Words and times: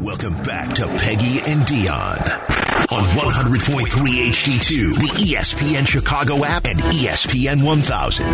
Welcome 0.00 0.34
back 0.42 0.74
to 0.76 0.86
Peggy 0.98 1.38
and 1.50 1.62
Dionne 1.62 2.20
on 2.92 3.04
100.3 3.16 4.28
HD2, 4.28 4.92
the 4.94 5.08
ESPN 5.32 5.86
Chicago 5.86 6.44
app, 6.44 6.66
and 6.66 6.78
ESPN 6.80 7.64
1000. 7.64 8.26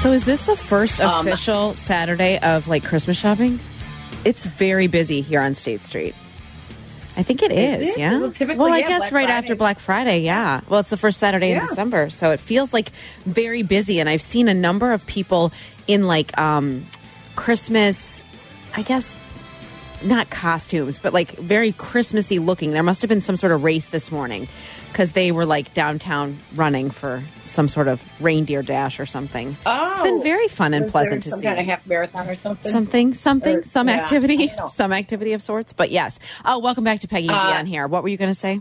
So 0.00 0.12
is 0.12 0.24
this 0.24 0.46
the 0.46 0.56
first 0.56 0.98
Um, 1.02 1.26
official 1.26 1.74
Saturday 1.74 2.38
of 2.38 2.68
like 2.68 2.82
Christmas 2.82 3.18
shopping? 3.18 3.60
It's 4.24 4.46
very 4.46 4.86
busy 4.86 5.20
here 5.20 5.42
on 5.42 5.54
State 5.54 5.84
Street. 5.84 6.14
I 7.20 7.22
think 7.22 7.42
it 7.42 7.52
is, 7.52 7.82
Is 7.82 7.88
it? 7.90 7.98
yeah. 7.98 8.18
Well, 8.18 8.32
well, 8.56 8.72
I 8.72 8.78
yeah, 8.78 8.88
guess 8.88 9.00
Black 9.00 9.12
right 9.12 9.26
Friday. 9.26 9.32
after 9.32 9.54
Black 9.54 9.78
Friday, 9.78 10.20
yeah. 10.20 10.62
Well, 10.70 10.80
it's 10.80 10.88
the 10.88 10.96
first 10.96 11.18
Saturday 11.18 11.52
in 11.52 11.60
December, 11.60 12.08
so 12.08 12.30
it 12.30 12.40
feels 12.40 12.72
like 12.72 12.92
very 13.26 13.62
busy. 13.62 14.00
And 14.00 14.08
I've 14.08 14.22
seen 14.22 14.48
a 14.48 14.54
number 14.54 14.90
of 14.92 15.06
people 15.06 15.52
in 15.86 16.06
like 16.06 16.36
um, 16.38 16.86
Christmas, 17.36 18.24
I 18.74 18.80
guess 18.80 19.18
not 20.02 20.30
costumes, 20.30 20.98
but 20.98 21.12
like 21.12 21.32
very 21.32 21.72
Christmassy 21.72 22.38
looking. 22.38 22.70
There 22.70 22.82
must 22.82 23.02
have 23.02 23.08
been 23.08 23.20
some 23.20 23.36
sort 23.36 23.52
of 23.52 23.62
race 23.62 23.86
this 23.86 24.10
morning 24.10 24.48
because 24.90 25.12
they 25.12 25.30
were 25.32 25.44
like 25.46 25.72
downtown 25.74 26.38
running 26.54 26.90
for 26.90 27.22
some 27.42 27.68
sort 27.68 27.86
of 27.88 28.02
reindeer 28.20 28.62
dash 28.62 28.98
or 29.00 29.06
something. 29.06 29.56
Oh, 29.66 29.88
it's 29.88 29.98
been 29.98 30.18
Oh. 30.18 30.22
very 30.22 30.48
fun 30.48 30.74
and 30.74 30.88
pleasant 30.88 31.22
to 31.24 31.30
some 31.30 31.38
see. 31.40 31.46
kind 31.46 31.60
of 31.60 31.66
half 31.66 31.86
marathon 31.86 32.28
or 32.28 32.34
something. 32.34 32.70
Something, 32.70 33.14
something, 33.14 33.56
Or- 33.58 33.62
some 33.62 33.88
yeah, 33.88 34.00
activity, 34.00 34.44
I 34.44 34.46
don't 34.46 34.56
know. 34.58 34.66
some 34.68 34.92
activity 34.92 35.32
of 35.32 35.42
sorts. 35.42 35.72
But 35.72 35.90
yes. 35.90 36.18
Oh, 36.44 36.58
welcome 36.58 36.84
back 36.84 37.00
to 37.00 37.08
Peggy 37.08 37.28
and 37.28 37.36
Uh, 37.36 37.52
Dionne 37.54 37.66
here. 37.68 37.86
What 37.86 38.02
were 38.02 38.08
you 38.08 38.16
going 38.16 38.30
to 38.30 38.34
say? 38.34 38.60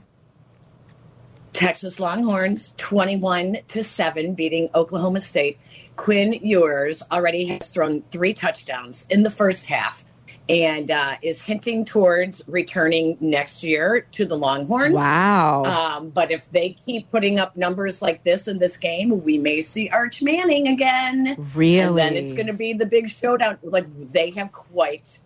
Texas 1.51 1.99
Longhorns, 1.99 2.73
twenty-one 2.77 3.57
to 3.69 3.83
seven, 3.83 4.35
beating 4.35 4.69
Oklahoma 4.75 5.19
State. 5.19 5.57
Quinn 5.95 6.33
Ewers 6.33 7.01
already 7.11 7.45
has 7.47 7.69
thrown 7.69 8.01
three 8.11 8.33
touchdowns 8.35 9.05
in 9.09 9.23
the 9.23 9.31
first 9.31 9.65
half, 9.65 10.05
and 10.49 10.89
uh, 10.89 11.15
is 11.21 11.39
hinting 11.41 11.85
towards 11.85 12.41
returning 12.47 13.15
next 13.21 13.63
year 13.63 14.07
to 14.13 14.25
the 14.25 14.35
Longhorns. 14.35 14.95
Wow. 14.95 15.63
Um, 15.65 16.09
but 16.09 16.31
if 16.31 16.51
they 16.51 16.71
keep 16.71 17.09
putting 17.11 17.37
up 17.37 17.55
numbers 17.55 18.01
like 18.01 18.23
this 18.23 18.47
in 18.47 18.57
this 18.57 18.75
game, 18.75 19.23
we 19.23 19.37
may 19.37 19.61
see 19.61 19.89
Arch 19.89 20.23
Manning 20.23 20.67
again. 20.67 21.35
really? 21.53 21.79
And 21.81 21.97
then 21.97 22.17
it's 22.17 22.33
going 22.33 22.47
to 22.47 22.53
be 22.53 22.73
the 22.73 22.87
big 22.87 23.09
showdown. 23.09 23.59
Like 23.61 23.85
they 24.11 24.31
have 24.31 24.51
quite 24.51 25.19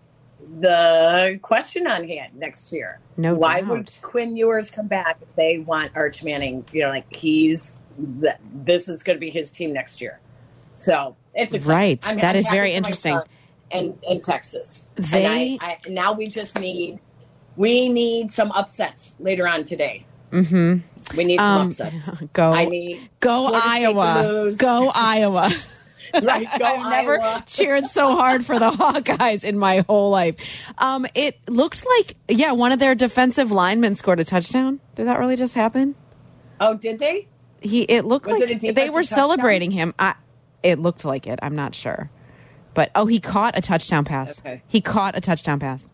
the 0.59 1.39
question 1.41 1.87
on 1.87 2.05
hand 2.05 2.35
next 2.35 2.73
year. 2.73 2.99
No 3.15 3.33
Why 3.33 3.61
doubt. 3.61 3.69
would 3.69 3.91
Quinn 4.01 4.35
Ewers 4.35 4.69
come 4.69 4.87
back 4.87 5.19
if 5.21 5.33
they 5.35 5.59
want 5.59 5.93
Arch 5.95 6.21
Manning? 6.21 6.65
You 6.73 6.81
know, 6.83 6.89
like 6.89 7.13
he's 7.15 7.79
this 7.97 8.89
is 8.89 9.03
going 9.03 9.15
to 9.15 9.19
be 9.21 9.29
his 9.29 9.51
team 9.51 9.71
next 9.71 10.01
year. 10.01 10.19
So 10.75 11.15
it's 11.33 11.53
exciting. 11.53 11.73
Right. 11.77 12.07
I'm- 12.07 12.17
That 12.17 12.35
I'm 12.35 12.41
is 12.41 12.49
very 12.49 12.73
interesting. 12.73 13.13
son 13.13 13.23
And 13.71 13.97
in 14.07 14.21
Texas, 14.21 14.83
They- 14.95 15.25
and 15.25 15.59
I, 15.61 15.67
I, 15.85 15.89
now 15.89 16.13
we 16.13 16.27
just 16.27 16.59
need 16.59 16.99
we 17.55 17.89
need 17.89 18.31
some 18.31 18.51
upsets 18.51 19.13
later 19.19 19.47
on 19.47 19.63
today. 19.63 20.05
mm-hmm. 20.31 20.77
We 21.17 21.23
need 21.25 21.39
some 21.39 21.61
Um, 21.61 21.67
upsets. 21.69 22.09
go, 22.33 22.53
I 22.53 22.65
need 22.65 23.09
go 23.19 23.47
Florida 23.49 23.67
Iowa. 23.67 24.53
Go 24.57 24.91
Iowa. 24.93 25.49
right. 26.21 26.47
Go 26.59 26.65
I've 26.65 26.89
never 26.89 27.43
cheered 27.47 27.85
so 27.85 28.15
hard 28.15 28.45
for 28.45 28.57
the 28.59 28.69
Hawkeyes 28.71 29.43
in 29.43 29.57
my 29.57 29.83
whole 29.87 30.09
life. 30.11 30.63
Um, 30.77 31.05
it 31.15 31.37
looked 31.49 31.85
like, 31.85 32.15
yeah, 32.27 32.51
one 32.53 32.71
of 32.71 32.79
their 32.79 32.95
defensive 32.95 33.51
linemen 33.51 33.95
scored 33.95 34.19
a 34.19 34.25
touchdown. 34.25 34.79
Did 34.95 35.07
that 35.07 35.19
really 35.19 35.35
just 35.35 35.53
happen? 35.55 35.95
Oh, 36.59 36.75
did 36.75 36.99
they? 36.99 37.27
He, 37.61 37.81
it 37.83 38.05
looked 38.05 38.27
Was 38.27 38.39
like 38.39 38.49
it 38.63 38.75
they 38.75 38.89
were 38.89 39.01
touchdown? 39.01 39.17
celebrating 39.17 39.71
him. 39.71 39.93
I, 39.99 40.15
it 40.63 40.79
looked 40.79 41.05
like 41.05 41.27
it. 41.27 41.39
I'm 41.41 41.55
not 41.55 41.73
sure, 41.75 42.09
but 42.73 42.91
oh, 42.95 43.05
he 43.05 43.19
caught 43.19 43.57
a 43.57 43.61
touchdown 43.61 44.05
pass. 44.05 44.39
Okay. 44.39 44.61
He 44.67 44.81
caught 44.81 45.15
a 45.17 45.21
touchdown 45.21 45.59
pass. 45.59 45.85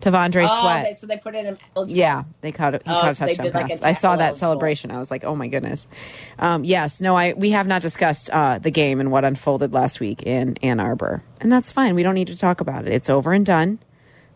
T'Vondre 0.00 0.46
Oh, 0.48 0.60
Sweat. 0.60 0.84
they, 0.86 0.94
so 0.94 1.06
they 1.06 1.18
put 1.18 1.34
it 1.34 1.44
in. 1.44 1.58
eligible. 1.76 1.94
Yeah, 1.98 2.24
they 2.40 2.52
caught 2.52 2.74
it. 2.74 2.82
He 2.86 2.90
Oh, 2.90 3.00
caught 3.02 3.12
a 3.12 3.14
so 3.16 3.26
touchdown 3.26 3.44
did 3.46 3.54
like 3.54 3.64
a 3.66 3.68
pass. 3.68 3.82
I 3.82 3.92
saw 3.92 4.16
that 4.16 4.20
eligible. 4.22 4.38
celebration. 4.38 4.90
I 4.90 4.98
was 4.98 5.10
like, 5.10 5.24
oh 5.24 5.36
my 5.36 5.46
goodness. 5.48 5.86
Um, 6.38 6.64
yes, 6.64 7.02
no, 7.02 7.14
I 7.16 7.34
we 7.34 7.50
have 7.50 7.66
not 7.66 7.82
discussed 7.82 8.30
uh, 8.30 8.58
the 8.58 8.70
game 8.70 8.98
and 9.00 9.10
what 9.10 9.26
unfolded 9.26 9.74
last 9.74 10.00
week 10.00 10.22
in 10.22 10.56
Ann 10.62 10.80
Arbor, 10.80 11.22
and 11.40 11.52
that's 11.52 11.70
fine. 11.70 11.94
We 11.94 12.02
don't 12.02 12.14
need 12.14 12.28
to 12.28 12.36
talk 12.38 12.62
about 12.62 12.86
it. 12.86 12.94
It's 12.94 13.10
over 13.10 13.32
and 13.34 13.44
done. 13.44 13.78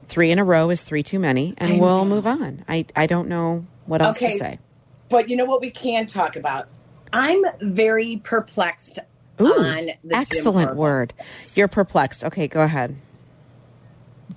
Three 0.06 0.30
in 0.30 0.38
a 0.38 0.44
row 0.44 0.68
is 0.68 0.84
three 0.84 1.02
too 1.02 1.18
many, 1.18 1.54
and 1.56 1.72
I 1.72 1.78
we'll 1.78 2.04
know. 2.04 2.10
move 2.14 2.26
on. 2.26 2.62
I 2.68 2.84
I 2.94 3.06
don't 3.06 3.28
know 3.30 3.66
what 3.86 4.02
else 4.02 4.18
to 4.18 4.30
say. 4.32 4.58
But 5.08 5.30
you 5.30 5.36
know 5.36 5.46
what 5.46 5.62
we 5.62 5.70
can 5.70 6.06
talk 6.06 6.36
about? 6.36 6.68
I'm 7.10 7.42
very 7.62 8.18
perplexed 8.22 8.98
Ooh, 9.40 9.46
on 9.46 9.86
the 10.04 10.16
excellent 10.16 10.76
word. 10.76 11.12
You're 11.54 11.68
perplexed. 11.68 12.24
Okay, 12.24 12.46
go 12.48 12.62
ahead. 12.62 12.96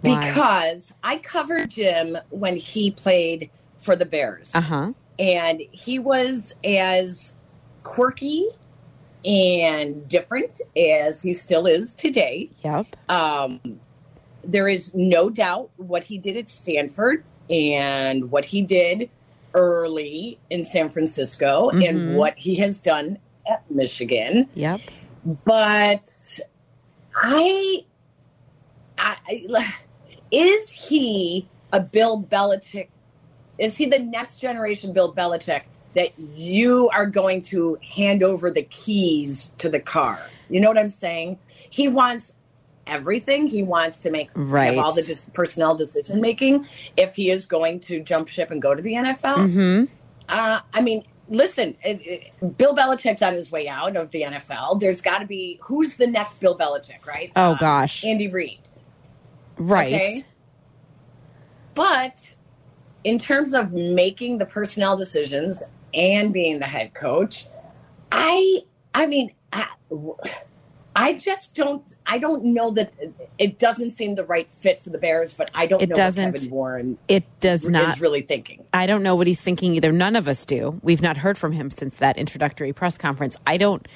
Why? 0.02 0.28
because 0.30 0.94
I 1.04 1.18
covered 1.18 1.70
Jim 1.70 2.18
when 2.30 2.58
he 2.58 2.92
played 2.92 3.50
for 3.80 3.96
the 3.96 4.06
Bears, 4.06 4.52
Uh 4.54 4.62
huh. 4.62 4.94
and 5.18 5.62
he 5.72 5.98
was 6.00 6.54
as 6.64 7.32
quirky 7.84 8.48
and 9.26 10.08
different 10.08 10.62
as 10.76 11.22
he 11.22 11.34
still 11.34 11.66
is 11.68 11.96
today. 11.96 12.50
Yep. 12.64 12.96
Um, 13.10 13.80
there 14.44 14.68
is 14.68 14.94
no 14.94 15.30
doubt 15.30 15.70
what 15.78 16.04
he 16.06 16.18
did 16.18 16.38
at 16.38 16.50
Stanford 16.50 17.24
and 17.50 18.30
what 18.32 18.46
he 18.46 18.62
did 18.62 19.10
early 19.54 20.38
in 20.50 20.64
San 20.64 20.90
Francisco 20.90 21.72
Mhm. 21.74 21.88
and 21.90 22.18
what 22.18 22.38
he 22.38 22.56
has 22.56 22.80
done 22.80 23.18
at 23.50 23.70
Michigan. 23.72 24.48
Yep. 24.54 24.80
But 25.44 26.40
I, 27.16 27.86
I, 28.98 29.74
is 30.32 30.70
he 30.70 31.48
a 31.74 31.80
Bill 31.80 32.22
Belichick? 32.24 32.88
Is 33.58 33.76
he 33.76 33.86
the 33.88 34.00
next 34.00 34.36
generation 34.40 34.94
Bill 34.94 35.14
Belichick 35.14 35.64
that 35.96 36.12
you 36.36 36.90
are 36.94 37.06
going 37.08 37.42
to 37.44 37.78
hand 37.96 38.24
over 38.24 38.52
the 38.52 38.64
keys 38.64 39.52
to 39.58 39.70
the 39.70 39.80
car? 39.80 40.20
You 40.50 40.60
know 40.62 40.70
what 40.70 40.78
I'm 40.78 40.90
saying? 40.90 41.40
He 41.70 41.88
wants 41.88 42.34
everything. 42.86 43.48
He 43.48 43.64
wants 43.64 44.00
to 44.02 44.12
make 44.12 44.30
Right. 44.36 44.78
all 44.78 44.94
the 44.94 45.02
dis- 45.04 45.26
personnel 45.34 45.76
decision 45.76 46.22
making. 46.22 46.66
If 46.96 47.16
he 47.16 47.32
is 47.32 47.46
going 47.46 47.80
to 47.82 48.00
jump 48.02 48.28
ship 48.30 48.52
and 48.52 48.62
go 48.62 48.74
to 48.76 48.82
the 48.82 48.94
NFL, 48.94 49.36
Mm-hmm. 49.38 49.86
uh, 50.30 50.60
I 50.74 50.82
mean, 50.82 51.04
listen, 51.30 51.76
it, 51.84 52.02
it, 52.42 52.58
Bill 52.58 52.76
Belichick's 52.76 53.22
on 53.22 53.34
his 53.34 53.52
way 53.52 53.68
out 53.68 53.96
of 53.98 54.12
the 54.12 54.22
NFL. 54.24 54.80
There's 54.80 55.02
got 55.02 55.20
to 55.20 55.26
be 55.26 55.60
who's 55.64 55.96
the 55.96 56.08
next 56.08 56.40
Bill 56.40 56.58
Belichick, 56.58 57.06
right? 57.06 57.32
Oh 57.36 57.52
Uh, 57.52 57.58
gosh. 57.58 58.04
Andy 58.06 58.28
Reid. 58.28 58.60
right. 59.58 59.94
Okay. 59.94 60.24
But 61.74 62.36
in 63.04 63.20
terms 63.20 63.54
of 63.54 63.72
making 63.74 64.38
the 64.40 64.46
personnel 64.46 64.98
decisions 64.98 65.64
and 65.94 66.34
being 66.34 66.60
the 66.60 66.66
head 66.66 66.94
coach, 66.94 67.48
I, 68.12 68.62
I 68.94 69.06
mean, 69.06 69.32
I, 69.54 69.68
I 70.98 71.14
just 71.14 71.54
don't. 71.54 71.84
I 72.08 72.18
don't 72.18 72.44
know 72.44 72.72
that 72.72 72.92
it 73.38 73.60
doesn't 73.60 73.92
seem 73.92 74.16
the 74.16 74.26
right 74.26 74.52
fit 74.52 74.84
for 74.84 74.90
the 74.90 74.98
Bears. 74.98 75.32
But 75.34 75.52
I 75.54 75.68
don't 75.68 75.82
It 75.82 75.90
know 75.90 75.96
doesn't. 75.96 76.26
what 76.26 76.36
Kevin 76.36 76.52
Warren 76.52 76.98
It 77.08 77.24
does 77.40 77.70
not 77.70 77.96
is 77.96 78.02
really 78.02 78.24
thinking. 78.24 78.66
I 78.74 78.88
don't 78.88 79.04
know 79.04 79.16
what 79.16 79.28
he's 79.28 79.40
thinking 79.40 79.76
either. 79.76 79.92
None 79.92 80.16
of 80.16 80.28
us 80.28 80.44
do. 80.44 80.80
We've 80.82 81.02
not 81.02 81.18
heard 81.18 81.38
from 81.38 81.52
him 81.52 81.70
since 81.70 81.96
that 81.96 82.18
introductory 82.18 82.74
press 82.74 82.98
conference. 82.98 83.38
I 83.46 83.58
don't. 83.58 83.88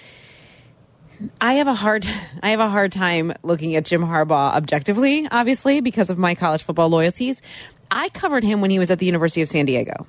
I 1.39 1.55
have 1.55 1.67
a 1.67 1.73
hard. 1.73 2.05
I 2.43 2.51
have 2.51 2.59
a 2.59 2.69
hard 2.69 2.91
time 2.91 3.33
looking 3.41 3.75
at 3.75 3.85
Jim 3.85 4.03
Harbaugh 4.03 4.53
objectively, 4.53 5.27
obviously 5.31 5.81
because 5.81 6.11
of 6.11 6.19
my 6.19 6.35
college 6.35 6.61
football 6.61 6.89
loyalties. 6.89 7.41
I 7.89 8.09
covered 8.09 8.43
him 8.43 8.61
when 8.61 8.69
he 8.69 8.79
was 8.79 8.89
at 8.89 8.99
the 8.99 9.05
University 9.05 9.41
of 9.41 9.49
San 9.49 9.65
Diego, 9.65 10.05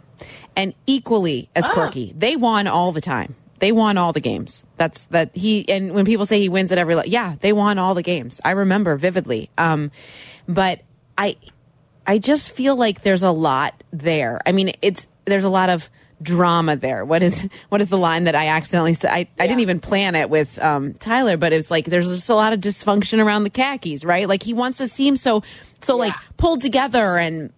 and 0.54 0.74
equally 0.86 1.48
as 1.56 1.66
ah. 1.68 1.72
quirky. 1.72 2.12
They 2.16 2.36
won 2.36 2.66
all 2.66 2.92
the 2.92 3.00
time. 3.00 3.34
They 3.62 3.70
won 3.70 3.96
all 3.96 4.12
the 4.12 4.18
games. 4.18 4.66
That's 4.76 5.04
that 5.04 5.36
he. 5.36 5.68
And 5.68 5.92
when 5.94 6.04
people 6.04 6.26
say 6.26 6.40
he 6.40 6.48
wins 6.48 6.72
at 6.72 6.78
every, 6.78 6.96
yeah, 7.06 7.36
they 7.38 7.52
won 7.52 7.78
all 7.78 7.94
the 7.94 8.02
games. 8.02 8.40
I 8.44 8.50
remember 8.50 8.96
vividly. 8.96 9.50
Um, 9.56 9.92
but 10.48 10.80
I, 11.16 11.36
I 12.04 12.18
just 12.18 12.50
feel 12.50 12.74
like 12.74 13.02
there's 13.02 13.22
a 13.22 13.30
lot 13.30 13.84
there. 13.92 14.40
I 14.44 14.50
mean, 14.50 14.72
it's 14.82 15.06
there's 15.26 15.44
a 15.44 15.48
lot 15.48 15.70
of 15.70 15.88
drama 16.20 16.74
there. 16.74 17.04
What 17.04 17.22
is 17.22 17.48
what 17.68 17.80
is 17.80 17.88
the 17.88 17.98
line 17.98 18.24
that 18.24 18.34
I 18.34 18.48
accidentally 18.48 18.94
said? 18.94 19.12
I, 19.12 19.28
I 19.38 19.46
didn't 19.46 19.60
even 19.60 19.78
plan 19.78 20.16
it 20.16 20.28
with 20.28 20.60
um, 20.60 20.94
Tyler, 20.94 21.36
but 21.36 21.52
it's 21.52 21.70
like 21.70 21.84
there's 21.84 22.08
just 22.08 22.30
a 22.30 22.34
lot 22.34 22.52
of 22.52 22.58
dysfunction 22.58 23.24
around 23.24 23.44
the 23.44 23.50
khakis, 23.50 24.04
right? 24.04 24.28
Like 24.28 24.42
he 24.42 24.54
wants 24.54 24.78
to 24.78 24.88
seem 24.88 25.14
so 25.14 25.44
so 25.80 25.96
like 25.96 26.14
pulled 26.36 26.62
together 26.62 27.16
and 27.16 27.52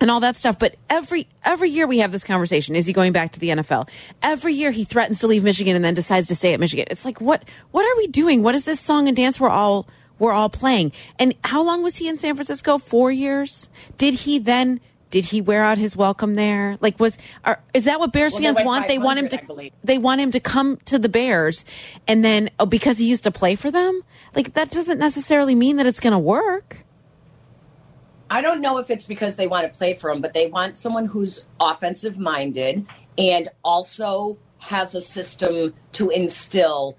and 0.00 0.10
all 0.10 0.20
that 0.20 0.36
stuff. 0.36 0.58
But 0.58 0.76
every 0.88 1.26
every 1.44 1.70
year 1.70 1.86
we 1.86 1.98
have 1.98 2.12
this 2.12 2.24
conversation. 2.24 2.76
Is 2.76 2.86
he 2.86 2.92
going 2.92 3.12
back 3.12 3.32
to 3.32 3.40
the 3.40 3.48
NFL? 3.48 3.88
Every 4.22 4.54
year 4.54 4.70
he 4.70 4.84
threatens 4.84 5.20
to 5.20 5.26
leave 5.26 5.44
Michigan 5.44 5.76
and 5.76 5.84
then 5.84 5.94
decides 5.94 6.28
to 6.28 6.36
stay 6.36 6.54
at 6.54 6.60
Michigan. 6.60 6.86
It's 6.90 7.04
like 7.04 7.20
what 7.20 7.44
what 7.70 7.84
are 7.84 7.96
we 7.96 8.06
doing? 8.06 8.42
What 8.42 8.54
is 8.54 8.64
this 8.64 8.80
song 8.80 9.08
and 9.08 9.16
dance 9.16 9.40
we're 9.40 9.48
all 9.48 9.88
we're 10.18 10.32
all 10.32 10.50
playing? 10.50 10.92
And 11.18 11.34
how 11.44 11.62
long 11.62 11.82
was 11.82 11.96
he 11.96 12.08
in 12.08 12.16
San 12.16 12.34
Francisco? 12.34 12.78
Four 12.78 13.10
years. 13.10 13.68
Did 13.96 14.14
he 14.14 14.38
then 14.38 14.80
Did 15.10 15.26
he 15.26 15.40
wear 15.40 15.64
out 15.64 15.78
his 15.78 15.96
welcome 15.96 16.34
there? 16.34 16.76
Like, 16.80 17.00
was 17.00 17.16
are, 17.44 17.60
is 17.72 17.84
that 17.84 17.98
what 17.98 18.12
Bears 18.12 18.34
Well, 18.34 18.42
fans 18.42 18.58
want? 18.62 18.88
They 18.88 18.98
want 18.98 19.18
him 19.18 19.28
to. 19.28 19.70
They 19.82 19.98
want 19.98 20.20
him 20.20 20.30
to 20.32 20.40
come 20.40 20.76
to 20.84 20.98
the 20.98 21.08
Bears, 21.08 21.64
and 22.06 22.24
then 22.24 22.50
oh, 22.58 22.66
because 22.66 22.98
he 22.98 23.06
used 23.06 23.24
to 23.24 23.30
play 23.30 23.54
for 23.54 23.70
them. 23.70 24.02
Like 24.34 24.52
that 24.54 24.70
doesn't 24.70 24.98
necessarily 24.98 25.54
mean 25.54 25.76
that 25.76 25.86
it's 25.86 26.00
going 26.00 26.12
to 26.12 26.18
work. 26.18 26.84
I 28.30 28.40
don't 28.40 28.60
know 28.60 28.78
if 28.78 28.90
it's 28.90 29.04
because 29.04 29.36
they 29.36 29.46
want 29.46 29.66
to 29.66 29.76
play 29.76 29.94
for 29.94 30.10
him, 30.10 30.20
but 30.20 30.34
they 30.34 30.48
want 30.48 30.76
someone 30.76 31.06
who's 31.06 31.46
offensive 31.60 32.18
minded 32.18 32.86
and 33.16 33.48
also 33.64 34.38
has 34.58 34.94
a 34.94 35.00
system 35.00 35.72
to 35.92 36.10
instill 36.10 36.96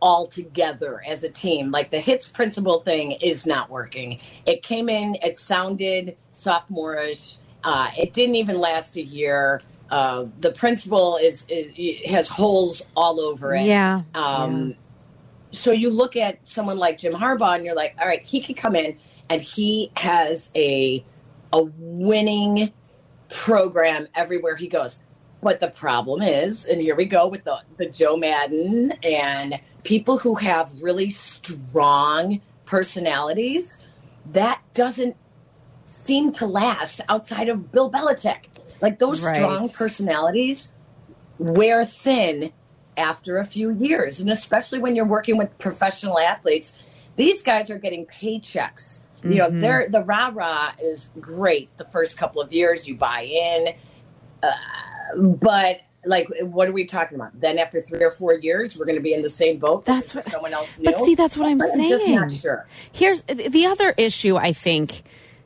all 0.00 0.26
together 0.26 1.00
as 1.06 1.22
a 1.22 1.28
team. 1.28 1.70
Like 1.70 1.90
the 1.90 2.00
hits 2.00 2.26
principle 2.26 2.80
thing 2.80 3.12
is 3.12 3.46
not 3.46 3.70
working. 3.70 4.18
It 4.46 4.62
came 4.62 4.88
in, 4.88 5.16
it 5.22 5.38
sounded 5.38 6.16
sophomorish. 6.32 7.36
Uh, 7.62 7.90
it 7.96 8.12
didn't 8.12 8.34
even 8.34 8.58
last 8.58 8.96
a 8.96 9.02
year. 9.02 9.62
Uh, 9.90 10.24
the 10.38 10.50
principle 10.50 11.18
is, 11.18 11.44
is 11.48 11.70
has 12.10 12.26
holes 12.26 12.82
all 12.96 13.20
over 13.20 13.54
it. 13.54 13.66
Yeah. 13.66 14.02
Um, 14.14 14.74
So 15.52 15.70
you 15.70 15.90
look 15.90 16.16
at 16.16 16.48
someone 16.48 16.78
like 16.78 16.98
Jim 16.98 17.12
Harbaugh, 17.12 17.54
and 17.56 17.64
you're 17.64 17.74
like, 17.74 17.94
all 18.00 18.08
right, 18.08 18.24
he 18.24 18.40
could 18.40 18.56
come 18.56 18.74
in, 18.74 18.96
and 19.32 19.40
he 19.42 19.90
has 19.96 20.50
a 20.54 21.04
a 21.54 21.62
winning 21.78 22.72
program 23.30 24.06
everywhere 24.14 24.56
he 24.56 24.68
goes. 24.68 25.00
But 25.40 25.60
the 25.60 25.68
problem 25.70 26.22
is, 26.22 26.66
and 26.66 26.80
here 26.80 26.94
we 26.94 27.06
go 27.06 27.26
with 27.26 27.44
the 27.44 27.58
the 27.78 27.86
Joe 27.86 28.16
Maddon 28.16 28.92
and 29.02 29.58
people 29.84 30.18
who 30.18 30.34
have 30.36 30.70
really 30.82 31.10
strong 31.10 32.40
personalities. 32.66 33.80
That 34.32 34.60
doesn't 34.74 35.16
seem 35.84 36.32
to 36.32 36.46
last 36.46 37.00
outside 37.08 37.48
of 37.48 37.72
Bill 37.72 37.90
Belichick. 37.90 38.44
Like 38.80 38.98
those 38.98 39.20
Right. 39.22 39.36
strong 39.36 39.68
personalities 39.70 40.70
wear 41.38 41.84
thin 41.84 42.52
after 42.96 43.38
a 43.38 43.44
few 43.44 43.70
years. 43.72 44.20
And 44.20 44.30
especially 44.30 44.78
when 44.78 44.94
you're 44.94 45.06
working 45.06 45.38
with 45.38 45.56
professional 45.58 46.18
athletes, 46.18 46.74
these 47.16 47.42
guys 47.42 47.70
are 47.70 47.78
getting 47.78 48.06
paychecks. 48.06 49.00
You 49.24 49.36
know, 49.36 49.50
they're 49.50 49.88
the 49.88 50.02
rah 50.02 50.30
rah 50.34 50.72
is 50.82 51.08
great 51.20 51.76
the 51.76 51.84
first 51.84 52.16
couple 52.16 52.42
of 52.42 52.52
years, 52.52 52.88
you 52.88 52.96
buy 52.96 53.22
in. 53.22 53.74
Uh, 54.42 54.52
but 55.16 55.80
like, 56.04 56.26
what 56.40 56.66
are 56.68 56.72
we 56.72 56.84
talking 56.86 57.14
about? 57.14 57.38
Then 57.38 57.58
after 57.58 57.80
three 57.80 58.02
or 58.02 58.10
four 58.10 58.34
years, 58.34 58.76
we're 58.76 58.86
going 58.86 58.96
to 58.98 59.02
be 59.02 59.14
in 59.14 59.22
the 59.22 59.30
same 59.30 59.58
boat. 59.58 59.84
That's 59.84 60.14
what- 60.14 60.24
someone 60.24 60.52
else 60.52 60.76
new. 60.78 60.86
But 60.86 61.00
see, 61.04 61.14
that's 61.14 61.36
what 61.36 61.46
I'm 61.46 61.60
I'm 61.62 61.88
just 61.88 62.06
not 62.08 62.30
saying. 62.30 62.40
sure. 62.40 62.66
Here's 62.90 63.22
the 63.22 63.66
other 63.66 63.94
issue 63.96 64.36
I 64.36 64.52
think 64.52 65.04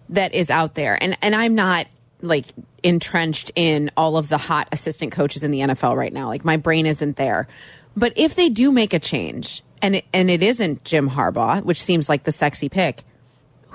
that 0.08 0.32
is 0.34 0.50
out 0.50 0.75
there, 0.75 0.96
and 1.02 1.19
and 1.20 1.34
I'm 1.34 1.55
not 1.55 1.87
like 2.23 2.46
entrenched 2.82 3.50
in 3.56 3.90
all 3.96 4.17
of 4.17 4.28
the 4.31 4.38
hot 4.38 4.69
assistant 4.73 5.12
coaches 5.12 5.43
in 5.43 5.50
the 5.50 5.61
NFL 5.61 5.96
right 5.96 6.12
now. 6.12 6.28
Like 6.28 6.44
my 6.44 6.56
brain 6.56 6.87
isn't 6.87 7.17
there. 7.17 7.49
But 7.94 8.12
if 8.17 8.34
they 8.34 8.49
do 8.49 8.73
make 8.73 8.94
a 8.94 8.99
change, 8.99 9.62
and 9.82 9.96
it, 9.96 10.05
and 10.14 10.31
it 10.31 10.43
isn't 10.43 10.84
Jim 10.84 11.11
Harbaugh, 11.11 11.62
which 11.64 11.81
seems 11.82 12.08
like 12.08 12.25
the 12.25 12.32
sexy 12.32 12.69
pick, 12.69 13.02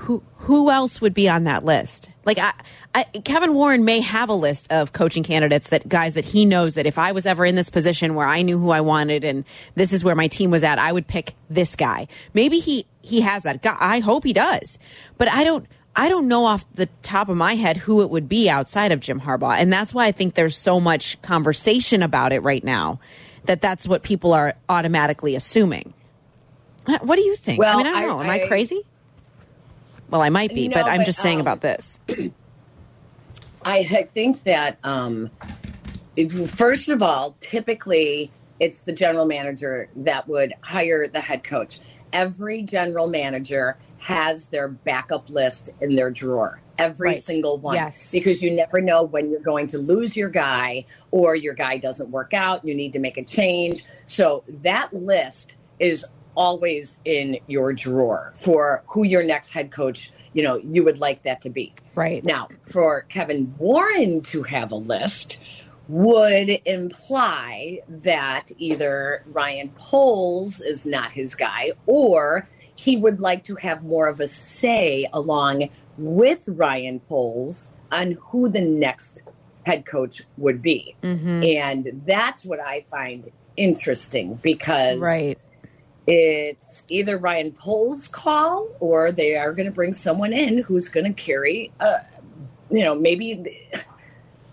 who 0.02 0.24
who 0.38 0.70
else 0.72 1.00
would 1.02 1.14
be 1.14 1.30
on 1.30 1.44
that 1.46 1.64
list? 1.66 2.10
Like 2.26 2.40
I, 2.40 2.54
I, 2.94 3.04
Kevin 3.24 3.54
Warren 3.54 3.86
may 3.86 4.00
have 4.02 4.30
a 4.30 4.34
list 4.34 4.72
of 4.72 4.94
coaching 4.94 5.24
candidates 5.24 5.70
that 5.70 5.88
guys 5.88 6.16
that 6.16 6.26
he 6.26 6.46
knows 6.46 6.76
that 6.76 6.86
if 6.86 6.98
I 6.98 7.12
was 7.12 7.26
ever 7.26 7.46
in 7.46 7.56
this 7.56 7.70
position 7.70 8.16
where 8.16 8.28
I 8.28 8.42
knew 8.42 8.60
who 8.60 8.70
I 8.72 8.82
wanted 8.82 9.24
and 9.24 9.46
this 9.76 9.94
is 9.94 10.04
where 10.04 10.16
my 10.16 10.28
team 10.28 10.52
was 10.52 10.64
at, 10.64 10.78
I 10.80 10.92
would 10.92 11.08
pick 11.08 11.34
this 11.50 11.76
guy. 11.76 12.08
Maybe 12.34 12.60
he 12.60 12.86
he 13.02 13.22
has 13.22 13.44
that. 13.44 13.62
God, 13.62 13.78
I 13.80 14.00
hope 14.00 14.24
he 14.24 14.34
does, 14.34 14.78
but 15.18 15.28
I 15.32 15.44
don't. 15.44 15.66
I 15.94 16.08
don't 16.08 16.30
know 16.30 16.46
off 16.46 16.64
the 16.76 16.88
top 17.04 17.28
of 17.28 17.36
my 17.36 17.56
head 17.56 17.76
who 17.76 18.02
it 18.02 18.10
would 18.10 18.30
be 18.30 18.50
outside 18.50 18.94
of 18.94 19.02
Jim 19.02 19.20
Harbaugh, 19.20 19.58
and 19.58 19.74
that's 19.74 19.94
why 19.94 20.06
I 20.06 20.14
think 20.14 20.36
there's 20.36 20.56
so 20.56 20.80
much 20.80 21.22
conversation 21.22 22.02
about 22.02 22.32
it 22.32 22.40
right 22.44 22.64
now. 22.64 23.02
That 23.44 23.60
that's 23.60 23.86
what 23.88 24.02
people 24.02 24.32
are 24.34 24.54
automatically 24.70 25.36
assuming. 25.36 25.94
What 27.02 27.16
do 27.18 27.22
you 27.22 27.36
think? 27.36 27.60
I 27.60 27.60
Well, 27.60 27.78
mean, 27.80 27.88
I 27.88 27.92
don't 27.92 28.04
I- 28.04 28.06
know. 28.06 28.22
Am 28.22 28.30
I 28.30 28.44
I- 28.44 28.48
crazy? 28.48 28.86
Well, 30.12 30.22
I 30.22 30.30
might 30.30 30.54
be, 30.54 30.68
but 30.68 30.86
I'm 30.86 31.00
but, 31.00 31.06
just 31.06 31.20
saying 31.20 31.38
um, 31.38 31.42
about 31.42 31.62
this. 31.62 32.00
I 33.64 33.80
I 33.80 34.10
think 34.14 34.44
that 34.44 34.78
um, 34.84 35.32
if, 36.16 36.52
first 36.52 36.90
of 36.90 37.02
all, 37.02 37.36
typically 37.40 38.32
it's 38.60 38.82
the 38.82 38.94
general 38.94 39.26
manager 39.26 39.90
that 39.96 40.28
would 40.28 40.54
hire 40.62 41.08
the 41.08 41.20
head 41.20 41.44
coach. 41.44 41.80
Every 42.14 42.62
general 42.62 43.08
manager 43.08 43.78
has 43.98 44.48
their 44.48 44.68
backup 44.68 45.30
list 45.30 45.70
in 45.80 45.96
their 45.96 46.12
drawer. 46.12 46.62
Every 46.78 47.10
Right. 47.10 47.24
single 47.24 47.58
one. 47.58 47.76
Yes. 47.76 48.12
Because 48.12 48.42
you 48.42 48.52
never 48.52 48.82
know 48.82 49.04
when 49.04 49.32
you're 49.32 49.40
going 49.40 49.68
to 49.68 49.78
lose 49.78 50.16
your 50.16 50.30
guy 50.30 50.86
or 51.12 51.36
your 51.36 51.54
guy 51.54 51.78
doesn't 51.78 52.10
work 52.10 52.34
out. 52.34 52.66
You 52.66 52.76
need 52.76 52.94
to 52.94 53.00
make 53.00 53.18
a 53.18 53.24
change. 53.24 53.84
So 54.06 54.44
that 54.62 54.94
list 54.94 55.56
is 55.80 56.06
always 56.36 57.00
in 57.06 57.40
your 57.48 57.74
drawer 57.74 58.34
for 58.36 58.84
who 58.88 59.04
your 59.04 59.24
next 59.24 59.50
head 59.50 59.72
coach, 59.72 60.12
you 60.34 60.44
know, 60.44 60.58
you 60.58 60.84
would 60.84 60.98
like 60.98 61.24
that 61.24 61.42
to 61.42 61.50
be. 61.50 61.74
Right. 61.96 62.24
Now, 62.24 62.50
for 62.64 63.02
Kevin 63.10 63.54
Warren 63.58 64.22
to 64.24 64.44
have 64.44 64.72
a 64.72 64.76
list 64.76 65.40
would 65.88 66.50
imply 66.66 67.80
that 67.90 68.50
either 68.58 69.24
Ryan 69.28 69.70
Poles 69.76 70.62
is 70.62 70.86
not 70.86 71.12
his 71.12 71.36
guy 71.36 71.72
or 71.86 72.48
he 72.76 72.96
would 72.98 73.20
like 73.20 73.44
to 73.46 73.56
have 73.56 73.84
more 73.84 74.08
of 74.08 74.20
a 74.20 74.28
say 74.28 75.08
along 75.12 75.70
with 75.98 76.48
Ryan 76.48 77.00
Poles 77.02 77.66
on 77.92 78.18
who 78.22 78.48
the 78.48 78.62
next 78.62 79.24
head 79.66 79.86
coach 79.86 80.24
would 80.38 80.62
be. 80.62 80.96
Mm-hmm. 81.04 81.44
And 81.44 82.04
that's 82.06 82.46
what 82.46 82.60
I 82.60 82.86
find 82.90 83.28
interesting 83.58 84.36
because 84.36 85.00
Right. 85.00 85.38
It's 86.08 86.84
either 86.90 87.18
Ryan 87.18 87.52
Poles' 87.52 88.08
call 88.08 88.68
or 88.80 89.12
they 89.12 89.36
are 89.36 89.54
going 89.54 89.68
to 89.68 89.72
bring 89.72 89.94
someone 89.94 90.34
in 90.34 90.60
who's 90.60 90.88
going 90.88 91.06
to 91.06 91.14
carry, 91.14 91.72
uh, 91.80 92.00
you 92.70 92.84
know, 92.84 92.96
maybe 92.96 93.60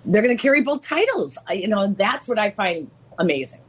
they're 0.04 0.22
going 0.22 0.36
to 0.36 0.40
carry 0.40 0.62
both 0.62 0.82
titles. 0.82 1.38
I, 1.46 1.54
you 1.54 1.68
know, 1.68 1.88
that's 1.88 2.28
what 2.28 2.38
I 2.38 2.50
find 2.50 2.90
amazing. 3.18 3.60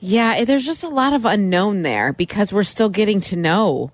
Yeah, 0.00 0.34
eh, 0.36 0.44
there's 0.44 0.66
just 0.66 0.82
a 0.82 0.88
lot 0.88 1.12
of 1.12 1.24
unknown 1.24 1.82
there 1.82 2.12
because 2.12 2.52
we're 2.52 2.64
still 2.64 2.88
getting 2.88 3.20
to 3.22 3.36
know 3.36 3.92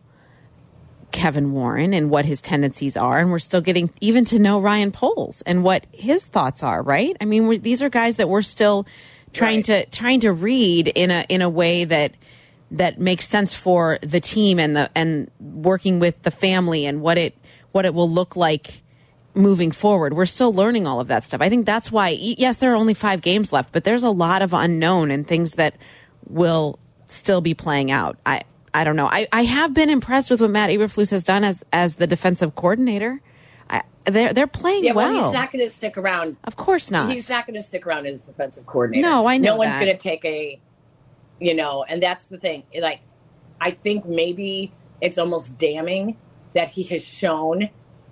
Kevin 1.12 1.52
Warren 1.52 1.92
and 1.92 2.10
what 2.10 2.24
his 2.24 2.40
tendencies 2.40 2.96
are, 2.96 3.18
and 3.18 3.30
we're 3.30 3.38
still 3.38 3.60
getting 3.60 3.90
even 4.00 4.24
to 4.26 4.38
know 4.38 4.60
Ryan 4.60 4.92
Poles 4.92 5.42
and 5.42 5.62
what 5.62 5.86
his 5.92 6.24
thoughts 6.24 6.62
are. 6.62 6.82
Right? 6.82 7.16
I 7.20 7.26
mean, 7.26 7.60
these 7.60 7.82
are 7.82 7.90
guys 7.90 8.16
that 8.16 8.28
we're 8.28 8.42
still 8.42 8.86
trying 9.38 9.58
Right. 9.58 9.64
to 9.64 9.86
trying 9.86 10.20
to 10.20 10.32
read 10.32 10.88
in 10.88 11.10
a 11.10 11.24
in 11.28 11.42
a 11.42 11.48
way 11.48 11.84
that 11.84 12.12
that 12.70 12.98
makes 13.00 13.26
sense 13.28 13.54
for 13.54 13.98
the 14.02 14.20
team 14.20 14.58
and 14.58 14.76
the 14.76 14.90
and 14.94 15.30
working 15.40 16.00
with 16.00 16.20
the 16.22 16.30
family 16.30 16.84
and 16.86 17.00
what 17.00 17.16
it 17.16 17.34
what 17.72 17.84
it 17.86 17.94
will 17.94 18.10
look 18.10 18.36
like 18.36 18.82
moving 19.34 19.70
forward. 19.70 20.14
We're 20.14 20.26
still 20.26 20.52
learning 20.52 20.86
all 20.86 21.00
of 21.00 21.06
that 21.08 21.22
stuff. 21.24 21.40
I 21.40 21.48
think 21.48 21.64
that's 21.66 21.92
why 21.92 22.08
yes, 22.10 22.56
there 22.58 22.72
are 22.72 22.76
only 22.76 22.94
5 22.94 23.20
games 23.20 23.52
left, 23.52 23.72
but 23.72 23.84
there's 23.84 24.02
a 24.02 24.10
lot 24.10 24.42
of 24.42 24.52
unknown 24.52 25.10
and 25.10 25.26
things 25.26 25.52
that 25.52 25.74
will 26.28 26.78
still 27.06 27.40
be 27.40 27.54
playing 27.54 27.90
out. 27.90 28.16
I 28.26 28.42
I 28.74 28.84
don't 28.84 28.96
know. 28.96 29.06
I, 29.06 29.26
I 29.32 29.44
have 29.44 29.72
been 29.72 29.88
impressed 29.88 30.30
with 30.30 30.40
what 30.42 30.50
Matt 30.50 30.70
Eberflus 30.70 31.10
has 31.10 31.22
done 31.22 31.44
as 31.44 31.64
as 31.72 31.94
the 31.96 32.06
defensive 32.06 32.54
coordinator. 32.54 33.20
They're 34.10 34.32
they're 34.32 34.46
playing 34.46 34.84
Yeah, 34.84 34.92
well, 34.92 35.12
well. 35.12 35.24
he's 35.26 35.34
not 35.34 35.52
going 35.52 35.66
to 35.66 35.72
stick 35.72 35.96
around. 35.98 36.36
of 36.44 36.56
course 36.56 36.90
not. 36.90 37.10
He's 37.10 37.28
not 37.28 37.46
going 37.46 37.56
to 37.58 37.62
stick 37.66 37.86
around 37.86 38.06
as 38.06 38.22
defensive 38.22 38.66
coordinator. 38.66 39.06
No, 39.08 39.26
I 39.26 39.36
know 39.38 39.52
No 39.52 39.56
one's 39.56 39.74
going 39.74 39.86
to 39.86 39.96
take 39.96 40.24
a, 40.24 40.58
you 41.40 41.54
know, 41.54 41.84
and 41.88 42.02
that's 42.02 42.26
the 42.26 42.38
thing. 42.38 42.64
Like, 42.80 43.00
I 43.60 43.70
think 43.72 44.06
maybe 44.06 44.72
it's 45.00 45.18
almost 45.18 45.56
damning 45.58 46.16
that 46.54 46.70
he 46.70 46.82
has 46.84 47.04
shown 47.04 47.70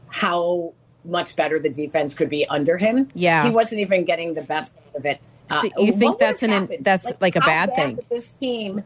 how 0.09 0.73
much 1.05 1.37
better 1.37 1.59
the 1.59 1.69
defense 1.71 2.15
could 2.15 2.29
be 2.29 2.47
under 2.49 2.79
him. 2.79 3.09
Yeah. 3.15 3.45
he 3.45 3.51
wasn't 3.51 3.81
even 3.81 4.05
getting 4.05 4.35
the 4.35 4.43
best 4.43 4.73
out 4.89 4.97
of 4.97 5.07
it. 5.07 5.21
Uh, 5.49 5.63
So 5.63 5.81
you 5.83 5.93
think 5.93 6.19
that's 6.19 6.43
an- 6.43 6.51
happen? 6.51 6.83
that's 6.83 7.07
like 7.21 7.37
a 7.37 7.41
how 7.41 7.47
bad 7.47 7.75
thing? 7.77 7.99
This 8.11 8.29
team, 8.29 8.83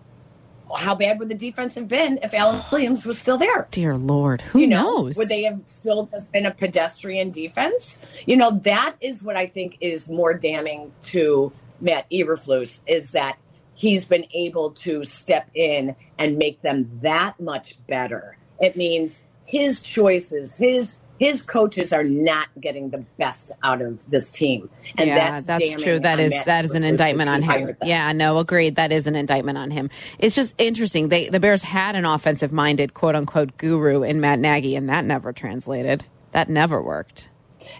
how 0.77 0.95
bad 0.95 1.19
would 1.19 1.29
the 1.29 1.35
defense 1.35 1.75
have 1.75 1.89
been 1.89 2.19
if 2.23 2.35
Alan 2.35 2.63
Williams 2.73 3.05
was 3.05 3.19
still 3.19 3.39
there? 3.39 3.69
Dear 3.71 3.97
Lord, 3.97 4.41
who 4.43 4.61
you 4.61 4.67
know, 4.67 4.83
knows? 4.83 5.17
Would 5.17 5.29
they 5.29 5.45
have 5.45 5.63
still 5.67 6.07
just 6.07 6.33
been 6.33 6.47
a 6.47 6.51
pedestrian 6.51 7.31
defense? 7.31 7.99
You 8.27 8.37
know, 8.37 8.59
that 8.63 8.97
is 9.01 9.23
what 9.23 9.37
I 9.37 9.47
think 9.47 9.79
is 9.81 10.09
more 10.09 10.35
damning 10.35 10.93
to 11.03 11.53
Matt 11.81 12.09
Eberflus 12.11 12.81
is 12.87 13.13
that 13.13 13.39
he's 13.75 14.05
been 14.05 14.27
able 14.35 14.73
to 14.73 15.05
step 15.05 15.49
in 15.55 15.97
and 16.19 16.37
make 16.37 16.61
them 16.63 16.99
that 17.03 17.41
much 17.41 17.75
better. 17.87 18.37
It 18.61 18.77
means 18.77 19.21
his 19.47 19.81
choices, 19.81 20.55
his 20.57 20.97
his 21.21 21.43
coaches 21.43 21.93
are 21.93 22.03
not 22.03 22.49
getting 22.59 22.89
the 22.89 23.05
best 23.19 23.53
out 23.63 23.83
of 23.83 24.09
this 24.09 24.31
team, 24.31 24.71
and 24.97 25.07
yeah, 25.07 25.17
that's 25.17 25.45
that's 25.45 25.83
true. 25.83 26.01
that, 26.01 26.17
that 26.47 26.65
is 26.65 26.73
an 26.73 26.83
indictment 26.83 27.29
on 27.29 27.43
him. 27.43 27.77
Yeah, 27.85 28.11
no, 28.13 28.39
agreed. 28.39 28.77
That 28.77 28.91
is 28.91 29.07
an 29.07 29.15
indictment 29.15 29.59
on 29.59 29.71
him. 29.71 29.91
It's 30.19 30.35
just 30.35 30.55
interesting. 30.57 31.11
They 31.11 31.29
the 31.29 31.39
Bears 31.39 31.63
had 31.63 31.95
an 31.95 32.07
offensive 32.07 32.53
minded 32.53 32.95
quote 32.95 33.15
unquote 33.15 33.59
guru 33.59 34.03
in 34.03 34.23
Matt 34.23 34.39
Nagy, 34.39 34.75
and 34.75 34.89
that 34.89 35.05
never 35.05 35.31
translated. 35.35 36.07
That 36.33 36.49
never 36.49 36.83
worked. 36.83 37.29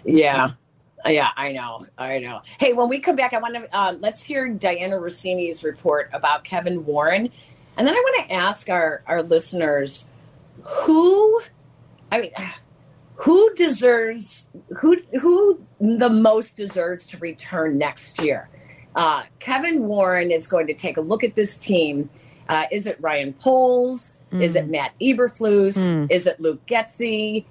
Yeah. 0.05 0.51
Yeah, 1.03 1.29
I 1.35 1.51
know. 1.51 1.87
I 1.97 2.19
know. 2.19 2.41
Hey, 2.59 2.73
when 2.73 2.89
we 2.89 2.99
come 2.99 3.15
back, 3.15 3.33
I 3.33 3.39
want 3.39 3.55
to 3.55 3.67
um, 3.75 3.99
let's 4.01 4.21
hear 4.21 4.47
Dianna 4.47 5.01
Russini's 5.01 5.63
report 5.63 6.11
about 6.13 6.43
Kevin 6.43 6.85
Warren, 6.85 7.27
and 7.75 7.87
then 7.87 7.95
I 7.95 7.97
want 7.97 8.29
to 8.29 8.35
ask 8.35 8.69
our 8.69 9.01
our 9.07 9.23
listeners 9.23 10.05
who, 10.61 11.41
I 12.11 12.21
mean, 12.21 12.31
who 13.21 13.53
deserves 13.55 14.45
who 14.79 14.97
who 15.19 15.61
the 15.79 16.09
most 16.09 16.55
deserves 16.55 17.03
to 17.05 17.17
return 17.17 17.77
next 17.77 18.21
year. 18.21 18.49
Uh, 18.95 19.23
Kevin 19.39 19.83
Warren 19.83 20.31
is 20.31 20.47
going 20.47 20.67
to 20.67 20.73
take 20.73 20.97
a 20.97 21.01
look 21.01 21.23
at 21.23 21.35
this 21.35 21.57
team. 21.57 22.09
Uh, 22.49 22.65
is 22.71 22.87
it 22.87 22.97
Ryan 22.99 23.33
Poles? 23.33 24.17
Mm. 24.31 24.41
Is 24.41 24.55
it 24.55 24.67
Matt 24.67 24.93
Eberflus? 24.99 25.75
Mm. 25.75 26.11
Is 26.11 26.25
it 26.25 26.39
Luke 26.39 26.65
Getsy? 26.65 27.45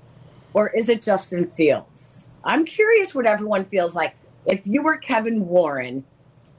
Or 0.53 0.69
is 0.69 0.89
it 0.89 1.03
Justin 1.03 1.47
Fields? 1.47 2.29
I'm 2.43 2.65
curious 2.65 3.15
what 3.15 3.27
everyone 3.27 3.65
feels 3.67 3.95
like. 3.95 4.17
If 4.47 4.67
you 4.67 4.83
were 4.83 4.97
Kevin 4.97 5.47
Warren, 5.47 6.05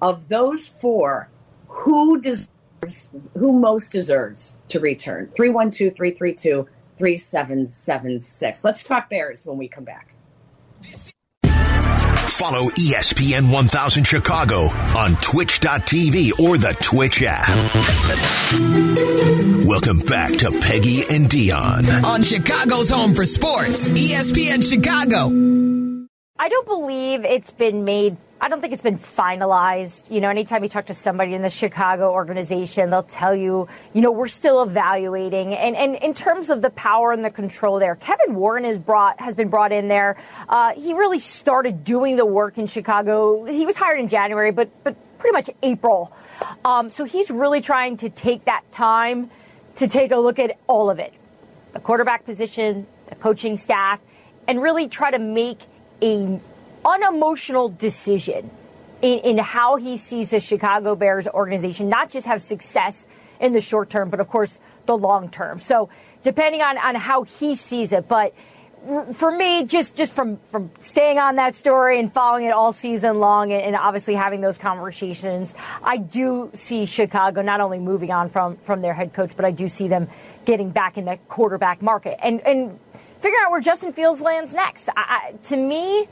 of 0.01 0.29
those 0.29 0.67
four, 0.67 1.29
who 1.67 2.21
deserves, 2.21 3.09
who 3.37 3.53
most 3.53 3.91
deserves 3.91 4.53
to 4.69 4.79
return? 4.79 5.29
312 5.35 5.95
332 5.95 6.67
3776. 6.97 8.63
Let's 8.63 8.83
talk 8.83 9.09
Bears 9.09 9.45
when 9.45 9.57
we 9.57 9.67
come 9.67 9.83
back. 9.83 10.13
Follow 12.41 12.69
ESPN 12.69 13.53
1000 13.53 14.03
Chicago 14.03 14.61
on 14.97 15.15
twitch.tv 15.17 16.39
or 16.39 16.57
the 16.57 16.75
Twitch 16.81 17.21
app. 17.23 17.47
Welcome 19.67 19.99
back 19.99 20.31
to 20.39 20.49
Peggy 20.59 21.03
and 21.03 21.27
Dionne 21.27 22.03
on 22.03 22.23
Chicago's 22.23 22.89
home 22.89 23.13
for 23.13 23.25
sports, 23.25 23.91
ESPN 23.91 24.67
Chicago. 24.67 25.27
I 26.39 26.49
don't 26.49 26.67
believe 26.67 27.23
it's 27.25 27.51
been 27.51 27.85
made. 27.85 28.17
I 28.43 28.49
don't 28.49 28.59
think 28.59 28.73
it's 28.73 28.81
been 28.81 28.97
finalized. 28.97 30.09
You 30.09 30.19
know, 30.19 30.29
anytime 30.29 30.63
you 30.63 30.69
talk 30.69 30.87
to 30.87 30.95
somebody 30.95 31.35
in 31.35 31.43
the 31.43 31.49
Chicago 31.49 32.11
organization, 32.11 32.89
they'll 32.89 33.03
tell 33.03 33.35
you, 33.35 33.69
you 33.93 34.01
know, 34.01 34.11
we're 34.11 34.27
still 34.27 34.63
evaluating. 34.63 35.53
And, 35.53 35.75
and 35.75 35.95
in 35.97 36.15
terms 36.15 36.49
of 36.49 36.63
the 36.63 36.71
power 36.71 37.11
and 37.11 37.23
the 37.23 37.29
control 37.29 37.77
there, 37.77 37.95
Kevin 37.95 38.33
Warren 38.33 38.63
has 38.63 38.79
brought 38.79 39.21
has 39.21 39.35
been 39.35 39.49
brought 39.49 39.71
in 39.71 39.89
there. 39.89 40.17
Uh, 40.49 40.73
he 40.73 40.93
really 40.93 41.19
started 41.19 41.83
doing 41.83 42.15
the 42.15 42.25
work 42.25 42.57
in 42.57 42.65
Chicago. 42.65 43.45
He 43.45 43.67
was 43.67 43.77
hired 43.77 43.99
in 43.99 44.07
January, 44.07 44.51
but 44.51 44.69
but 44.83 44.95
pretty 45.19 45.33
much 45.33 45.51
April. 45.61 46.11
Um, 46.65 46.89
so 46.89 47.03
he's 47.03 47.29
really 47.29 47.61
trying 47.61 47.97
to 47.97 48.09
take 48.09 48.45
that 48.45 48.63
time 48.71 49.29
to 49.75 49.87
take 49.87 50.11
a 50.11 50.17
look 50.17 50.39
at 50.39 50.57
all 50.65 50.89
of 50.89 50.97
it, 50.97 51.13
the 51.73 51.79
quarterback 51.79 52.25
position, 52.25 52.87
the 53.07 53.15
coaching 53.15 53.55
staff, 53.55 53.99
and 54.47 54.59
really 54.59 54.87
try 54.87 55.11
to 55.11 55.19
make 55.19 55.59
a 56.01 56.39
unemotional 56.85 57.69
decision 57.69 58.49
in, 59.01 59.19
in 59.19 59.37
how 59.37 59.77
he 59.77 59.97
sees 59.97 60.29
the 60.29 60.39
Chicago 60.39 60.95
Bears 60.95 61.27
organization 61.27 61.89
not 61.89 62.09
just 62.09 62.27
have 62.27 62.41
success 62.41 63.05
in 63.39 63.53
the 63.53 63.61
short 63.61 63.89
term, 63.89 64.09
but 64.09 64.19
of 64.19 64.27
course 64.27 64.59
the 64.85 64.95
long 64.95 65.29
term. 65.29 65.59
So 65.59 65.89
depending 66.23 66.61
on, 66.61 66.77
on 66.77 66.95
how 66.95 67.23
he 67.23 67.55
sees 67.55 67.91
it, 67.91 68.07
but 68.07 68.33
for 69.13 69.29
me, 69.31 69.63
just 69.65 69.95
just 69.95 70.13
from 70.13 70.37
from 70.37 70.71
staying 70.81 71.19
on 71.19 71.35
that 71.35 71.55
story 71.55 71.99
and 71.99 72.11
following 72.11 72.45
it 72.45 72.51
all 72.51 72.73
season 72.73 73.19
long, 73.19 73.51
and, 73.51 73.61
and, 73.61 73.75
obviously 73.75 74.15
having 74.15 74.41
those 74.41 74.57
conversations, 74.57 75.53
I 75.83 75.97
do 75.97 76.49
see 76.55 76.87
Chicago 76.87 77.43
not 77.43 77.61
only 77.61 77.77
moving 77.77 78.09
on 78.09 78.29
from 78.29 78.57
from 78.57 78.81
their 78.81 78.95
head 78.95 79.13
coach, 79.13 79.35
but 79.35 79.45
I 79.45 79.51
do 79.51 79.69
see 79.69 79.87
them 79.87 80.07
getting 80.45 80.71
back 80.71 80.97
in 80.97 81.05
the 81.05 81.17
quarterback 81.29 81.83
market 81.83 82.17
and 82.23 82.41
and 82.41 82.79
figure 83.21 83.37
out 83.45 83.51
where 83.51 83.61
Justin 83.61 83.93
Fields 83.93 84.19
lands 84.19 84.51
next. 84.53 84.89
I, 84.97 85.35
to 85.43 85.57
me, 85.57 86.07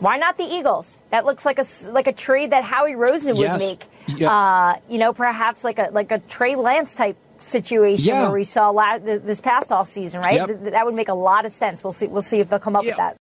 why 0.00 0.16
not 0.16 0.36
the 0.36 0.44
Eagles? 0.44 0.98
That 1.10 1.24
looks 1.24 1.44
like 1.44 1.58
a 1.58 1.66
like 1.90 2.06
a 2.06 2.12
trade 2.12 2.50
that 2.50 2.64
Howie 2.64 2.92
Roseman 2.92 3.38
yes. 3.38 3.52
would 3.52 3.58
make. 3.58 3.84
Yeah. 4.08 4.32
Uh, 4.32 4.78
you 4.88 4.98
know, 4.98 5.12
perhaps 5.12 5.62
like 5.62 5.78
a 5.78 5.90
like 5.92 6.10
a 6.10 6.18
Trey 6.18 6.56
Lance 6.56 6.94
type 6.94 7.16
situation 7.40 8.06
yeah. 8.06 8.22
where 8.22 8.32
we 8.32 8.44
saw 8.44 8.70
last, 8.70 9.04
this 9.04 9.40
past 9.40 9.72
off 9.72 9.88
season, 9.88 10.20
right? 10.20 10.48
Yep. 10.48 10.72
that 10.72 10.84
would 10.84 10.94
make 10.94 11.08
a 11.08 11.14
lot 11.14 11.46
of 11.46 11.52
sense. 11.52 11.84
We'll 11.84 11.92
see. 11.92 12.06
We'll 12.06 12.22
see 12.22 12.40
if 12.40 12.48
they'll 12.48 12.58
come 12.58 12.76
up 12.76 12.84
yeah. 12.84 12.90
with 12.90 12.96
that. 12.96 13.16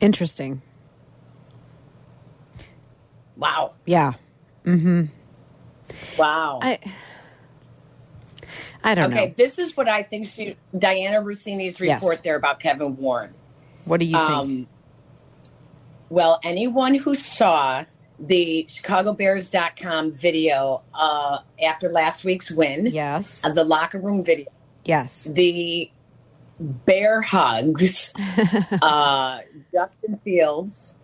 Interesting. 0.00 0.62
Wow. 3.36 3.74
Yeah. 3.84 4.14
Mm-hmm. 4.64 5.06
Wow. 6.18 6.60
I. 6.62 6.78
I 8.82 8.94
don't 8.94 9.06
okay, 9.06 9.14
know. 9.14 9.22
Okay, 9.22 9.34
this 9.36 9.58
is 9.58 9.76
what 9.76 9.88
I 9.88 10.02
think 10.02 10.26
she, 10.26 10.56
Dianna 10.74 11.22
Russini's 11.22 11.80
report 11.80 12.14
yes. 12.14 12.20
there 12.22 12.36
about 12.36 12.60
Kevin 12.60 12.96
Warren. 12.96 13.34
What 13.90 13.98
do 13.98 14.06
you 14.06 14.16
um, 14.16 14.46
think? 14.46 14.68
Well, 16.10 16.38
anyone 16.44 16.94
who 16.94 17.16
saw 17.16 17.84
the 18.20 18.64
ChicagoBears.com 18.70 20.12
video 20.12 20.82
uh, 20.94 21.38
after 21.60 21.90
last 21.90 22.22
week's 22.22 22.52
win, 22.52 22.86
yes, 22.86 23.42
uh, 23.42 23.48
the 23.48 23.64
locker 23.64 23.98
room 23.98 24.24
video, 24.24 24.46
yes, 24.84 25.24
the 25.24 25.90
bear 26.60 27.20
hugs, 27.20 28.14
uh, 28.80 29.40
Justin 29.72 30.20
Fields 30.22 30.94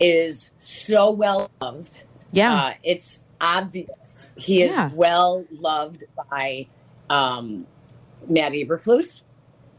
is 0.00 0.48
so 0.56 1.10
well 1.10 1.50
loved. 1.60 2.06
Yeah, 2.32 2.54
uh, 2.54 2.74
it's 2.82 3.22
obvious 3.38 4.32
he 4.34 4.62
is 4.62 4.72
yeah. 4.72 4.88
well 4.94 5.44
loved 5.50 6.04
by 6.30 6.68
um, 7.10 7.66
Matt 8.26 8.52
Eberflus. 8.52 9.24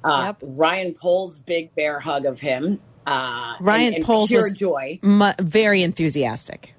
Uh, 0.04 0.24
yep. 0.28 0.38
Ryan 0.42 0.94
Poles' 0.94 1.36
big 1.38 1.74
bear 1.76 2.00
hug 2.00 2.26
of 2.26 2.40
him. 2.40 2.80
Uh, 3.06 3.56
Ryan 3.60 3.88
and, 3.88 3.96
and 3.98 4.06
Poles 4.06 4.30
pure 4.30 4.44
was 4.44 4.56
joy, 4.56 5.00
mu- 5.02 5.34
very 5.40 5.84
enthusiastic. 5.84 6.74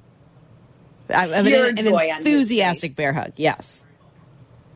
I, 1.10 1.32
I 1.32 1.42
mean, 1.42 1.54
an, 1.54 1.78
an 1.78 1.86
enthusiastic 1.86 2.94
bear 2.94 3.12
hug. 3.12 3.32
Yes, 3.36 3.84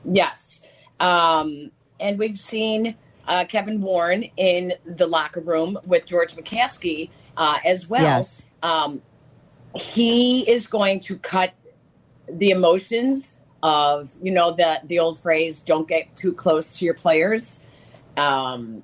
yes. 0.05 0.61
Um, 0.99 1.71
and 2.01 2.19
we've 2.19 2.39
seen 2.39 2.97
uh, 3.27 3.45
Kevin 3.45 3.81
Warren 3.81 4.25
in 4.37 4.75
the 4.85 5.07
locker 5.07 5.41
room 5.41 5.79
with 5.85 6.05
George 6.05 6.35
McCaskey 6.35 7.11
uh, 7.37 7.59
as 7.65 7.89
well. 7.89 8.03
Yes. 8.03 8.45
Um, 8.63 9.03
he 9.75 10.49
is 10.51 10.67
going 10.67 11.01
to 11.01 11.17
cut 11.19 11.53
the 12.29 12.51
emotions 12.51 13.37
of 13.63 14.13
you 14.23 14.31
know 14.31 14.53
the 14.53 14.81
the 14.85 14.99
old 14.99 15.19
phrase 15.19 15.61
don't 15.61 15.89
get 15.89 16.15
too 16.15 16.33
close 16.33 16.79
to 16.79 16.85
your 16.85 16.95
players 16.95 17.61
um, 18.17 18.83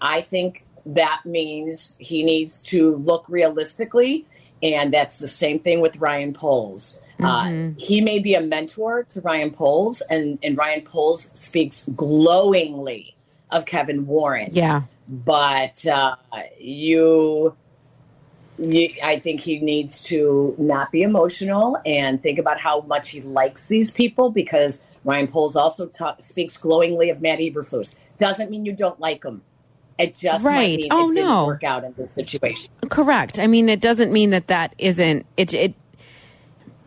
i 0.00 0.20
think 0.20 0.64
that 0.84 1.20
means 1.24 1.96
he 1.98 2.22
needs 2.22 2.62
to 2.62 2.96
look 2.96 3.24
realistically 3.28 4.26
and 4.62 4.92
that's 4.92 5.18
the 5.18 5.28
same 5.28 5.58
thing 5.58 5.80
with 5.80 5.96
ryan 5.96 6.32
poles 6.32 6.98
uh, 7.20 7.44
mm-hmm. 7.44 7.70
uh, 7.70 7.74
he 7.78 8.00
may 8.00 8.18
be 8.18 8.34
a 8.34 8.40
mentor 8.40 9.04
to 9.04 9.20
ryan 9.20 9.50
poles 9.50 10.00
and 10.10 10.38
and 10.42 10.56
ryan 10.56 10.82
poles 10.82 11.30
speaks 11.34 11.88
glowingly 11.94 13.14
of 13.50 13.64
kevin 13.64 14.06
warren 14.06 14.48
yeah 14.52 14.82
but 15.08 15.84
uh, 15.86 16.16
you 16.58 17.56
I 19.02 19.20
think 19.22 19.40
he 19.40 19.58
needs 19.58 20.02
to 20.04 20.54
not 20.58 20.92
be 20.92 21.02
emotional 21.02 21.78
and 21.84 22.22
think 22.22 22.38
about 22.38 22.60
how 22.60 22.82
much 22.82 23.10
he 23.10 23.20
likes 23.22 23.66
these 23.66 23.90
people 23.90 24.30
because 24.30 24.82
Ryan 25.04 25.26
Poles 25.26 25.56
also 25.56 25.86
talk, 25.86 26.20
speaks 26.20 26.56
glowingly 26.56 27.10
of 27.10 27.20
Matt 27.20 27.38
Eberflus. 27.38 27.94
Doesn't 28.18 28.50
mean 28.50 28.64
you 28.64 28.72
don't 28.72 29.00
like 29.00 29.22
them. 29.22 29.42
It 29.98 30.16
just 30.16 30.44
right. 30.44 30.84
oh, 30.90 31.10
it 31.10 31.14
no. 31.14 31.46
work 31.46 31.64
out 31.64 31.84
in 31.84 31.92
this 31.94 32.12
situation. 32.12 32.72
Correct. 32.88 33.38
I 33.38 33.46
mean, 33.46 33.68
it 33.68 33.80
doesn't 33.80 34.12
mean 34.12 34.30
that 34.30 34.48
that 34.48 34.74
isn't 34.78 35.26
it. 35.36 35.54
It 35.54 35.74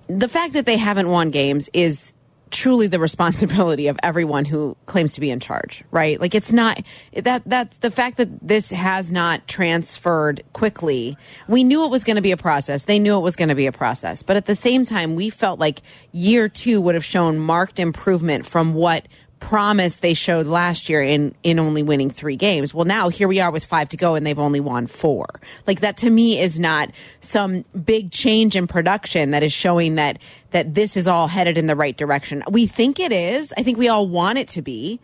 the 0.07 0.27
fact 0.27 0.53
that 0.53 0.65
they 0.65 0.77
haven't 0.77 1.09
won 1.09 1.31
games 1.31 1.69
is 1.73 2.13
truly 2.51 2.87
the 2.87 2.99
responsibility 3.09 3.87
of 3.87 3.97
everyone 4.03 4.45
who 4.45 4.75
claims 4.85 5.13
to 5.15 5.21
be 5.21 5.29
in 5.29 5.39
charge, 5.39 5.83
right? 5.91 6.19
Like 6.19 6.35
it's 6.35 6.51
not 6.51 6.81
that 7.13 7.43
that 7.45 7.71
the 7.81 7.91
fact 7.91 8.17
that 8.17 8.45
this 8.45 8.71
has 8.71 9.11
not 9.11 9.47
transferred 9.47 10.43
quickly. 10.53 11.17
We 11.47 11.63
knew 11.63 11.85
it 11.85 11.89
was 11.91 12.03
going 12.03 12.15
to 12.15 12.21
be 12.21 12.31
a 12.31 12.37
process. 12.37 12.85
They 12.85 12.99
knew 12.99 13.17
it 13.17 13.21
was 13.21 13.35
going 13.35 13.49
to 13.49 13.55
be 13.55 13.67
a 13.67 13.71
process. 13.71 14.23
But 14.23 14.35
at 14.35 14.45
the 14.45 14.55
same 14.55 14.85
time, 14.85 15.15
we 15.15 15.29
felt 15.29 15.59
like 15.59 15.81
year 16.11 16.49
2 16.49 16.81
would 16.81 16.95
have 16.95 17.05
shown 17.05 17.39
marked 17.39 17.79
improvement 17.79 18.45
from 18.45 18.73
what 18.73 19.07
promise 19.39 19.97
they 19.97 20.13
showed 20.13 20.47
last 20.47 20.89
year 20.89 21.01
in 21.01 21.35
in 21.43 21.59
only 21.59 21.83
winning 21.83 22.09
three 22.09 22.35
games. 22.35 22.73
Well, 22.73 22.85
now 22.85 23.09
here 23.09 23.27
we 23.27 23.39
are 23.39 23.51
with 23.51 23.65
five 23.65 23.89
to 23.89 23.97
go, 23.97 24.15
and 24.15 24.25
they've 24.25 24.39
only 24.39 24.59
won 24.59 24.87
four. 24.87 25.27
Like 25.67 25.81
that 25.81 25.97
to 25.97 26.09
me 26.09 26.39
is 26.39 26.59
not 26.59 26.91
some 27.21 27.63
big 27.83 28.11
change 28.11 28.55
in 28.55 28.67
production 28.67 29.31
that 29.31 29.43
is 29.43 29.53
showing 29.53 29.95
that 29.95 30.19
that 30.51 30.73
this 30.73 30.95
is 30.95 31.07
all 31.07 31.27
headed 31.27 31.57
in 31.57 31.67
the 31.67 31.75
right 31.75 31.97
direction. 31.97 32.43
We 32.49 32.65
think 32.65 32.99
it 32.99 33.11
is. 33.11 33.53
I 33.57 33.63
think 33.63 33.77
we 33.77 33.89
all 33.89 34.07
want 34.07 34.37
it 34.37 34.47
to 34.49 34.61
be, 34.61 34.99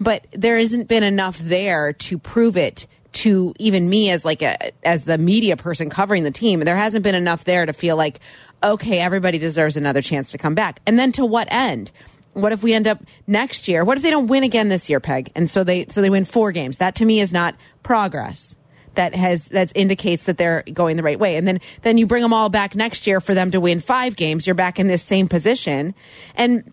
but 0.00 0.26
there 0.32 0.58
hasn't 0.58 0.88
been 0.88 1.02
enough 1.02 1.38
there 1.38 1.92
to 1.92 2.18
prove 2.18 2.56
it 2.56 2.86
to 3.12 3.54
even 3.58 3.88
me 3.88 4.10
as 4.10 4.24
like 4.24 4.42
a 4.42 4.72
as 4.86 5.04
the 5.04 5.16
media 5.16 5.56
person 5.56 5.88
covering 5.88 6.24
the 6.24 6.30
team. 6.30 6.60
There 6.60 6.76
hasn't 6.76 7.02
been 7.02 7.14
enough 7.14 7.44
there 7.44 7.64
to 7.64 7.72
feel 7.72 7.96
like 7.96 8.20
okay, 8.62 8.98
everybody 9.00 9.38
deserves 9.38 9.76
another 9.76 10.02
chance 10.02 10.32
to 10.32 10.38
come 10.38 10.54
back. 10.54 10.80
And 10.86 10.98
then 10.98 11.12
to 11.12 11.24
what 11.24 11.46
end? 11.50 11.92
What 12.36 12.52
if 12.52 12.62
we 12.62 12.74
end 12.74 12.86
up 12.86 13.02
next 13.26 13.66
year? 13.66 13.84
What 13.84 13.96
if 13.96 14.02
they 14.02 14.10
don't 14.10 14.26
win 14.26 14.42
again 14.42 14.68
this 14.68 14.90
year, 14.90 15.00
Peg? 15.00 15.32
And 15.34 15.48
so 15.48 15.64
they 15.64 15.86
so 15.86 16.02
they 16.02 16.10
win 16.10 16.24
four 16.24 16.52
games. 16.52 16.78
That 16.78 16.96
to 16.96 17.04
me 17.04 17.20
is 17.20 17.32
not 17.32 17.56
progress. 17.82 18.56
That 18.94 19.14
has 19.14 19.48
that 19.48 19.72
indicates 19.74 20.24
that 20.24 20.36
they're 20.36 20.62
going 20.72 20.96
the 20.96 21.02
right 21.02 21.18
way. 21.18 21.36
And 21.36 21.48
then 21.48 21.60
then 21.82 21.96
you 21.96 22.06
bring 22.06 22.22
them 22.22 22.34
all 22.34 22.48
back 22.50 22.74
next 22.74 23.06
year 23.06 23.20
for 23.20 23.34
them 23.34 23.50
to 23.52 23.60
win 23.60 23.80
five 23.80 24.16
games. 24.16 24.46
You're 24.46 24.54
back 24.54 24.78
in 24.78 24.86
this 24.86 25.02
same 25.02 25.28
position. 25.28 25.94
And 26.34 26.70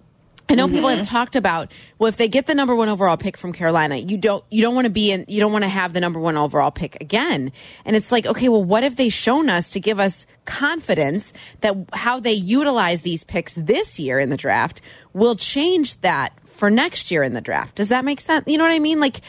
I 0.49 0.55
know 0.55 0.67
people 0.67 0.89
have 0.89 0.99
mm-hmm. 0.99 1.15
talked 1.15 1.35
about 1.35 1.71
well, 1.97 2.09
if 2.09 2.17
they 2.17 2.27
get 2.27 2.45
the 2.45 2.53
number 2.53 2.75
one 2.75 2.89
overall 2.89 3.17
pick 3.17 3.37
from 3.37 3.53
Carolina, 3.53 3.95
you 3.95 4.17
don't 4.17 4.43
you 4.51 4.61
don't 4.61 4.75
want 4.75 4.85
to 4.85 4.91
be 4.91 5.11
in 5.11 5.25
you 5.27 5.39
don't 5.39 5.51
want 5.51 5.63
to 5.63 5.69
have 5.69 5.93
the 5.93 5.99
number 5.99 6.19
one 6.19 6.37
overall 6.37 6.69
pick 6.69 6.99
again. 7.01 7.51
And 7.85 7.95
it's 7.95 8.11
like, 8.11 8.25
okay, 8.25 8.49
well, 8.49 8.63
what 8.63 8.83
have 8.83 8.97
they 8.97 9.09
shown 9.09 9.49
us 9.49 9.69
to 9.71 9.79
give 9.79 9.99
us 9.99 10.25
confidence 10.45 11.33
that 11.61 11.75
how 11.93 12.19
they 12.19 12.33
utilize 12.33 13.01
these 13.01 13.23
picks 13.23 13.55
this 13.55 13.99
year 13.99 14.19
in 14.19 14.29
the 14.29 14.37
draft 14.37 14.81
will 15.13 15.35
change 15.35 15.99
that 16.01 16.33
for 16.45 16.69
next 16.69 17.11
year 17.11 17.23
in 17.23 17.33
the 17.33 17.41
draft. 17.41 17.75
Does 17.75 17.89
that 17.89 18.05
make 18.05 18.21
sense? 18.21 18.47
You 18.47 18.57
know 18.57 18.63
what 18.63 18.73
I 18.73 18.79
mean? 18.79 18.99
Like, 18.99 19.21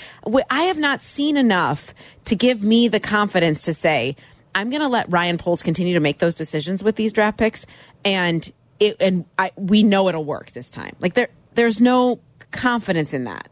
I 0.50 0.64
have 0.64 0.78
not 0.78 1.02
seen 1.02 1.36
enough 1.36 1.94
to 2.26 2.36
give 2.36 2.62
me 2.62 2.88
the 2.88 3.00
confidence 3.00 3.62
to 3.62 3.74
say, 3.74 4.14
I'm 4.54 4.70
going 4.70 4.82
to 4.82 4.88
let 4.88 5.10
Ryan 5.10 5.38
Poles 5.38 5.62
continue 5.62 5.94
to 5.94 6.00
make 6.00 6.18
those 6.18 6.34
decisions 6.34 6.84
with 6.84 6.96
these 6.96 7.12
draft 7.12 7.38
picks. 7.38 7.66
And 8.04 8.50
it, 8.86 8.96
and 9.00 9.24
I, 9.38 9.50
we 9.56 9.82
know 9.82 10.08
it'll 10.08 10.24
work 10.24 10.52
this 10.52 10.70
time. 10.70 10.94
Like 11.00 11.14
there, 11.14 11.28
there's 11.54 11.80
no 11.80 12.20
confidence 12.50 13.12
in 13.12 13.24
that. 13.24 13.48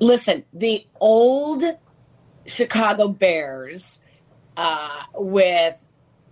Listen, 0.00 0.44
the 0.52 0.86
old 1.00 1.64
Chicago 2.46 3.08
Bears 3.08 3.98
uh, 4.56 5.02
with 5.14 5.82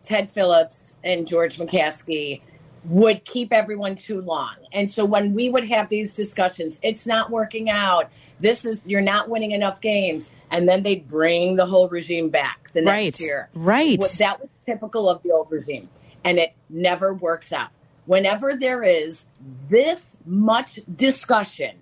Ted 0.03 0.31
Phillips 0.31 0.95
and 1.05 1.27
George 1.27 1.57
McCaskey 1.57 2.41
would 2.85 3.25
keep 3.25 3.53
everyone 3.53 3.95
too 3.95 4.21
long. 4.21 4.57
And 4.73 4.91
so 4.91 5.05
when 5.05 5.33
we 5.35 5.49
would 5.49 5.65
have 5.65 5.89
these 5.89 6.13
discussions, 6.13 6.81
it's 6.83 7.07
not 7.07 7.31
working 7.31 7.71
out. 7.71 8.11
This 8.41 8.65
is 8.65 8.83
you're 8.85 9.01
not 9.01 9.29
winning 9.29 9.53
enough 9.53 9.81
games, 9.81 10.31
and 10.51 10.69
then 10.69 10.83
they'd 10.83 11.07
bring 11.07 11.55
the 11.55 11.65
whole 11.67 11.89
regime 11.89 12.29
back 12.29 12.73
the 12.73 12.83
next 12.83 12.91
Right. 12.91 13.21
year. 13.21 13.49
Right. 13.55 14.01
That 14.19 14.41
was 14.41 14.49
typical 14.67 15.09
of 15.09 15.23
the 15.23 15.31
old 15.31 15.51
regime, 15.51 15.89
and 16.25 16.39
it 16.39 16.53
never 16.69 17.15
works 17.15 17.53
out. 17.53 17.71
Whenever 18.07 18.55
there 18.57 18.83
is 18.83 19.25
this 19.69 20.17
much 20.27 20.81
discussion, 20.97 21.77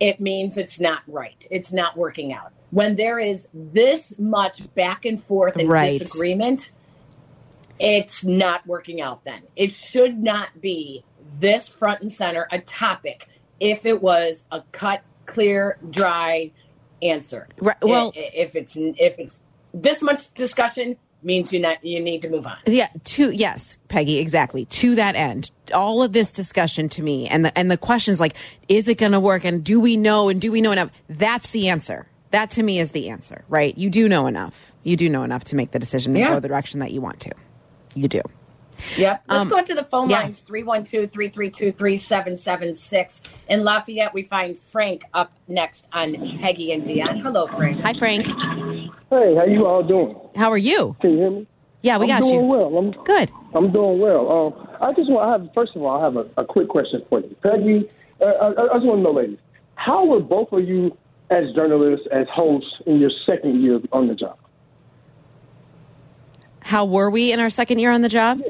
it 0.00 0.20
means 0.20 0.56
it's 0.56 0.80
not 0.80 1.02
right. 1.06 1.46
It's 1.50 1.72
not 1.72 1.96
working 1.96 2.32
out. 2.32 2.52
When 2.70 2.96
there 2.96 3.18
is 3.18 3.46
this 3.52 4.18
much 4.18 4.72
back 4.74 5.04
and 5.04 5.22
forth 5.22 5.56
and 5.56 5.68
Right. 5.68 5.98
disagreement, 6.00 6.72
it's 7.78 8.24
not 8.24 8.66
working 8.66 9.00
out 9.00 9.24
then. 9.24 9.42
It 9.56 9.70
should 9.72 10.18
not 10.22 10.60
be 10.60 11.04
this 11.38 11.68
front 11.68 12.00
and 12.02 12.10
center 12.12 12.48
a 12.50 12.58
topic 12.60 13.28
if 13.60 13.86
it 13.86 14.02
was 14.02 14.44
a 14.50 14.62
cut, 14.72 15.02
clear, 15.26 15.78
dry 15.90 16.50
answer. 17.00 17.48
Right, 17.60 17.76
well- 17.82 18.12
if 18.14 18.54
it's 18.56 18.76
if 18.76 19.18
it's 19.18 19.40
this 19.74 20.02
much 20.02 20.32
discussion 20.34 20.96
means 21.22 21.52
you 21.52 21.60
not 21.60 21.84
you 21.84 22.00
need 22.00 22.22
to 22.22 22.30
move 22.30 22.46
on. 22.46 22.56
Yeah, 22.66 22.88
to 23.04 23.30
yes, 23.30 23.78
Peggy, 23.88 24.18
exactly. 24.18 24.64
To 24.66 24.94
that 24.96 25.14
end, 25.16 25.50
all 25.74 26.02
of 26.02 26.12
this 26.12 26.32
discussion 26.32 26.88
to 26.90 27.02
me 27.02 27.28
and 27.28 27.44
the 27.44 27.56
and 27.58 27.70
the 27.70 27.76
questions 27.76 28.20
like, 28.20 28.34
is 28.68 28.88
it 28.88 28.98
going 28.98 29.12
to 29.12 29.20
work? 29.20 29.44
And 29.44 29.62
do 29.64 29.80
we 29.80 29.96
know? 29.96 30.28
And 30.28 30.40
do 30.40 30.50
we 30.52 30.60
know 30.60 30.72
enough? 30.72 30.90
That's 31.08 31.50
the 31.50 31.68
answer. 31.68 32.06
That 32.30 32.50
to 32.52 32.62
me 32.62 32.78
is 32.78 32.92
the 32.92 33.10
answer, 33.10 33.44
right? 33.48 33.76
You 33.76 33.90
do 33.90 34.08
know 34.08 34.26
enough. 34.26 34.72
You 34.84 34.96
do 34.96 35.08
know 35.08 35.22
enough 35.22 35.44
to 35.44 35.56
make 35.56 35.70
the 35.72 35.78
decision 35.78 36.12
and 36.12 36.18
Yeah. 36.20 36.28
go 36.30 36.40
the 36.40 36.48
direction 36.48 36.80
that 36.80 36.90
you 36.92 37.00
want 37.00 37.20
to. 37.20 37.32
You 37.94 38.08
do. 38.08 38.22
Yep. 38.96 39.22
Let's 39.28 39.42
Um, 39.42 39.48
go 39.50 39.62
to 39.62 39.74
the 39.74 39.84
phone 39.84 40.08
yeah. 40.10 40.20
lines 40.22 40.40
312 40.40 41.10
332 41.12 41.72
3776. 41.72 43.20
In 43.48 43.62
Lafayette, 43.64 44.14
we 44.14 44.22
find 44.22 44.56
Frank 44.58 45.02
up 45.14 45.30
next 45.46 45.86
on 45.92 46.36
Peggy 46.38 46.72
and 46.72 46.82
Dionne. 46.82 47.20
Hello, 47.20 47.46
Frank. 47.46 47.80
Hi, 47.82 47.92
Frank. 47.92 48.26
Hey, 49.10 49.34
how 49.36 49.44
you 49.44 49.66
all 49.66 49.82
doing? 49.82 50.16
How 50.36 50.50
are 50.50 50.56
you? 50.58 50.96
Can 51.00 51.10
you 51.12 51.16
hear 51.18 51.30
me? 51.30 51.46
Yeah, 51.82 51.98
we 51.98 52.10
I'm 52.12 52.20
got 52.20 52.28
doing 52.28 52.40
you. 52.44 52.46
well. 52.46 52.76
I'm 52.78 52.90
Good. 53.04 53.30
I'm 53.54 53.72
doing 53.72 53.98
well. 53.98 54.32
Um, 54.56 54.68
I 54.80 54.92
just 54.94 55.10
want 55.10 55.28
I 55.28 55.32
have 55.32 55.52
first 55.54 55.74
of 55.76 55.82
all 55.82 56.00
I 56.00 56.04
have 56.04 56.16
a, 56.16 56.26
a 56.38 56.44
quick 56.44 56.68
question 56.68 57.02
for 57.08 57.20
you, 57.20 57.36
Peggy. 57.42 57.90
Uh, 58.20 58.24
I, 58.26 58.48
I 58.50 58.74
just 58.74 58.86
want 58.86 58.98
to 58.98 59.02
know, 59.02 59.10
ladies, 59.12 59.38
how 59.74 60.04
were 60.06 60.20
both 60.20 60.52
of 60.52 60.66
you 60.66 60.96
as 61.30 61.52
journalists, 61.56 62.06
as 62.12 62.26
hosts, 62.32 62.70
in 62.86 63.00
your 63.00 63.10
second 63.28 63.62
year 63.62 63.80
on 63.90 64.06
the 64.06 64.14
job? 64.14 64.38
How 66.60 66.84
were 66.84 67.10
we 67.10 67.32
in 67.32 67.40
our 67.40 67.50
second 67.50 67.80
year 67.80 67.90
on 67.90 68.00
the 68.02 68.08
job? 68.08 68.40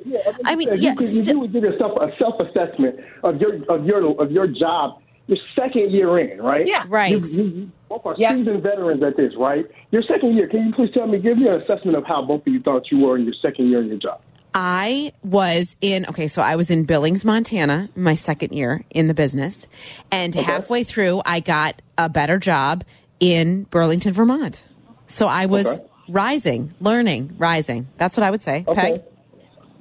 I 0.45 0.55
mean, 0.55 0.69
you, 0.69 0.75
yeah, 0.77 0.95
could- 0.95 1.07
you, 1.11 1.25
st- 1.25 1.39
would 1.39 1.53
did 1.53 1.65
a 1.65 1.77
self 1.79 1.97
a 2.01 2.15
self 2.19 2.39
assessment 2.41 3.01
of 3.25 3.41
your 3.41 3.55
of 3.71 3.87
your 3.87 4.21
of 4.23 4.31
your 4.31 4.47
job. 4.47 5.01
Your 5.29 5.39
second 5.59 5.93
year 5.93 6.19
in, 6.19 6.43
right? 6.43 6.67
Yeah. 6.67 6.85
Right. 6.89 7.13
You, 7.13 7.21
you, 7.21 7.45
you 7.51 7.73
both 7.89 8.05
are 8.05 8.15
Yeah. 8.19 8.35
seasoned 8.35 8.63
veterans 8.63 9.03
at 9.03 9.17
this, 9.17 9.33
right? 9.39 9.65
Your 9.91 10.03
second 10.03 10.37
year. 10.37 10.49
Can 10.49 10.67
you 10.67 10.73
please 10.75 10.91
tell 10.93 11.07
me, 11.07 11.19
give 11.19 11.39
me 11.39 11.47
an 11.49 11.61
assessment 11.63 11.97
of 11.97 12.05
how 12.05 12.23
both 12.25 12.47
of 12.47 12.53
you 12.53 12.61
thought 12.61 12.91
you 12.91 12.99
were 12.99 13.17
in 13.17 13.25
your 13.25 13.35
second 13.41 13.71
year 13.71 13.81
in 13.81 13.89
your 13.89 13.99
job? 13.99 14.21
I 14.55 15.13
was 15.23 15.77
in, 15.81 16.05
okay, 16.11 16.27
so 16.27 16.43
I 16.43 16.57
was 16.57 16.71
in 16.71 16.85
Billings, 16.85 17.25
Montana, 17.25 17.89
my 17.97 18.15
second 18.17 18.53
year 18.53 18.85
in 18.91 19.07
the 19.07 19.15
business. 19.15 19.67
And 20.11 20.35
halfway 20.35 20.85
through, 20.85 21.23
I 21.25 21.41
got 21.41 21.81
a 21.97 22.09
better 22.11 22.39
job 22.39 22.85
in 23.19 23.63
Burlington, 23.65 24.13
Vermont. 24.13 24.63
So 25.07 25.27
I 25.27 25.47
was 25.47 25.79
Okay. 25.79 25.87
rising, 26.09 26.75
learning, 26.81 27.35
rising. 27.39 27.87
That's 27.97 28.17
what 28.17 28.25
I 28.25 28.31
would 28.31 28.43
say. 28.43 28.65
Okay. 28.67 28.99
Peg? 28.99 29.03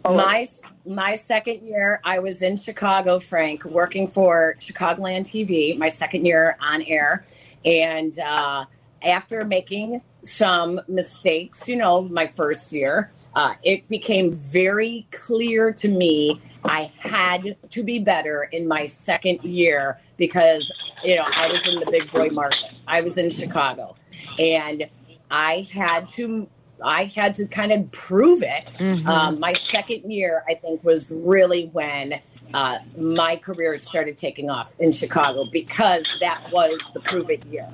My 0.05 0.47
my 0.85 1.15
second 1.15 1.67
year, 1.67 2.01
I 2.03 2.19
was 2.19 2.41
in 2.41 2.57
Chicago, 2.57 3.19
Frank, 3.19 3.65
working 3.65 4.07
for 4.07 4.55
Chicagoland 4.59 5.21
TV. 5.21 5.77
My 5.77 5.89
second 5.89 6.25
year 6.25 6.57
on 6.59 6.81
air, 6.83 7.23
and 7.63 8.17
uh, 8.19 8.65
after 9.03 9.45
making 9.45 10.01
some 10.23 10.79
mistakes, 10.87 11.67
you 11.67 11.75
know, 11.75 12.03
my 12.03 12.27
first 12.27 12.71
year, 12.71 13.11
uh, 13.35 13.53
it 13.63 13.87
became 13.87 14.33
very 14.33 15.07
clear 15.11 15.71
to 15.73 15.87
me 15.87 16.41
I 16.63 16.91
had 16.97 17.57
to 17.69 17.83
be 17.83 17.99
better 17.99 18.43
in 18.51 18.67
my 18.67 18.85
second 18.85 19.43
year 19.43 19.99
because 20.17 20.71
you 21.03 21.15
know 21.15 21.25
I 21.35 21.47
was 21.47 21.65
in 21.65 21.79
the 21.79 21.89
big 21.89 22.11
boy 22.11 22.29
market. 22.29 22.59
I 22.87 23.01
was 23.01 23.17
in 23.17 23.31
Chicago, 23.31 23.95
and 24.37 24.89
I 25.29 25.67
had 25.71 26.07
to 26.09 26.47
I 26.83 27.05
had 27.05 27.35
to 27.35 27.45
kind 27.45 27.71
of 27.71 27.91
prove 27.91 28.41
it. 28.43 28.73
Um, 29.05 29.39
my 29.39 29.53
second 29.53 30.11
year, 30.11 30.43
I 30.47 30.55
think, 30.55 30.83
was 30.83 31.11
really 31.11 31.67
when 31.73 32.21
uh, 32.53 32.79
my 32.97 33.37
career 33.37 33.77
started 33.77 34.17
taking 34.17 34.49
off 34.49 34.75
in 34.79 34.91
Chicago 34.91 35.45
because 35.51 36.05
that 36.19 36.43
was 36.51 36.77
the 36.93 36.99
prove 37.01 37.29
it 37.29 37.45
year. 37.45 37.69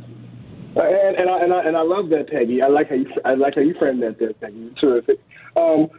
Uh, 0.76 0.82
And, 0.82 1.16
and, 1.18 1.30
I, 1.30 1.44
and, 1.44 1.54
I, 1.54 1.64
and 1.64 1.78
I 1.78 1.82
love 1.82 2.10
that, 2.10 2.30
Peggy. 2.30 2.62
I 2.62 2.68
like 2.68 2.90
how 2.90 2.96
you 2.96 3.12
I 3.26 3.34
like 3.34 3.56
how 3.56 3.62
you 3.62 3.74
framed 3.80 4.04
that, 4.04 4.20
there, 4.20 4.34
Peggy. 4.34 4.72
Terrific. 4.80 5.20
Um, 5.56 5.90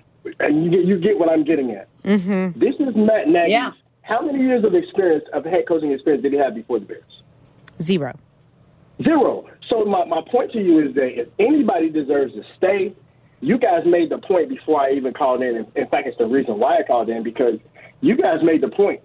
and 0.40 0.64
you 0.64 0.70
get 0.70 0.84
you 0.84 0.98
get 0.98 1.18
what 1.18 1.30
I'm 1.30 1.44
getting 1.44 1.72
at. 1.72 1.88
Mm-hmm. 2.04 2.58
This 2.58 2.74
is 2.76 2.94
Matt 2.94 3.28
Nagy. 3.28 3.50
Yeah. 3.50 3.72
How 4.02 4.20
many 4.24 4.40
years 4.40 4.64
of 4.64 4.74
experience 4.74 5.24
of 5.32 5.44
head 5.44 5.64
coaching 5.66 5.92
experience 5.92 6.22
did 6.22 6.32
he 6.32 6.38
have 6.38 6.54
before 6.54 6.78
the 6.78 6.86
Bears? 6.86 7.22
Zero. 7.82 8.14
Zero. 9.02 9.46
So 9.70 9.84
my, 9.84 10.04
my 10.04 10.22
point 10.30 10.52
to 10.52 10.62
you 10.62 10.80
is 10.86 10.94
that 10.94 11.20
if 11.20 11.28
anybody 11.38 11.90
deserves 11.90 12.34
to 12.34 12.42
stay, 12.56 12.94
you 13.40 13.58
guys 13.58 13.84
made 13.84 14.10
the 14.10 14.18
point 14.18 14.48
before 14.48 14.80
I 14.80 14.92
even 14.92 15.12
called 15.12 15.42
in. 15.42 15.66
In 15.74 15.88
fact, 15.88 16.08
it's 16.08 16.18
the 16.18 16.26
reason 16.26 16.58
why 16.58 16.78
I 16.78 16.82
called 16.82 17.08
in 17.08 17.22
because 17.22 17.58
you 18.00 18.16
guys 18.16 18.38
made 18.42 18.62
the 18.62 18.68
point. 18.68 19.00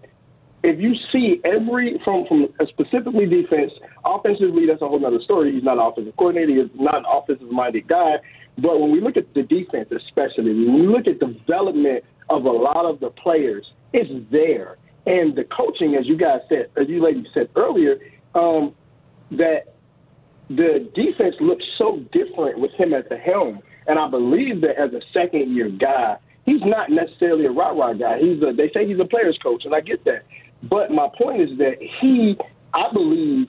If 0.63 0.79
you 0.79 0.95
see 1.11 1.41
every 1.43 1.99
from 2.05 2.25
from 2.25 2.47
specifically 2.69 3.25
defense, 3.25 3.73
offensively, 4.05 4.65
that's 4.65 4.81
a 4.81 4.87
whole 4.87 5.05
other 5.05 5.21
story. 5.21 5.51
He's 5.51 5.63
not 5.63 5.77
an 5.77 5.83
offensive 5.83 6.15
coordinator. 6.15 6.63
He's 6.63 6.71
not 6.79 6.99
an 6.99 7.05
offensive 7.05 7.51
minded 7.51 7.87
guy. 7.87 8.15
But 8.57 8.79
when 8.79 8.91
we 8.91 9.01
look 9.01 9.17
at 9.17 9.33
the 9.33 9.43
defense, 9.43 9.89
especially 9.91 10.53
when 10.53 10.73
we 10.73 10.87
look 10.87 11.07
at 11.07 11.19
development 11.19 12.05
of 12.29 12.45
a 12.45 12.51
lot 12.51 12.85
of 12.85 13.01
the 13.01 13.09
players, 13.09 13.65
it's 13.91 14.09
there. 14.31 14.77
And 15.05 15.35
the 15.35 15.43
coaching, 15.43 15.95
as 15.95 16.07
you 16.07 16.15
guys 16.15 16.39
said, 16.47 16.69
as 16.77 16.87
you 16.87 17.03
ladies 17.03 17.25
said 17.33 17.49
earlier, 17.57 17.99
um, 18.35 18.73
that 19.31 19.72
the 20.49 20.89
defense 20.93 21.35
looks 21.39 21.63
so 21.77 21.99
different 22.11 22.59
with 22.59 22.71
him 22.73 22.93
at 22.93 23.09
the 23.09 23.17
helm. 23.17 23.61
And 23.87 23.99
I 23.99 24.07
believe 24.09 24.61
that 24.61 24.77
as 24.77 24.93
a 24.93 25.01
second 25.13 25.55
year 25.55 25.69
guy, 25.69 26.17
he's 26.45 26.61
not 26.61 26.89
necessarily 26.89 27.45
a 27.45 27.51
rah 27.51 27.71
rah 27.71 27.93
guy. 27.93 28.19
He's 28.19 28.41
a, 28.43 28.53
they 28.53 28.69
say 28.73 28.87
he's 28.87 28.99
a 28.99 29.05
player's 29.05 29.37
coach, 29.41 29.65
and 29.65 29.73
I 29.75 29.81
get 29.81 30.03
that. 30.05 30.25
But 30.63 30.91
my 30.91 31.09
point 31.17 31.41
is 31.41 31.57
that 31.57 31.75
he, 32.01 32.37
I 32.73 32.91
believe 32.93 33.47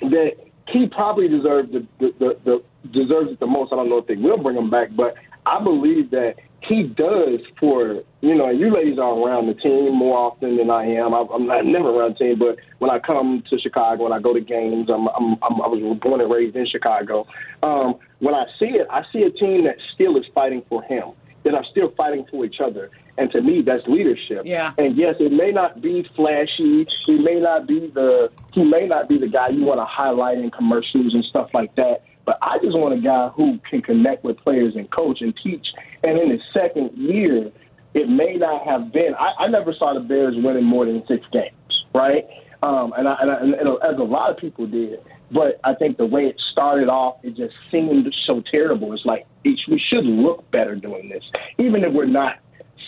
that 0.00 0.32
he 0.68 0.86
probably 0.88 1.28
deserves 1.28 1.72
the, 1.72 1.86
the, 1.98 2.14
the, 2.18 2.40
the 2.44 2.62
deserves 2.92 3.32
it 3.32 3.40
the 3.40 3.46
most. 3.46 3.72
I 3.72 3.76
don't 3.76 3.90
know 3.90 3.98
if 3.98 4.06
they 4.06 4.16
will 4.16 4.38
bring 4.38 4.56
him 4.56 4.70
back, 4.70 4.88
but 4.96 5.14
I 5.46 5.62
believe 5.62 6.10
that 6.10 6.36
he 6.62 6.82
does 6.82 7.40
for 7.58 8.02
you 8.20 8.34
know. 8.34 8.50
You 8.50 8.70
ladies 8.70 8.98
are 8.98 9.18
around 9.18 9.46
the 9.46 9.54
team 9.54 9.94
more 9.94 10.16
often 10.16 10.56
than 10.56 10.70
I 10.70 10.84
am. 10.86 11.14
I, 11.14 11.24
I'm 11.32 11.46
not 11.46 11.64
never 11.64 11.88
around 11.88 12.14
the 12.14 12.24
team, 12.24 12.38
but 12.38 12.58
when 12.78 12.90
I 12.90 12.98
come 12.98 13.42
to 13.48 13.58
Chicago, 13.58 14.04
when 14.04 14.12
I 14.12 14.20
go 14.20 14.34
to 14.34 14.40
games, 14.40 14.90
I'm, 14.90 15.08
I'm, 15.08 15.38
I'm 15.42 15.60
I 15.62 15.66
was 15.68 15.98
born 16.00 16.20
and 16.20 16.30
raised 16.30 16.56
in 16.56 16.66
Chicago. 16.66 17.26
Um, 17.62 17.96
when 18.18 18.34
I 18.34 18.44
see 18.58 18.66
it, 18.66 18.86
I 18.90 19.04
see 19.12 19.22
a 19.22 19.30
team 19.30 19.64
that 19.64 19.76
still 19.94 20.16
is 20.18 20.26
fighting 20.34 20.62
for 20.68 20.82
him, 20.82 21.12
that 21.44 21.54
are 21.54 21.64
still 21.70 21.92
fighting 21.96 22.26
for 22.30 22.44
each 22.44 22.60
other. 22.60 22.90
And 23.16 23.30
to 23.32 23.42
me, 23.42 23.50
me, 23.50 23.62
that's 23.62 23.86
leadership. 23.86 24.42
Yeah. 24.44 24.72
And 24.78 24.96
yes, 24.96 25.16
it 25.20 25.32
may 25.32 25.50
not 25.50 25.82
be 25.82 26.08
flashy. 26.16 26.86
He 27.06 27.18
may 27.18 27.40
not 27.40 27.66
be 27.66 27.88
the 27.88 28.30
he 28.52 28.64
may 28.64 28.86
not 28.86 29.08
be 29.08 29.18
the 29.18 29.28
guy 29.28 29.48
you 29.48 29.64
want 29.64 29.80
to 29.80 29.84
highlight 29.84 30.38
in 30.38 30.50
commercials 30.50 31.14
and 31.14 31.24
stuff 31.24 31.50
like 31.52 31.74
that. 31.76 32.02
But 32.30 32.38
I 32.42 32.58
just 32.62 32.78
want 32.78 32.94
a 32.94 33.02
guy 33.02 33.26
who 33.34 33.58
can 33.68 33.82
connect 33.82 34.22
with 34.22 34.38
players 34.38 34.76
and 34.76 34.88
coach 34.92 35.20
and 35.20 35.34
teach. 35.42 35.66
And 36.04 36.16
in 36.16 36.30
his 36.30 36.40
second 36.54 36.96
year, 36.96 37.50
it 37.92 38.08
may 38.08 38.34
not 38.36 38.64
have 38.68 38.92
been. 38.92 39.16
I, 39.18 39.46
I 39.46 39.48
never 39.48 39.74
saw 39.76 39.94
the 39.94 39.98
Bears 39.98 40.36
winning 40.36 40.64
more 40.64 40.86
than 40.86 41.02
six 41.08 41.26
games, 41.32 41.50
right? 41.92 42.24
Um, 42.62 42.92
and, 42.96 43.08
I, 43.08 43.16
and, 43.20 43.30
I, 43.32 43.34
and 43.40 43.68
as 43.82 43.98
a 43.98 44.04
lot 44.04 44.30
of 44.30 44.36
people 44.36 44.68
did. 44.68 45.00
But 45.32 45.58
I 45.64 45.74
think 45.74 45.96
the 45.96 46.06
way 46.06 46.26
it 46.26 46.40
started 46.52 46.88
off, 46.88 47.16
it 47.24 47.34
just 47.34 47.54
seemed 47.72 48.06
so 48.28 48.44
terrible. 48.52 48.92
It's 48.92 49.04
like 49.04 49.26
it, 49.42 49.58
we 49.68 49.82
should 49.92 50.04
look 50.04 50.48
better 50.52 50.76
doing 50.76 51.08
this, 51.08 51.24
even 51.58 51.82
if 51.82 51.92
we're 51.92 52.06
not 52.06 52.36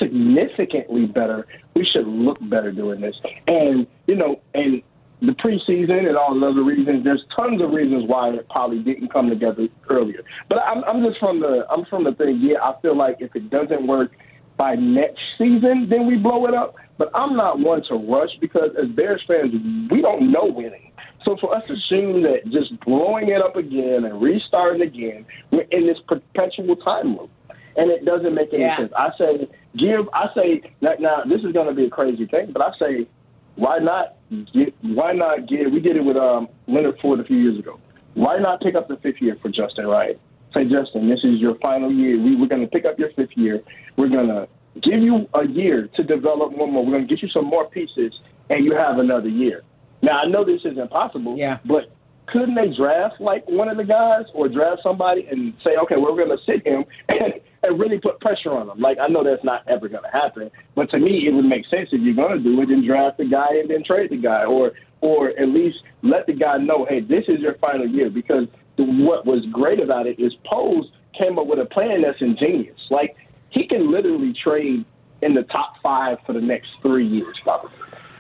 significantly 0.00 1.06
better. 1.06 1.48
We 1.74 1.84
should 1.84 2.06
look 2.06 2.38
better 2.42 2.70
doing 2.70 3.00
this, 3.00 3.16
and 3.48 3.88
you 4.06 4.14
know, 4.14 4.40
and 4.54 4.82
the 5.22 5.32
preseason 5.32 6.08
and 6.08 6.16
all 6.16 6.38
the 6.38 6.46
other 6.46 6.64
reasons. 6.64 7.04
There's 7.04 7.24
tons 7.38 7.62
of 7.62 7.70
reasons 7.70 8.04
why 8.08 8.30
it 8.30 8.48
probably 8.50 8.80
didn't 8.80 9.12
come 9.12 9.30
together 9.30 9.68
earlier. 9.88 10.24
But 10.48 10.58
I'm, 10.66 10.82
I'm 10.84 11.02
just 11.04 11.18
from 11.20 11.40
the 11.40 11.64
I'm 11.70 11.84
from 11.86 12.04
the 12.04 12.12
thing. 12.12 12.40
Yeah, 12.40 12.58
I 12.62 12.74
feel 12.82 12.96
like 12.96 13.18
if 13.20 13.34
it 13.36 13.48
doesn't 13.48 13.86
work 13.86 14.10
by 14.56 14.74
next 14.74 15.20
season, 15.38 15.88
then 15.88 16.06
we 16.06 16.16
blow 16.16 16.46
it 16.46 16.54
up. 16.54 16.74
But 16.98 17.10
I'm 17.14 17.36
not 17.36 17.60
one 17.60 17.82
to 17.84 17.94
rush 17.94 18.30
because 18.40 18.70
as 18.80 18.88
Bears 18.90 19.22
fans, 19.26 19.52
we 19.90 20.02
don't 20.02 20.32
know 20.32 20.46
winning. 20.46 20.90
So 21.24 21.36
for 21.40 21.56
us 21.56 21.68
to 21.68 21.74
assume 21.74 22.22
that 22.22 22.44
just 22.50 22.78
blowing 22.80 23.28
it 23.28 23.40
up 23.40 23.54
again 23.54 24.04
and 24.04 24.20
restarting 24.20 24.82
again, 24.82 25.24
we're 25.52 25.62
in 25.70 25.86
this 25.86 25.98
perpetual 26.08 26.74
time 26.76 27.16
loop. 27.16 27.30
And 27.76 27.90
it 27.90 28.04
doesn't 28.04 28.34
make 28.34 28.52
any 28.52 28.64
Yeah. 28.64 28.76
sense. 28.76 28.92
I 28.96 29.10
say 29.16 29.48
give 29.76 30.08
I 30.12 30.28
say 30.34 30.62
now, 30.80 30.94
now 30.98 31.22
this 31.24 31.42
is 31.44 31.52
gonna 31.52 31.72
be 31.72 31.86
a 31.86 31.90
crazy 31.90 32.26
thing, 32.26 32.50
but 32.52 32.66
I 32.66 32.76
say 32.76 33.06
why 33.54 33.78
not 33.78 34.16
get 34.54 34.74
why 34.82 35.12
not 35.12 35.46
get 35.48 35.70
we 35.70 35.80
did 35.80 35.96
it 35.96 36.04
with 36.04 36.16
um 36.16 36.48
Leonard 36.66 36.98
Floyd 37.00 37.20
a 37.20 37.24
few 37.24 37.36
years 37.36 37.58
ago. 37.58 37.78
Why 38.14 38.38
not 38.38 38.60
pick 38.60 38.74
up 38.74 38.88
the 38.88 38.96
fifth 38.96 39.20
year 39.20 39.36
for 39.40 39.48
Justin 39.48 39.86
Wright? 39.86 40.18
Say, 40.54 40.64
Justin, 40.64 41.08
this 41.08 41.20
is 41.24 41.40
your 41.40 41.54
final 41.60 41.90
year. 41.90 42.20
We, 42.20 42.36
we're 42.36 42.46
going 42.48 42.60
to 42.60 42.66
pick 42.68 42.84
up 42.84 42.98
your 42.98 43.10
fifth 43.12 43.30
year. 43.36 43.62
We're 43.96 44.10
going 44.10 44.28
to 44.28 44.46
give 44.82 45.00
you 45.02 45.26
a 45.32 45.46
year 45.46 45.88
to 45.96 46.02
develop 46.02 46.52
one 46.52 46.72
more. 46.72 46.84
We're 46.84 46.92
going 46.96 47.08
to 47.08 47.14
get 47.14 47.22
you 47.22 47.28
some 47.30 47.46
more 47.46 47.70
pieces, 47.70 48.12
and 48.50 48.62
you 48.62 48.74
have 48.76 48.98
another 48.98 49.30
year. 49.30 49.62
Now, 50.02 50.18
I 50.18 50.26
know 50.26 50.44
this 50.44 50.60
isn't 50.64 50.90
possible, 50.90 51.38
Yeah. 51.38 51.58
but 51.64 51.90
couldn't 52.32 52.54
they 52.54 52.74
draft 52.74 53.20
like 53.20 53.46
one 53.48 53.68
of 53.68 53.76
the 53.76 53.84
guys 53.84 54.24
or 54.32 54.48
draft 54.48 54.80
somebody 54.82 55.26
and 55.30 55.52
say, 55.64 55.76
okay, 55.76 55.96
well, 55.96 56.14
we're 56.14 56.24
going 56.24 56.36
to 56.36 56.44
sit 56.44 56.66
him 56.66 56.84
and, 57.08 57.34
and 57.62 57.78
really 57.78 57.98
put 57.98 58.20
pressure 58.20 58.52
on 58.52 58.68
him? 58.68 58.80
Like, 58.80 58.98
I 59.00 59.06
know 59.08 59.22
that's 59.22 59.44
not 59.44 59.68
ever 59.68 59.88
going 59.88 60.04
to 60.04 60.10
happen, 60.10 60.50
but 60.74 60.90
to 60.90 60.98
me, 60.98 61.26
it 61.26 61.32
would 61.34 61.44
make 61.44 61.66
sense 61.66 61.90
if 61.92 62.00
you're 62.00 62.14
going 62.14 62.38
to 62.38 62.42
do 62.42 62.60
it, 62.62 62.66
then 62.68 62.84
draft 62.86 63.18
the 63.18 63.26
guy 63.26 63.48
and 63.60 63.70
then 63.70 63.84
trade 63.84 64.10
the 64.10 64.16
guy, 64.16 64.44
or 64.44 64.72
or 65.02 65.30
at 65.30 65.48
least 65.48 65.78
let 66.02 66.26
the 66.26 66.32
guy 66.32 66.56
know, 66.58 66.86
hey, 66.88 67.00
this 67.00 67.24
is 67.28 67.40
your 67.40 67.54
final 67.58 67.86
year. 67.86 68.08
Because 68.08 68.46
the, 68.76 68.84
what 68.84 69.26
was 69.26 69.44
great 69.52 69.80
about 69.80 70.06
it 70.06 70.18
is 70.18 70.32
Poles 70.44 70.86
came 71.18 71.38
up 71.38 71.46
with 71.46 71.58
a 71.58 71.66
plan 71.66 72.02
that's 72.02 72.20
ingenious. 72.22 72.78
Like, 72.88 73.16
he 73.50 73.66
can 73.66 73.90
literally 73.90 74.32
trade 74.32 74.84
in 75.20 75.34
the 75.34 75.42
top 75.42 75.74
five 75.82 76.18
for 76.24 76.32
the 76.32 76.40
next 76.40 76.68
three 76.82 77.06
years, 77.06 77.36
probably 77.42 77.70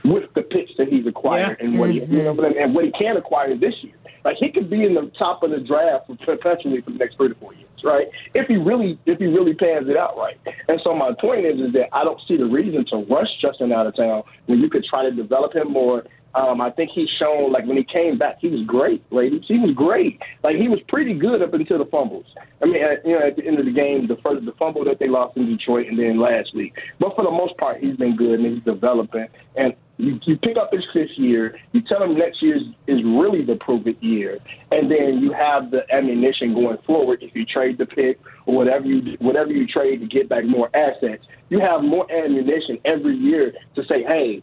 with 0.04 0.32
the 0.34 0.42
picks 0.42 0.72
that 0.78 0.88
he's 0.88 1.06
acquired 1.06 1.58
Yeah. 1.60 1.66
and 1.66 1.78
what 1.78 1.90
he 1.90 2.00
you 2.00 2.22
know, 2.24 2.32
what 2.32 2.46
I 2.46 2.48
mean, 2.50 2.62
and 2.62 2.74
what 2.74 2.84
he 2.84 2.90
can 2.92 3.16
acquire 3.16 3.56
this 3.56 3.74
year. 3.82 3.94
Like 4.24 4.36
he 4.38 4.50
could 4.50 4.70
be 4.70 4.84
in 4.84 4.94
the 4.94 5.10
top 5.18 5.42
of 5.42 5.50
the 5.50 5.60
draft 5.60 6.10
perpetually 6.24 6.80
for 6.80 6.90
the 6.90 6.98
next 6.98 7.16
three 7.16 7.28
to 7.28 7.34
four 7.34 7.54
years, 7.54 7.68
right? 7.84 8.06
If 8.34 8.46
he 8.46 8.56
really 8.56 8.98
if 9.06 9.18
he 9.18 9.26
really 9.26 9.54
pans 9.54 9.88
it 9.88 9.96
out 9.96 10.16
right. 10.16 10.38
And 10.68 10.80
so 10.84 10.94
my 10.94 11.12
point 11.20 11.46
is 11.46 11.60
is 11.60 11.72
that 11.74 11.88
I 11.92 12.04
don't 12.04 12.20
see 12.28 12.36
the 12.36 12.46
reason 12.46 12.84
to 12.90 12.96
rush 13.12 13.28
Justin 13.40 13.72
out 13.72 13.86
of 13.86 13.96
town 13.96 14.22
when 14.46 14.60
you 14.60 14.70
could 14.70 14.84
try 14.84 15.02
to 15.02 15.10
develop 15.10 15.54
him 15.54 15.72
more. 15.72 16.04
Um, 16.34 16.60
I 16.60 16.70
think 16.70 16.90
he's 16.94 17.08
shown 17.20 17.52
like 17.52 17.66
when 17.66 17.76
he 17.76 17.84
came 17.84 18.16
back, 18.16 18.38
he 18.40 18.48
was 18.48 18.62
great, 18.66 19.02
ladies. 19.12 19.42
He 19.46 19.58
was 19.58 19.72
great. 19.74 20.20
Like 20.42 20.56
he 20.56 20.68
was 20.68 20.80
pretty 20.88 21.14
good 21.14 21.42
up 21.42 21.52
until 21.52 21.78
the 21.78 21.86
fumbles. 21.86 22.26
I 22.62 22.66
mean, 22.66 22.82
at, 22.82 23.04
you 23.04 23.12
know, 23.12 23.26
at 23.26 23.36
the 23.36 23.46
end 23.46 23.58
of 23.58 23.66
the 23.66 23.72
game, 23.72 24.06
the 24.06 24.16
first 24.24 24.44
the 24.44 24.52
fumble 24.52 24.84
that 24.84 24.98
they 24.98 25.08
lost 25.08 25.36
in 25.36 25.46
Detroit, 25.46 25.88
and 25.88 25.98
then 25.98 26.18
last 26.18 26.54
week. 26.54 26.74
But 26.98 27.14
for 27.16 27.24
the 27.24 27.30
most 27.30 27.56
part, 27.58 27.80
he's 27.80 27.96
been 27.96 28.16
good 28.16 28.40
and 28.40 28.54
he's 28.54 28.64
developing. 28.64 29.26
And 29.56 29.74
you, 29.98 30.18
you 30.24 30.38
pick 30.38 30.56
up 30.56 30.72
his 30.72 30.84
fifth 30.92 31.16
year. 31.16 31.58
You 31.72 31.82
tell 31.82 32.02
him 32.02 32.16
next 32.16 32.42
year 32.42 32.56
is, 32.56 32.62
is 32.86 33.04
really 33.04 33.44
the 33.44 33.56
prove 33.56 33.86
it 33.86 34.02
year, 34.02 34.38
and 34.70 34.90
then 34.90 35.18
you 35.18 35.32
have 35.32 35.70
the 35.70 35.84
ammunition 35.92 36.54
going 36.54 36.78
forward. 36.86 37.22
If 37.22 37.34
you 37.34 37.44
trade 37.44 37.76
the 37.76 37.86
pick 37.86 38.18
or 38.46 38.56
whatever 38.56 38.86
you 38.86 39.16
whatever 39.18 39.50
you 39.50 39.66
trade 39.66 40.00
to 40.00 40.06
get 40.06 40.30
back 40.30 40.44
more 40.44 40.70
assets, 40.74 41.24
you 41.50 41.60
have 41.60 41.82
more 41.82 42.10
ammunition 42.10 42.78
every 42.86 43.16
year 43.16 43.52
to 43.74 43.82
say, 43.84 44.02
hey, 44.02 44.42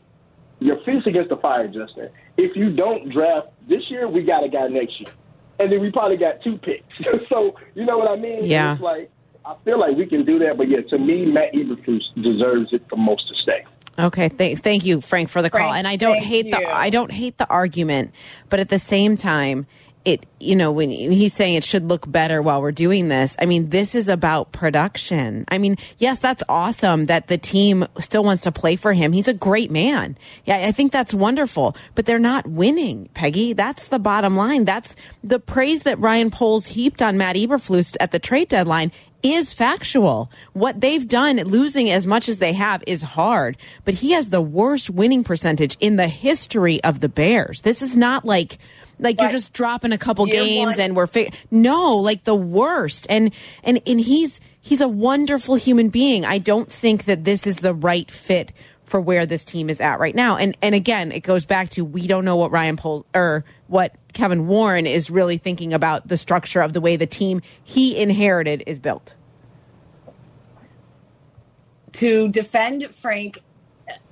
your 0.59 0.77
feet's 0.83 1.07
against 1.07 1.29
the 1.29 1.37
fire, 1.37 1.67
Justin. 1.67 2.09
If 2.37 2.55
you 2.55 2.71
don't 2.71 3.09
draft 3.09 3.49
this 3.67 3.83
year, 3.89 4.07
we 4.07 4.23
got 4.23 4.43
a 4.43 4.49
guy 4.49 4.67
next 4.67 4.99
year, 4.99 5.11
and 5.59 5.71
then 5.71 5.81
we 5.81 5.91
probably 5.91 6.17
got 6.17 6.41
two 6.43 6.57
picks. 6.57 6.85
so 7.29 7.55
you 7.75 7.85
know 7.85 7.97
what 7.97 8.09
I 8.09 8.15
mean? 8.15 8.45
Yeah. 8.45 8.73
It's 8.73 8.81
like 8.81 9.11
I 9.45 9.55
feel 9.63 9.79
like 9.79 9.95
we 9.95 10.05
can 10.05 10.25
do 10.25 10.39
that, 10.39 10.57
but 10.57 10.69
yeah, 10.69 10.81
to 10.89 10.97
me, 10.97 11.25
Matt 11.25 11.53
Eberflus 11.53 12.01
deserves 12.21 12.73
it 12.73 12.87
the 12.89 12.97
most 12.97 13.27
to 13.29 13.35
stay. 13.35 13.65
Okay, 13.97 14.29
thank 14.29 14.61
thank 14.61 14.85
you, 14.85 15.01
Frank, 15.01 15.29
for 15.29 15.41
the 15.41 15.49
call. 15.49 15.73
And 15.73 15.87
I 15.87 15.95
don't 15.95 16.19
hate 16.19 16.45
you. 16.45 16.51
the 16.51 16.69
I 16.69 16.89
don't 16.89 17.11
hate 17.11 17.37
the 17.37 17.47
argument, 17.47 18.13
but 18.49 18.59
at 18.59 18.69
the 18.69 18.79
same 18.79 19.15
time, 19.15 19.65
it 20.05 20.25
you 20.39 20.55
know 20.55 20.71
when 20.71 20.89
he's 20.89 21.33
saying 21.33 21.55
it 21.55 21.63
should 21.63 21.89
look 21.89 22.09
better 22.09 22.41
while 22.41 22.61
we're 22.61 22.71
doing 22.71 23.09
this. 23.09 23.35
I 23.39 23.45
mean, 23.45 23.69
this 23.69 23.95
is 23.95 24.09
about 24.09 24.51
production. 24.51 25.45
I 25.49 25.57
mean, 25.57 25.75
yes, 25.97 26.19
that's 26.19 26.43
awesome 26.47 27.07
that 27.07 27.27
the 27.27 27.37
team 27.37 27.85
still 27.99 28.23
wants 28.23 28.43
to 28.43 28.51
play 28.51 28.75
for 28.75 28.93
him. 28.93 29.11
He's 29.11 29.27
a 29.27 29.33
great 29.33 29.71
man. 29.71 30.17
Yeah, 30.45 30.67
I 30.67 30.71
think 30.71 30.91
that's 30.91 31.13
wonderful. 31.13 31.75
But 31.95 32.05
they're 32.05 32.19
not 32.19 32.47
winning, 32.47 33.09
Peggy. 33.13 33.53
That's 33.53 33.87
the 33.87 33.99
bottom 33.99 34.35
line. 34.35 34.65
That's 34.65 34.95
the 35.23 35.39
praise 35.39 35.83
that 35.83 35.99
Ryan 35.99 36.31
Poles 36.31 36.67
heaped 36.67 37.01
on 37.01 37.17
Matt 37.17 37.35
Eberflus 37.35 37.97
at 37.99 38.11
the 38.11 38.19
trade 38.19 38.47
deadline 38.47 38.91
is 39.21 39.53
factual. 39.53 40.31
What 40.53 40.79
they've 40.79 41.07
done, 41.07 41.37
losing 41.37 41.89
as 41.89 42.07
much 42.07 42.29
as 42.29 42.39
they 42.39 42.53
have, 42.53 42.83
is 42.87 43.01
hard. 43.01 43.57
But 43.83 43.95
he 43.95 44.11
has 44.11 44.29
the 44.29 44.41
worst 44.41 44.89
winning 44.89 45.23
percentage 45.23 45.77
in 45.79 45.97
the 45.97 46.07
history 46.07 46.81
of 46.83 46.99
the 46.99 47.09
Bears. 47.09 47.61
This 47.61 47.81
is 47.81 47.97
not 47.97 48.25
like 48.25 48.57
like 48.99 49.19
you're 49.19 49.29
just 49.29 49.53
dropping 49.53 49.91
a 49.91 49.97
couple 49.97 50.25
games 50.25 50.73
one- 50.73 50.79
and 50.79 50.95
we're 50.95 51.07
fi- 51.07 51.31
no, 51.49 51.95
like 51.95 52.23
the 52.25 52.35
worst. 52.35 53.07
And 53.09 53.33
and 53.63 53.81
and 53.87 53.99
he's 53.99 54.39
he's 54.61 54.81
a 54.81 54.87
wonderful 54.87 55.55
human 55.55 55.89
being. 55.89 56.25
I 56.25 56.37
don't 56.37 56.71
think 56.71 57.05
that 57.05 57.23
this 57.23 57.47
is 57.47 57.61
the 57.61 57.73
right 57.73 58.09
fit 58.11 58.51
for 58.83 58.99
where 58.99 59.25
this 59.25 59.43
team 59.43 59.69
is 59.69 59.79
at 59.79 59.99
right 59.99 60.15
now. 60.15 60.37
And 60.37 60.57
and 60.61 60.75
again, 60.75 61.11
it 61.11 61.21
goes 61.21 61.45
back 61.45 61.69
to 61.71 61.85
we 61.85 62.07
don't 62.07 62.25
know 62.25 62.35
what 62.35 62.51
Ryan 62.51 62.75
Pol 62.75 63.05
or 63.15 63.45
what 63.67 63.95
Kevin 64.13 64.47
Warren 64.47 64.85
is 64.85 65.09
really 65.09 65.37
thinking 65.37 65.73
about 65.73 66.07
the 66.07 66.17
structure 66.17 66.61
of 66.61 66.73
the 66.73 66.81
way 66.81 66.95
the 66.95 67.05
team 67.07 67.41
he 67.63 67.97
inherited 67.97 68.63
is 68.67 68.79
built. 68.79 69.13
to 71.93 72.29
defend 72.29 72.93
Frank 72.93 73.39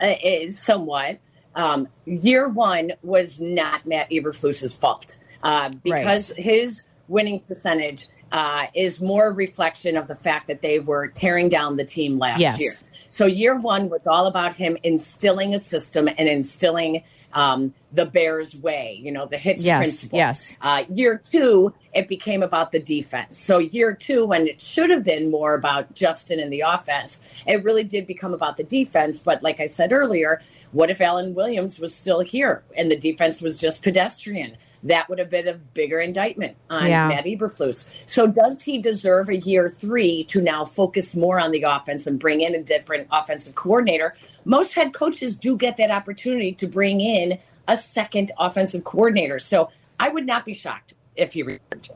uh, 0.02 0.16
is 0.24 0.62
somewhat. 0.62 1.20
Um, 1.58 1.88
year 2.06 2.48
one 2.48 2.92
was 3.02 3.40
not 3.40 3.86
Matt 3.86 4.10
Eberflus's 4.12 4.74
fault 4.74 5.20
uh, 5.44 5.72
because 5.84 6.32
his 6.38 6.84
winning 7.08 7.40
percentage 7.42 8.08
uh, 8.32 8.68
is 8.76 9.02
more 9.02 9.28
a 9.28 9.32
reflection 9.32 9.98
of 9.98 10.08
the 10.08 10.16
fact 10.16 10.48
that 10.48 10.62
they 10.62 10.80
were 10.80 11.08
tearing 11.08 11.50
down 11.50 11.78
the 11.78 11.86
team 11.86 12.18
last 12.20 12.40
Yes. 12.42 12.60
year. 12.60 12.72
So 13.10 13.26
year 13.26 13.58
one 13.60 13.90
was 13.90 14.06
all 14.06 14.28
about 14.28 14.56
him 14.56 14.78
instilling 14.84 15.56
a 15.56 15.60
system 15.60 16.08
and 16.08 16.30
instilling 16.30 17.04
um, 17.34 17.74
the 17.94 18.06
Bears 18.06 18.56
way, 18.56 19.00
you 19.02 19.12
know, 19.12 19.26
the 19.26 19.38
hits 19.38 19.64
Yes, 19.64 19.80
principle. 19.80 20.18
yes. 20.18 20.54
Uh, 20.62 20.84
year 20.90 21.22
two, 21.30 21.74
it 21.94 22.08
became 22.08 22.42
about 22.44 22.72
the 22.72 22.80
defense. 22.80 23.38
So 23.38 23.60
year 23.60 23.94
two, 23.94 24.26
when 24.26 24.48
it 24.48 24.60
should 24.62 24.90
have 24.90 25.04
been 25.04 25.30
more 25.32 25.54
about 25.54 25.94
Justin 25.94 26.40
and 26.40 26.52
the 26.52 26.62
offense, 26.62 27.20
it 27.46 27.64
really 27.64 27.84
did 27.84 28.08
become 28.08 28.34
about 28.34 28.58
the 28.58 28.64
defense. 28.64 29.20
But 29.20 29.44
like 29.44 29.60
I 29.60 29.66
said 29.66 29.94
earlier, 29.94 30.42
what 30.72 30.90
if 30.90 31.00
Alan 31.02 31.34
Williams 31.36 31.80
was 31.80 31.94
still 31.94 32.20
here 32.22 32.64
and 32.76 32.90
the 32.92 32.98
defense 32.98 33.42
was 33.42 33.58
just 33.58 33.82
pedestrian? 33.84 34.58
That 34.84 35.10
would 35.10 35.18
have 35.20 35.30
been 35.30 35.48
a 35.48 35.56
bigger 35.56 36.00
indictment 36.00 36.56
on 36.70 36.88
Yeah. 36.88 37.08
Matt 37.08 37.26
Eberflus. 37.26 37.88
So 38.06 38.28
does 38.28 38.62
he 38.62 38.78
deserve 38.80 39.28
a 39.30 39.38
year 39.38 39.70
three 39.70 40.24
to 40.26 40.40
now 40.42 40.66
focus 40.66 41.16
more 41.16 41.40
on 41.40 41.52
the 41.52 41.64
offense 41.64 42.06
and 42.06 42.20
bring 42.20 42.42
in 42.42 42.54
a 42.54 42.62
different 42.62 43.08
offensive 43.12 43.56
coordinator? 43.56 44.14
Most 44.48 44.74
head 44.74 44.94
coaches 44.94 45.36
do 45.36 45.58
get 45.58 45.76
that 45.76 45.92
opportunity 45.92 46.54
to 46.54 46.68
bring 46.68 47.02
in 47.02 47.38
a 47.68 47.78
second 47.78 48.32
offensive 48.40 48.86
coordinator. 48.86 49.40
So 49.40 49.70
I 50.00 50.08
would 50.08 50.26
not 50.26 50.46
be 50.46 50.54
shocked 50.54 50.94
if 51.18 51.34
he 51.34 51.44
returned. 51.44 51.90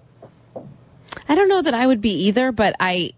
I 1.29 1.35
don't 1.35 1.47
know 1.47 1.61
that 1.61 1.73
I 1.73 1.87
would 1.87 2.01
be 2.01 2.25
either, 2.25 2.51
but 2.51 2.75
I 2.77 3.11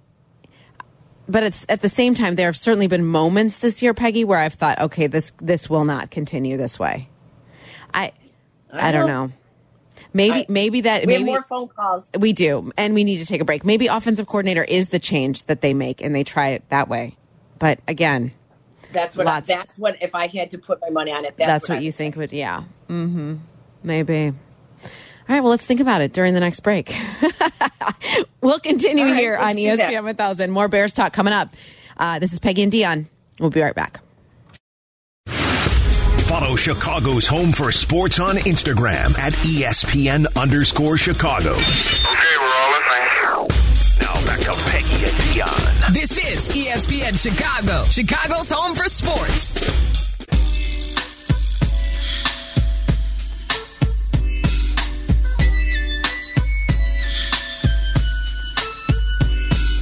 but 1.28 1.42
it's 1.42 1.66
at 1.68 1.82
the 1.82 1.90
same 1.90 2.14
time 2.14 2.36
there 2.36 2.46
have 2.46 2.58
certainly 2.58 2.86
been 2.88 3.06
moments 3.06 3.58
this 3.58 3.82
year, 3.82 3.96
Peggy, 3.96 4.24
where 4.24 4.38
I've 4.38 4.54
thought, 4.54 4.80
okay, 4.80 5.08
this 5.08 5.32
this 5.42 5.68
will 5.68 5.86
not 5.86 6.12
continue 6.12 6.56
this 6.56 6.78
way. 6.78 7.10
I 7.92 8.12
I, 8.72 8.92
don't 8.92 9.08
know. 9.08 9.32
Maybe 10.14 10.42
I- 10.42 10.46
maybe 10.48 10.82
that 10.82 11.08
We 11.08 11.18
maybe 11.18 11.32
have 11.32 11.50
more 11.50 11.60
phone 11.60 11.68
calls. 11.70 12.08
we 12.20 12.34
do, 12.34 12.72
and 12.78 12.94
we 12.94 13.04
need 13.04 13.18
to 13.18 13.26
take 13.26 13.42
a 13.42 13.46
break. 13.46 13.66
Maybe 13.66 13.88
offensive 13.88 14.28
coordinator 14.28 14.64
is 14.64 14.90
the 14.90 15.00
change 15.00 15.46
that 15.46 15.62
they 15.62 15.74
make, 15.74 16.04
and 16.04 16.16
they 16.16 16.24
try 16.24 16.50
it 16.50 16.70
that 16.70 16.88
way. 16.88 17.18
But 17.58 17.80
again, 17.88 18.32
That's 18.94 19.16
what. 19.16 19.26
Lots- 19.26 19.50
I, 19.50 19.56
that's 19.56 19.78
what. 19.78 19.98
If 20.02 20.16
I 20.16 20.28
had 20.28 20.52
to 20.52 20.58
put 20.58 20.80
my 20.82 20.90
money 20.90 21.12
on 21.12 21.26
it, 21.26 21.36
that's, 21.38 21.48
That's 21.48 21.70
I 21.70 21.74
what 21.74 21.82
you 21.84 21.88
would 21.90 21.94
say. 21.96 21.98
think 21.98 22.16
would, 22.16 22.32
yeah. 22.34 22.64
Mm-hmm. 22.90 23.36
Maybe. 23.84 24.28
All 24.28 25.34
right, 25.36 25.42
well, 25.42 25.52
let's 25.52 25.66
think 25.66 25.80
about 25.80 26.02
it 26.02 26.12
during 26.14 26.34
the 26.34 26.40
next 26.42 26.60
break. 26.62 26.94
we'll 28.42 28.60
continue 28.60 29.06
All 29.06 29.12
right, 29.12 29.20
here 29.20 29.38
on 29.38 29.58
E 29.58 29.68
that. 29.74 29.80
ESPN 29.90 30.04
1000. 30.04 30.52
More 30.52 30.68
Bears 30.68 30.92
talk 30.94 31.14
coming 31.14 31.34
up. 31.34 31.56
Uh, 31.98 32.20
this 32.20 32.34
is 32.34 32.40
Peggy 32.40 32.62
and 32.64 32.72
Dionne. 32.72 33.06
We'll 33.40 33.50
be 33.50 33.62
right 33.62 33.74
back. 33.76 34.02
Follow 35.28 36.56
Chicago's 36.56 37.28
Home 37.28 37.52
for 37.52 37.72
Sports 37.72 38.20
on 38.20 38.36
Instagram 38.38 39.18
at 39.20 39.34
E 39.46 39.62
ESPN 39.64 40.26
underscore 40.36 40.98
Chicago. 40.98 41.52
Okay, 41.52 42.38
we're 42.40 42.46
all 42.46 42.72
listening. 42.72 44.02
Now 44.02 44.26
back 44.26 44.40
to 44.40 44.52
Peggy 44.52 44.58
and 44.58 44.62
Dionne. 44.62 44.73
This 46.04 46.18
is 46.18 46.50
ESPN 46.50 47.18
Chicago, 47.18 47.86
Chicago's 47.86 48.50
home 48.52 48.76
for 48.76 48.84
sports. 48.90 49.54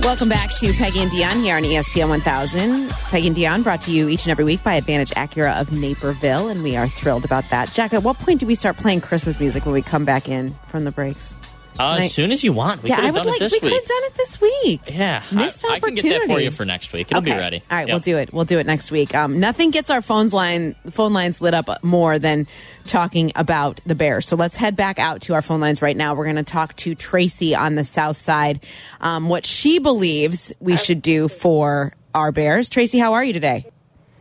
Welcome 0.03 0.29
back 0.29 0.51
to 0.59 0.71
Peggy 0.73 0.99
and 0.99 1.09
Dionne 1.09 1.41
here 1.41 1.55
on 1.55 1.63
ESPN 1.63 2.09
1000. 2.09 2.89
Peggy 2.91 3.25
and 3.25 3.35
Dionne 3.35 3.63
brought 3.63 3.81
to 3.81 3.91
you 3.91 4.07
each 4.07 4.25
and 4.25 4.29
every 4.29 4.45
week 4.45 4.63
by 4.63 4.75
Advantage 4.75 5.09
Acura 5.15 5.59
of 5.59 5.71
Naperville, 5.71 6.49
and 6.49 6.61
we 6.61 6.77
are 6.77 6.87
thrilled 6.87 7.25
about 7.25 7.49
that. 7.49 7.73
Jack, 7.73 7.95
at 7.95 8.03
what 8.03 8.19
point 8.19 8.39
do 8.41 8.45
we 8.45 8.53
start 8.53 8.77
playing 8.77 9.01
Christmas 9.01 9.39
music 9.39 9.65
when 9.65 9.73
we 9.73 9.81
come 9.81 10.05
back 10.05 10.29
in 10.29 10.53
from 10.67 10.83
the 10.83 10.91
breaks? 10.91 11.33
Uh, 11.81 11.95
Night- 11.95 12.03
as 12.05 12.13
soon 12.13 12.31
as 12.31 12.43
you 12.43 12.53
want. 12.53 12.83
We 12.83 12.89
yeah, 12.89 12.95
could 12.97 13.05
have 13.05 13.15
done 13.15 13.25
like. 13.25 13.35
it 13.37 13.39
this 13.39 13.51
we 13.53 13.59
could 13.59 13.71
week. 13.71 13.81
have 13.81 13.87
done 13.87 14.03
it 14.03 14.13
this 14.15 14.41
week. 14.41 14.81
Yeah, 14.87 15.23
Missed 15.31 15.65
I, 15.65 15.73
I 15.75 15.79
can 15.79 15.95
get 15.95 16.03
that 16.27 16.27
for 16.33 16.39
you 16.39 16.51
for 16.51 16.65
next 16.65 16.93
week. 16.93 17.07
It'll 17.11 17.19
okay. 17.21 17.31
be 17.33 17.37
ready. 17.37 17.63
All 17.69 17.77
right, 17.77 17.87
Yep. 17.87 17.93
we'll 17.93 17.99
do 17.99 18.17
it. 18.17 18.33
We'll 18.33 18.45
do 18.45 18.59
it 18.59 18.65
next 18.67 18.91
week. 18.91 19.15
Um, 19.15 19.39
nothing 19.39 19.71
gets 19.71 19.89
our 19.89 20.01
phones 20.01 20.33
line 20.33 20.75
phone 20.91 21.13
lines 21.13 21.41
lit 21.41 21.53
up 21.53 21.83
more 21.83 22.19
than 22.19 22.47
talking 22.85 23.31
about 23.35 23.79
the 23.85 23.95
Bears. 23.95 24.27
So 24.27 24.35
let's 24.35 24.55
head 24.55 24.75
back 24.75 24.99
out 24.99 25.21
to 25.21 25.33
our 25.33 25.41
phone 25.41 25.59
lines 25.59 25.81
right 25.81 25.95
now. 25.97 26.13
We're 26.13 26.25
going 26.25 26.35
to 26.37 26.43
talk 26.43 26.75
to 26.77 26.93
Tracy 26.95 27.55
on 27.55 27.75
the 27.75 27.83
South 27.83 28.17
Side. 28.17 28.63
Um, 28.99 29.27
what 29.29 29.45
she 29.45 29.79
believes 29.79 30.53
we 30.59 30.77
should 30.77 31.01
do 31.01 31.27
for 31.27 31.93
our 32.13 32.31
Bears. 32.31 32.69
Tracy, 32.69 32.99
how 32.99 33.13
are 33.13 33.23
you 33.23 33.33
today? 33.33 33.65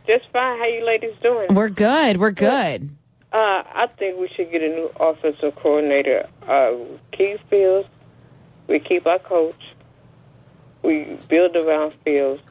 Just 0.07 0.25
fine. 0.33 0.57
How 0.57 0.65
you 0.65 0.83
ladies 0.85 1.13
doing? 1.21 1.53
We're 1.53 1.69
good. 1.69 2.17
We're 2.17 2.31
good. 2.31 2.89
Uh, 3.31 3.63
I 3.65 3.87
think 3.97 4.19
we 4.19 4.27
should 4.35 4.51
get 4.51 4.61
a 4.61 4.67
new 4.67 4.91
offensive 4.99 5.55
coordinator. 5.55 6.27
Uh, 6.47 6.73
Keith 7.13 7.39
Fields. 7.49 7.87
We 8.67 8.79
keep 8.79 9.07
our 9.07 9.19
coach. 9.19 9.73
We 10.83 11.17
build 11.29 11.55
around 11.55 11.93
Fields. 12.03 12.41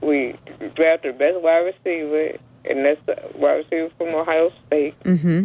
We 0.00 0.36
draft 0.76 1.02
the 1.02 1.12
best 1.12 1.40
wide 1.40 1.74
receiver, 1.84 2.38
and 2.64 2.86
that's 2.86 3.00
the 3.06 3.16
wide 3.36 3.64
receiver 3.64 3.90
from 3.98 4.14
Ohio 4.14 4.52
State. 4.66 4.98
Mm-hmm. 5.00 5.44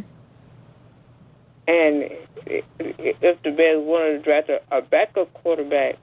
And 1.67 2.11
if 2.45 3.41
the 3.43 3.51
Bears 3.51 3.83
wanted 3.83 4.17
to 4.17 4.19
draft 4.19 4.49
a, 4.49 4.61
a 4.71 4.81
backup 4.81 5.33
quarterback, 5.33 5.97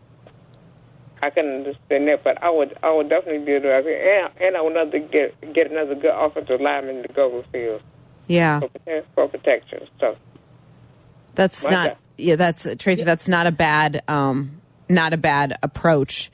I 1.23 1.31
can 1.31 1.47
understand 1.47 2.09
that. 2.09 2.25
But 2.25 2.43
I 2.43 2.51
would, 2.51 2.77
I 2.83 2.93
would 2.93 3.09
definitely 3.09 3.45
do 3.47 3.61
that. 3.61 3.87
And, 3.87 4.47
and 4.47 4.57
I 4.57 4.61
would 4.61 4.93
to 4.93 4.99
get 4.99 5.55
get 5.55 5.71
another 5.71 5.95
good 5.95 6.15
offensive 6.15 6.61
lineman 6.61 7.03
to 7.03 7.13
go 7.13 7.29
with 7.29 7.47
Fields 7.53 7.85
Yeah, 8.29 8.61
for, 8.61 9.05
for 9.15 9.29
protection. 9.29 9.87
So 10.01 10.17
that's 11.35 11.65
not. 11.65 11.99
Yeah, 12.19 12.37
that's 12.37 12.67
Tracy. 12.79 13.05
That's 13.05 13.29
not 13.29 13.47
a 13.47 13.53
bad. 13.53 14.03
Um, 14.09 14.61
not 14.89 15.13
a 15.13 15.17
bad 15.17 15.59
approach 15.63 16.31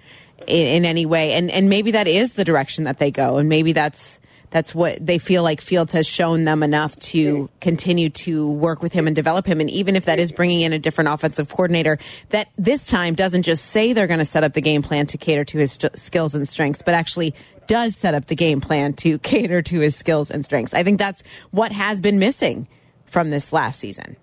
in, 0.46 0.66
in 0.66 0.85
any 0.85 1.07
way, 1.07 1.33
and 1.33 1.50
and 1.50 1.68
maybe 1.68 1.92
that 1.92 2.09
is 2.09 2.35
the 2.35 2.44
direction 2.44 2.85
that 2.85 2.98
they 2.98 3.11
go, 3.11 3.38
and 3.38 3.48
maybe 3.48 3.72
that's 3.72 4.20
that's 4.52 4.74
what 4.74 5.05
they 5.05 5.18
feel 5.18 5.42
like 5.42 5.61
Fields 5.61 5.94
has 5.94 6.07
shown 6.07 6.44
them 6.44 6.62
enough 6.62 6.94
to 6.96 7.48
continue 7.61 8.11
to 8.11 8.50
work 8.50 8.83
with 8.83 8.92
him 8.92 9.07
and 9.07 9.16
develop 9.16 9.46
him. 9.46 9.61
And 9.61 9.70
even 9.70 9.96
if 9.96 10.05
that 10.05 10.20
is 10.20 10.31
bringing 10.31 10.61
in 10.61 10.74
a 10.74 10.78
different 10.78 11.09
offensive 11.09 11.48
coordinator, 11.48 11.98
that 12.28 12.48
this 12.57 12.87
time 12.87 13.14
doesn't 13.14 13.44
just 13.44 13.64
say 13.64 13.94
they're 13.94 14.07
going 14.07 14.18
to 14.18 14.26
set 14.26 14.44
up 14.44 14.52
the 14.52 14.61
game 14.61 14.83
plan 14.83 15.07
to 15.07 15.18
cater 15.18 15.44
to 15.46 15.59
his 15.59 15.72
st- 15.72 15.98
skills 15.98 16.35
and 16.35 16.46
strengths, 16.46 16.83
but 16.83 16.94
actually 16.94 17.35
does 17.66 17.94
set 17.96 18.14
up 18.14 18.27
the 18.27 18.35
game 18.37 18.61
plan 18.61 18.92
to 18.94 19.18
cater 19.31 19.62
to 19.62 19.81
his 19.81 19.96
skills 19.96 20.31
and 20.31 20.44
strengths. 20.44 20.75
I 20.75 20.83
think 20.83 20.98
that's 20.98 21.22
what 21.51 21.72
has 21.72 22.01
been 22.01 22.18
missing 22.18 22.68
from 23.07 23.31
this 23.31 23.53
last 23.53 23.79
season. 23.81 24.16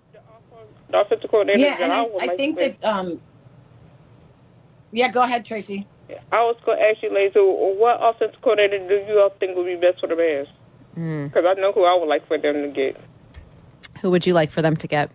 the 0.90 1.00
offensive 1.00 1.30
coordinator. 1.30 1.60
Yeah, 1.60 1.76
and 1.80 1.92
I, 1.92 2.04
I 2.20 2.36
think 2.36 2.56
that. 2.58 2.82
Um, 2.84 3.20
yeah, 4.92 5.10
go 5.10 5.22
ahead, 5.22 5.44
Tracy. 5.44 5.86
I 6.32 6.38
was 6.38 6.56
going 6.66 6.78
to 6.78 6.88
ask 6.88 7.00
you, 7.02 7.14
ladies, 7.14 7.34
so 7.34 7.48
what 7.48 7.98
offensive 8.02 8.40
coordinator 8.42 8.78
do 8.88 8.94
you 9.12 9.20
all 9.20 9.30
think 9.38 9.56
would 9.56 9.66
be 9.66 9.76
best 9.76 10.00
for 10.00 10.08
the 10.08 10.16
Bears? 10.16 10.48
Hmm. 10.94 11.26
Because 11.26 11.44
I 11.46 11.54
know 11.54 11.70
who 11.72 11.84
I 11.84 11.94
would 11.96 12.08
like 12.08 12.26
for 12.26 12.36
them 12.36 12.54
to 12.62 12.68
get. 12.68 13.00
Who 14.02 14.10
would 14.10 14.26
you 14.26 14.32
like 14.34 14.50
for 14.50 14.60
them 14.62 14.76
to 14.78 14.86
get? 14.88 15.10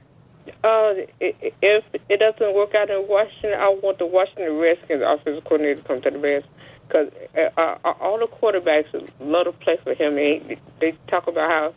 Uh, 0.63 0.67
i- 0.67 1.07
i- 1.21 1.51
if 1.61 1.83
it 2.07 2.17
doesn't 2.19 2.55
work 2.55 2.73
out 2.75 2.89
in 2.89 3.05
Washington, 3.09 3.53
I 3.59 3.69
want 3.83 3.97
the 3.97 4.05
Washington 4.05 4.57
Redskins 4.57 5.03
offensive 5.05 5.43
coordinator 5.43 5.81
to 5.81 5.88
come 5.88 6.01
to 6.03 6.11
the 6.11 6.19
Bears. 6.19 6.43
Because 6.87 7.11
uh, 7.35 7.59
uh, 7.59 7.93
all 7.99 8.19
the 8.19 8.27
quarterbacks 8.27 8.87
love 9.19 9.45
to 9.45 9.51
play 9.51 9.77
for 9.83 9.93
him. 9.93 10.17
And 10.17 10.51
he, 10.51 10.57
they 10.79 10.97
talk 11.07 11.27
about 11.27 11.51
how 11.51 11.73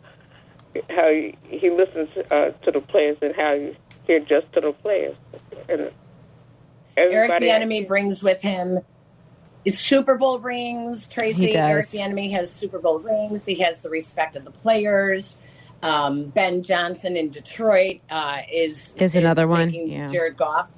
how 0.89 1.09
he, 1.09 1.35
he 1.47 1.69
listens 1.69 2.09
uh, 2.29 2.51
to 2.63 2.71
the 2.71 2.81
players 2.81 3.17
and 3.21 3.35
how 3.35 3.55
he, 3.55 3.75
he 4.05 4.13
adjusts 4.13 4.51
to 4.53 4.61
the 4.61 4.71
players. 4.71 5.17
And 5.67 5.91
Eric 6.95 7.31
Bieniemy 7.31 7.87
brings 7.87 8.21
with 8.21 8.41
him 8.41 8.79
his 9.63 9.79
Super 9.79 10.15
Bowl 10.15 10.39
rings. 10.39 11.07
Tracy 11.07 11.47
He 11.47 11.51
does. 11.51 11.69
Eric 11.69 11.85
Bieniemy 11.87 12.31
has 12.31 12.51
Super 12.51 12.79
Bowl 12.79 12.99
rings. 12.99 13.45
He 13.45 13.55
has 13.55 13.81
the 13.81 13.89
respect 13.89 14.35
of 14.35 14.45
the 14.45 14.51
players. 14.51 15.37
Um, 15.81 16.25
ben 16.25 16.61
Johnson 16.61 17.15
in 17.15 17.29
Detroit 17.29 18.01
uh, 18.09 18.41
is 18.51 18.91
Is 18.97 19.15
another 19.15 19.47
one, 19.47 19.69
yeah. 19.69 20.07
Jared 20.07 20.35
Goff 20.35 20.69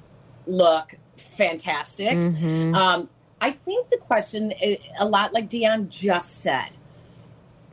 look 0.46 0.94
fantastic. 1.16 2.12
Mhm. 2.12 2.74
Um, 2.74 3.08
I 3.42 3.50
think 3.50 3.88
the 3.88 3.96
question, 3.96 4.54
eh, 4.62 4.76
a 5.00 5.04
lot 5.04 5.34
like 5.34 5.50
Dionne 5.50 5.88
just 5.88 6.42
said, 6.42 6.68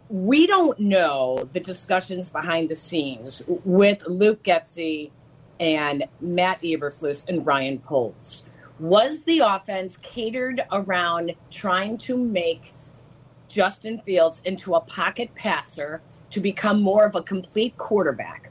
we 0.10 0.48
don't 0.48 0.80
know 0.80 1.48
the 1.54 1.60
discussions 1.60 2.28
behind 2.28 2.70
the 2.70 2.76
scenes 2.76 3.44
with 3.48 4.04
Luke 4.08 4.42
Getsy 4.42 5.12
and 5.60 6.06
Matt 6.22 6.60
Eberflus 6.64 7.24
and 7.30 7.46
Ryan 7.46 7.78
Poles. 7.78 8.42
Was 8.80 9.22
the 9.22 9.40
offense 9.40 9.96
catered 9.98 10.64
around 10.72 11.36
trying 11.52 12.00
to 12.00 12.18
make 12.18 12.74
Justin 13.48 14.02
Fields 14.02 14.42
into 14.46 14.74
a 14.74 14.82
pocket 14.82 15.30
passer 15.36 16.02
to 16.32 16.40
become 16.40 16.82
more 16.82 17.06
of 17.06 17.14
a 17.14 17.22
complete 17.22 17.78
quarterback? 17.78 18.50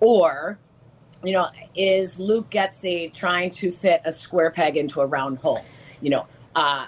Or, 0.00 0.58
you 1.22 1.34
know, 1.34 1.50
is 1.76 2.18
Luke 2.18 2.50
Getsy 2.50 3.12
trying 3.14 3.52
to 3.52 3.70
fit 3.70 4.00
a 4.04 4.10
square 4.10 4.50
peg 4.50 4.76
into 4.76 5.00
a 5.00 5.06
round 5.06 5.38
hole? 5.38 5.64
You 6.00 6.10
know, 6.10 6.26
uh, 6.58 6.86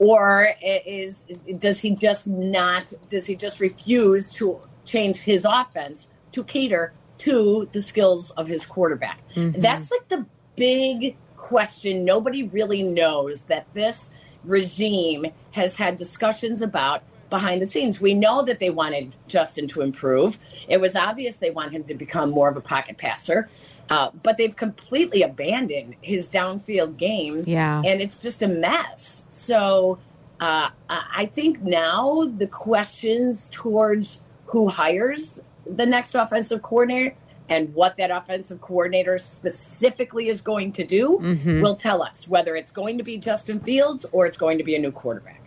or 0.00 0.48
is 0.60 1.22
does 1.58 1.78
he 1.78 1.94
just 1.94 2.26
not 2.26 2.92
does 3.08 3.26
he 3.26 3.36
just 3.36 3.60
refuse 3.60 4.32
to 4.32 4.60
change 4.84 5.18
his 5.18 5.46
offense 5.48 6.08
to 6.32 6.42
cater 6.42 6.92
to 7.18 7.68
the 7.70 7.80
skills 7.80 8.30
of 8.30 8.48
his 8.48 8.64
quarterback? 8.64 9.20
That's 9.52 9.90
like 9.92 10.08
the 10.08 10.26
big 10.56 11.16
question. 11.36 12.04
Nobody 12.04 12.42
really 12.42 12.82
knows 12.82 13.42
that 13.42 13.72
this 13.72 14.10
regime 14.42 15.26
has 15.52 15.76
had 15.76 15.96
discussions 15.96 16.60
about 16.60 17.04
behind 17.30 17.60
the 17.60 17.66
scenes 17.66 18.00
we 18.00 18.14
know 18.14 18.42
that 18.42 18.58
they 18.58 18.70
wanted 18.70 19.12
justin 19.28 19.66
to 19.66 19.80
improve 19.82 20.38
it 20.68 20.80
was 20.80 20.94
obvious 20.94 21.36
they 21.36 21.50
want 21.50 21.72
him 21.72 21.82
to 21.84 21.94
become 21.94 22.30
more 22.30 22.48
of 22.48 22.56
a 22.56 22.60
pocket 22.60 22.96
passer 22.98 23.48
uh, 23.90 24.10
but 24.22 24.36
they've 24.36 24.56
completely 24.56 25.22
abandoned 25.22 25.94
his 26.00 26.28
downfield 26.28 26.96
game 26.96 27.38
Yeah. 27.46 27.82
and 27.84 28.00
it's 28.00 28.18
just 28.18 28.42
a 28.42 28.48
mess. 28.48 29.22
So 29.30 29.98
uh, 30.40 30.68
I 30.90 31.26
think 31.32 31.62
now 31.62 32.24
the 32.36 32.46
questions 32.46 33.48
towards 33.50 34.20
who 34.46 34.68
hires 34.68 35.40
the 35.64 35.86
next 35.86 36.14
offensive 36.14 36.62
coordinator 36.62 37.14
and 37.48 37.72
what 37.74 37.96
that 37.96 38.10
offensive 38.10 38.60
coordinator 38.60 39.18
specifically 39.18 40.28
is 40.28 40.40
going 40.40 40.72
to 40.72 40.84
do 40.84 41.18
Mm-hmm. 41.22 41.60
will 41.62 41.76
tell 41.76 42.02
us 42.02 42.26
whether 42.28 42.56
it's 42.56 42.72
going 42.72 42.98
to 42.98 43.04
be 43.04 43.18
Justin 43.18 43.60
Fields 43.60 44.04
or 44.12 44.26
it's 44.26 44.36
going 44.36 44.58
to 44.58 44.64
be 44.64 44.74
a 44.74 44.78
new 44.78 44.90
quarterback. 44.92 45.40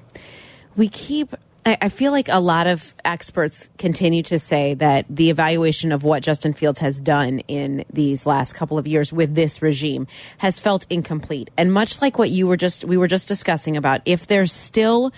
we 0.78 0.88
keep 0.88 1.36
I 1.66 1.78
I 1.82 1.90
feel 1.90 2.12
like 2.12 2.28
a 2.30 2.40
lot 2.40 2.68
of 2.68 2.94
experts 3.04 3.70
continue 3.78 4.24
to 4.24 4.40
say 4.40 4.74
that 4.76 5.06
the 5.10 5.30
evaluation 5.30 5.92
of 5.92 6.04
what 6.04 6.24
Justin 6.24 6.54
Fields 6.54 6.80
has 6.80 7.00
done 7.00 7.40
in 7.48 7.86
these 7.92 8.26
last 8.26 8.54
couple 8.54 8.78
of 8.78 8.88
years 8.88 9.12
with 9.12 9.36
this 9.36 9.62
regime 9.62 10.08
has 10.40 10.60
felt 10.60 10.86
incomplete. 10.90 11.50
And 11.58 11.74
much 11.74 12.02
like 12.02 12.18
what 12.18 12.30
you 12.30 12.48
were 12.48 12.58
just 12.58 12.86
we 12.86 12.98
were 12.98 13.08
just 13.08 13.28
discussing 13.28 13.78
about 13.78 14.02
if 14.06 14.28
there's 14.28 14.54
still 14.54 15.12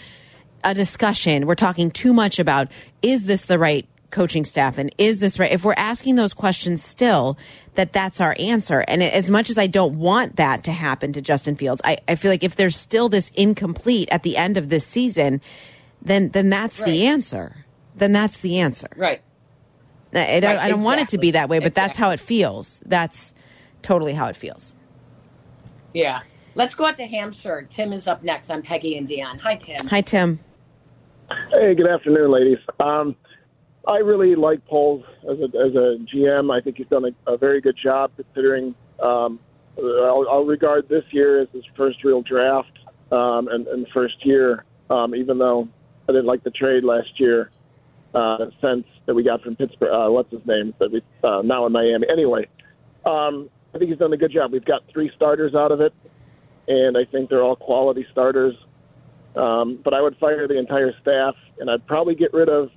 a 0.64 0.74
discussion, 0.74 1.48
we're 1.48 1.56
talking 1.56 1.92
too 1.92 2.14
much 2.14 2.40
about 2.40 2.70
is 3.02 3.24
this 3.24 3.44
the 3.46 3.60
right 3.60 3.88
coaching 4.12 4.44
staff 4.44 4.78
and 4.78 4.94
is 4.98 5.20
this 5.20 5.40
right 5.40 5.54
if 5.54 5.64
we're 5.64 5.74
asking 5.78 6.18
those 6.18 6.34
questions 6.34 6.84
still 6.84 7.38
that 7.76 7.94
that's 7.94 8.20
our 8.20 8.36
answer 8.38 8.84
and 8.88 9.02
as 9.02 9.30
much 9.30 9.50
as 9.50 9.58
i 9.58 9.68
don't 9.68 9.98
want 9.98 10.36
that 10.36 10.66
to 10.66 10.72
happen 10.74 11.14
to 11.14 11.22
justin 11.22 11.56
fields 11.56 11.82
i, 11.86 11.98
I 12.10 12.16
feel 12.16 12.30
like 12.30 12.44
if 12.44 12.58
there's 12.58 12.76
still 12.76 13.08
this 13.08 13.30
incomplete 13.36 14.10
at 14.12 14.24
the 14.24 14.36
end 14.36 14.58
of 14.58 14.68
this 14.68 14.86
season 14.86 15.40
then 16.02 16.30
then 16.30 16.50
that's 16.50 16.80
Right. 16.80 16.88
the 16.92 17.06
answer. 17.06 17.66
Then 17.96 18.12
that's 18.12 18.40
the 18.40 18.60
answer. 18.60 18.88
Right. 18.96 19.22
I, 20.14 20.38
I 20.38 20.40
don't, 20.40 20.56
Right, 20.56 20.60
I 20.66 20.70
don't 20.70 20.84
want 20.84 21.02
it 21.02 21.10
to 21.10 21.18
be 21.18 21.32
that 21.32 21.48
way, 21.50 21.60
but 21.60 21.74
that's 21.74 21.98
how 21.98 22.10
it 22.12 22.20
feels. 22.20 22.82
That's 22.86 23.34
totally 23.82 24.14
how 24.14 24.28
it 24.28 24.36
feels. 24.36 24.74
Yeah. 25.94 26.20
Let's 26.56 26.76
go 26.76 26.86
out 26.86 26.98
to 26.98 27.06
Hampshire. 27.06 27.66
Tim 27.70 27.94
is 27.94 28.08
up 28.08 28.24
next. 28.24 28.50
I'm 28.50 28.62
Peggy 28.62 28.98
and 28.98 29.08
Dionne. 29.08 29.40
Hi, 29.40 29.56
Tim. 29.56 29.88
Hi, 29.88 30.02
Tim. 30.02 30.40
Hey, 31.54 31.76
good 31.76 31.88
afternoon, 31.88 32.30
ladies. 32.30 32.58
Um, 32.82 33.16
I 33.88 33.98
really 33.98 34.36
like 34.36 34.66
Poles 34.68 35.04
as 35.30 35.40
a, 35.40 35.46
as 35.66 35.76
a 35.76 35.98
GM. 36.14 36.54
I 36.54 36.60
think 36.62 36.78
he's 36.78 36.88
done 36.88 37.06
a, 37.06 37.32
a 37.32 37.38
very 37.38 37.62
good 37.62 37.78
job 37.82 38.12
considering. 38.18 38.76
Um, 39.02 39.40
I'll, 39.78 40.26
I'll 40.30 40.46
regard 40.46 40.90
this 40.90 41.06
year 41.12 41.42
as 41.42 41.48
his 41.54 41.64
first 41.78 42.04
real 42.04 42.22
draft 42.22 42.78
um, 43.14 43.48
and, 43.48 43.66
and 43.68 43.88
first 43.96 44.26
year, 44.26 44.66
um, 44.90 45.16
even 45.16 45.38
though 45.38 45.70
I 46.12 46.16
didn't 46.16 46.28
like 46.28 46.44
the 46.44 46.52
trade 46.52 46.84
last 46.84 47.20
year. 47.20 47.52
Uh, 48.14 48.50
sense 48.64 48.86
that 49.06 49.16
we 49.16 49.24
got 49.24 49.42
from 49.42 49.56
Pittsburgh. 49.56 49.90
Uh, 49.90 50.12
what's 50.12 50.30
his 50.32 50.46
name? 50.46 50.74
That 50.80 50.92
we 50.92 51.02
uh, 51.24 51.42
now 51.44 51.66
in 51.66 51.72
Miami. 51.72 52.06
Anyway, 52.12 52.46
um, 53.06 53.50
I 53.74 53.78
think 53.78 53.90
he's 53.90 54.00
done 54.00 54.12
a 54.12 54.18
good 54.18 54.34
job. 54.34 54.52
We've 54.52 54.66
got 54.66 54.82
three 54.92 55.10
starters 55.16 55.56
out 55.56 55.72
of 55.72 55.80
it, 55.80 55.94
and 56.68 56.98
I 56.98 57.06
think 57.06 57.30
they're 57.30 57.44
all 57.44 57.56
quality 57.56 58.06
starters. 58.12 58.54
Um, 59.38 59.80
but 59.82 59.94
I 59.94 60.02
would 60.02 60.18
fire 60.18 60.46
the 60.46 60.60
entire 60.60 60.92
staff, 61.02 61.36
and 61.58 61.72
I'd 61.72 61.88
probably 61.88 62.16
get 62.16 62.34
rid 62.34 62.50
of 62.50 62.70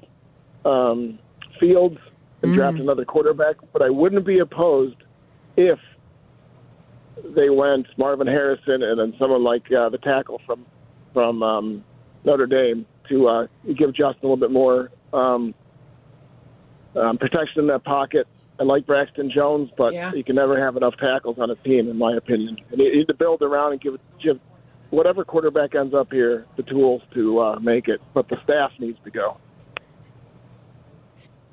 um, 0.65 1.19
Fields 1.59 1.99
and 2.43 2.55
draft 2.55 2.79
another 2.79 3.05
quarterback. 3.05 3.57
But 3.73 3.83
I 3.83 3.91
wouldn't 3.91 4.25
be 4.25 4.39
opposed 4.39 5.03
if 5.57 5.81
they 7.35 7.51
went 7.51 7.87
Marvin 7.99 8.29
Harrison 8.29 8.85
and 8.85 9.01
then 9.01 9.15
someone 9.19 9.43
like 9.43 9.65
uh, 9.73 9.89
the 9.89 9.99
tackle 9.99 10.41
from 10.47 10.65
from 11.13 11.43
um, 11.43 11.85
Notre 12.25 12.47
Dame 12.47 12.87
to 13.09 13.29
uh, 13.29 13.47
give 13.77 13.93
Justin 13.95 14.21
a 14.23 14.27
little 14.27 14.37
bit 14.37 14.51
more 14.51 14.91
um, 15.13 15.55
um, 16.97 17.19
protection 17.19 17.61
in 17.61 17.67
that 17.69 17.85
pocket. 17.85 18.27
I 18.59 18.63
like 18.63 18.87
Braxton 18.87 19.31
Jones, 19.31 19.71
but 19.77 19.93
Yeah. 19.93 20.13
you 20.15 20.23
can 20.23 20.37
never 20.37 20.59
have 20.63 20.77
enough 20.77 20.95
tackles 20.97 21.39
on 21.39 21.51
a 21.51 21.57
team, 21.57 21.89
in 21.91 21.99
my 21.99 22.17
opinion. 22.17 22.57
And 22.71 22.81
you 22.81 22.95
need 22.99 23.09
to 23.09 23.15
build 23.15 23.43
around 23.43 23.73
and 23.73 23.81
give 23.81 23.97
give 24.23 24.39
whatever 24.91 25.25
quarterback 25.25 25.75
ends 25.75 25.93
up 25.93 26.13
here 26.13 26.47
the 26.57 26.63
tools 26.63 27.03
to 27.15 27.41
uh, 27.41 27.59
make 27.59 27.89
it. 27.89 28.01
But 28.15 28.29
the 28.29 28.37
staff 28.45 28.71
needs 28.79 28.99
to 29.05 29.11
go. 29.11 29.39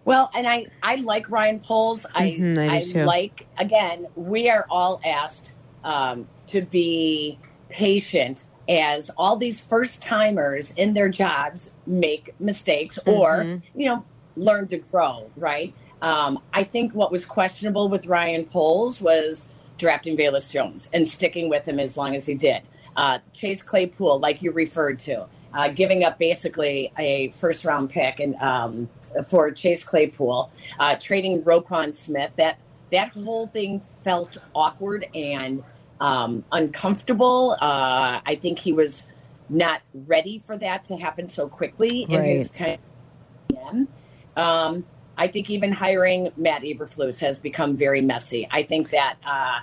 Well, 0.05 0.29
and 0.33 0.47
I, 0.47 0.67
I 0.81 0.95
like 0.95 1.29
Ryan 1.29 1.59
Poles. 1.59 2.05
I, 2.13 2.31
Mhm, 2.31 2.69
I 2.69 2.83
do 2.83 2.93
too. 2.93 3.03
like, 3.03 3.47
again, 3.57 4.07
we 4.15 4.49
are 4.49 4.65
all 4.69 4.99
asked 5.05 5.55
um, 5.83 6.27
to 6.47 6.61
be 6.61 7.39
patient 7.69 8.47
as 8.71 9.11
all 9.17 9.35
these 9.35 9.59
first 9.59 10.01
timers 10.01 10.71
in 10.71 10.93
their 10.93 11.09
jobs 11.09 11.71
make 11.85 12.33
mistakes 12.39 12.97
or, 13.05 13.39
Mhm. 13.43 13.61
you 13.75 13.85
know, 13.85 14.03
learn 14.37 14.67
to 14.69 14.77
grow, 14.77 15.29
right? 15.35 15.73
Um, 16.01 16.39
I 16.53 16.63
think 16.63 16.93
what 16.93 17.11
was 17.11 17.25
questionable 17.25 17.89
with 17.89 18.07
Ryan 18.07 18.45
Poles 18.45 19.01
was 19.01 19.47
drafting 19.77 20.15
Velus 20.15 20.49
Jones 20.49 20.89
and 20.93 21.05
sticking 21.07 21.49
with 21.49 21.67
him 21.67 21.79
as 21.79 21.97
long 21.97 22.15
as 22.15 22.25
he 22.25 22.33
did. 22.33 22.61
Uh, 22.95 23.19
Chase 23.33 23.61
Claypool, 23.61 24.19
like 24.19 24.41
you 24.41 24.51
referred 24.51 24.99
to, 24.99 25.25
uh, 25.53 25.67
giving 25.67 26.03
up 26.05 26.17
basically 26.17 26.91
a 26.97 27.29
first 27.31 27.65
round 27.65 27.89
pick 27.89 28.19
and 28.21 28.35
um, 28.35 28.89
for 29.27 29.51
Chase 29.51 29.83
Claypool, 29.83 30.49
uh, 30.79 30.95
trading 30.99 31.43
Roquan 31.43 31.93
Smith. 31.93 32.31
That 32.37 32.57
that 32.91 33.09
whole 33.09 33.47
thing 33.47 33.81
felt 34.01 34.37
awkward 34.53 35.07
and 35.15 35.63
um, 36.01 36.43
uncomfortable. 36.51 37.51
Uh, 37.61 38.19
I 38.25 38.37
think 38.41 38.59
he 38.59 38.73
was 38.73 39.05
not 39.49 39.81
ready 39.93 40.39
for 40.39 40.57
that 40.57 40.83
to 40.85 40.97
happen 40.97 41.27
so 41.27 41.47
quickly 41.47 42.03
in 42.09 42.23
his 42.25 42.49
time. 42.49 42.79
Um, 44.35 44.85
I 45.17 45.27
think 45.27 45.49
even 45.49 45.71
hiring 45.71 46.31
Matt 46.35 46.63
Eberflus 46.63 47.19
has 47.19 47.37
become 47.37 47.77
very 47.77 48.01
messy. 48.01 48.47
I 48.49 48.63
think 48.63 48.89
that 48.89 49.17
uh, 49.25 49.59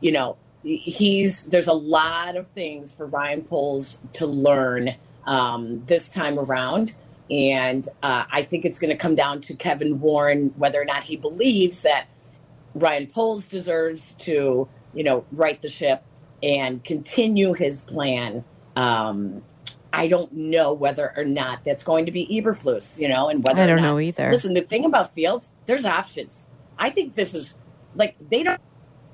you 0.00 0.12
know 0.12 0.36
he's 0.62 1.44
there's 1.44 1.66
a 1.66 1.72
lot 1.72 2.36
of 2.36 2.46
things 2.48 2.92
for 2.92 3.06
Ryan 3.06 3.42
Poles 3.42 3.98
to 4.14 4.26
learn 4.26 4.94
um, 5.26 5.82
this 5.86 6.08
time 6.10 6.38
around, 6.38 6.94
and 7.30 7.86
uh, 8.02 8.24
I 8.30 8.42
think 8.42 8.64
it's 8.64 8.78
going 8.78 8.90
to 8.90 8.96
come 8.96 9.16
down 9.16 9.40
to 9.42 9.54
Kevin 9.54 9.98
Warren 9.98 10.54
whether 10.56 10.80
or 10.80 10.84
not 10.84 11.02
he 11.02 11.16
believes 11.16 11.82
that 11.82 12.06
Ryan 12.74 13.08
Poles 13.08 13.46
deserves 13.46 14.12
to 14.18 14.68
you 14.94 15.04
know 15.04 15.24
right 15.32 15.60
the 15.62 15.68
ship 15.68 16.02
and 16.42 16.82
continue 16.84 17.52
his 17.52 17.82
plan. 17.82 18.44
Um, 18.76 19.42
I 19.92 20.06
don't 20.06 20.32
know 20.32 20.72
whether 20.72 21.12
or 21.16 21.24
not 21.24 21.64
that's 21.64 21.82
going 21.82 22.06
to 22.06 22.12
be 22.12 22.26
Eberflus, 22.28 22.98
you 22.98 23.08
know, 23.08 23.28
and 23.28 23.42
whether 23.44 23.62
I 23.62 23.66
don't 23.66 23.76
not- 23.76 23.82
know 23.82 23.98
either. 24.00 24.30
Listen, 24.30 24.54
the 24.54 24.60
thing 24.62 24.84
about 24.84 25.12
Fields, 25.14 25.48
there's 25.66 25.84
options. 25.84 26.44
I 26.78 26.90
think 26.90 27.14
this 27.14 27.34
is 27.34 27.54
like 27.94 28.16
they 28.30 28.42
don't 28.42 28.60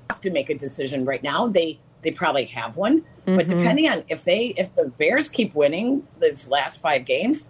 have 0.09 0.21
to 0.21 0.29
make 0.31 0.49
a 0.49 0.55
decision 0.55 1.03
right 1.05 1.21
now. 1.23 1.47
They 1.47 1.79
they 2.03 2.11
probably 2.11 2.45
have 2.45 2.77
one, 2.77 3.03
but 3.25 3.47
Mhm. 3.47 3.57
depending 3.57 3.89
on 3.89 4.03
if 4.07 4.23
they 4.23 4.53
if 4.57 4.73
the 4.75 4.85
Bears 4.85 5.27
keep 5.29 5.55
winning 5.55 6.07
these 6.21 6.47
last 6.49 6.79
five 6.79 7.05
games, 7.05 7.47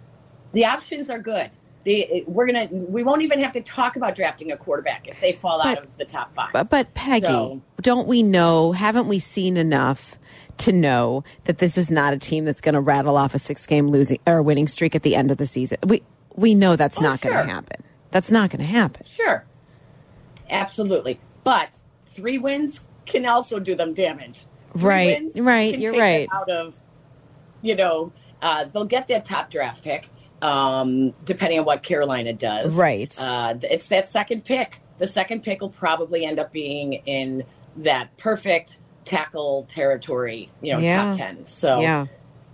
the 0.52 0.64
options 0.64 1.10
are 1.10 1.18
good. 1.18 1.50
They, 1.88 2.22
we're 2.26 2.44
gonna 2.46 2.68
we 2.70 3.02
won't 3.02 3.22
even 3.22 3.40
have 3.40 3.52
to 3.52 3.62
talk 3.62 3.96
about 3.96 4.14
drafting 4.14 4.52
a 4.52 4.58
quarterback 4.58 5.08
if 5.08 5.18
they 5.22 5.32
fall 5.32 5.62
out 5.62 5.78
of 5.82 5.96
the 5.96 6.04
top 6.04 6.34
five. 6.34 6.52
But, 6.52 6.68
but 6.68 6.92
Peggy, 6.92 7.26
So- 7.26 7.62
don't 7.80 8.06
we 8.06 8.22
know? 8.22 8.72
Haven't 8.72 9.08
we 9.08 9.18
seen 9.18 9.56
enough 9.56 10.18
to 10.58 10.72
know 10.72 11.24
that 11.44 11.56
this 11.58 11.78
is 11.78 11.90
not 11.90 12.12
a 12.12 12.18
team 12.18 12.44
that's 12.44 12.60
going 12.60 12.74
to 12.74 12.80
rattle 12.80 13.16
off 13.16 13.32
a 13.34 13.38
six-game 13.38 13.86
losing 13.88 14.18
or 14.26 14.42
winning 14.42 14.66
streak 14.66 14.94
at 14.94 15.02
the 15.02 15.14
end 15.16 15.30
of 15.30 15.38
the 15.38 15.46
season? 15.46 15.78
We 15.86 16.02
we 16.34 16.54
know 16.54 16.76
that's 16.76 16.98
Oh, 17.00 17.04
not 17.04 17.22
going 17.22 17.34
to 17.34 17.50
happen. 17.50 17.82
That's 18.10 18.30
not 18.30 18.50
going 18.50 18.60
to 18.60 18.66
happen. 18.66 19.06
Sure. 19.06 19.44
Absolutely. 20.50 21.20
But 21.44 21.76
three 22.06 22.38
wins 22.38 22.80
can 23.06 23.24
also 23.26 23.58
do 23.58 23.74
them 23.74 23.94
damage. 23.94 24.40
Three 24.72 24.82
Right, 24.84 25.20
wins 25.22 25.40
right, 25.40 25.78
you're 25.78 25.98
right. 25.98 26.28
Out 26.32 26.50
of, 26.50 26.74
you 27.62 27.74
know, 27.74 28.12
uh, 28.42 28.64
they'll 28.64 28.84
get 28.84 29.08
that 29.08 29.24
top 29.24 29.50
draft 29.50 29.82
pick, 29.82 30.08
um, 30.42 31.12
depending 31.24 31.58
on 31.60 31.64
what 31.64 31.82
Carolina 31.82 32.32
does. 32.32 32.74
Right. 32.74 33.14
Uh, 33.20 33.54
it's 33.62 33.86
that 33.88 34.08
second 34.08 34.44
pick. 34.44 34.80
The 34.98 35.06
second 35.06 35.42
pick 35.42 35.60
will 35.60 35.70
probably 35.70 36.24
end 36.24 36.38
up 36.38 36.52
being 36.52 36.94
in 37.06 37.44
that 37.76 38.16
perfect 38.16 38.78
tackle 39.04 39.64
territory, 39.68 40.50
you 40.60 40.72
know, 40.72 40.78
Yeah. 40.80 41.02
top 41.10 41.16
10. 41.16 41.44
So, 41.46 41.80
yeah, 41.80 42.06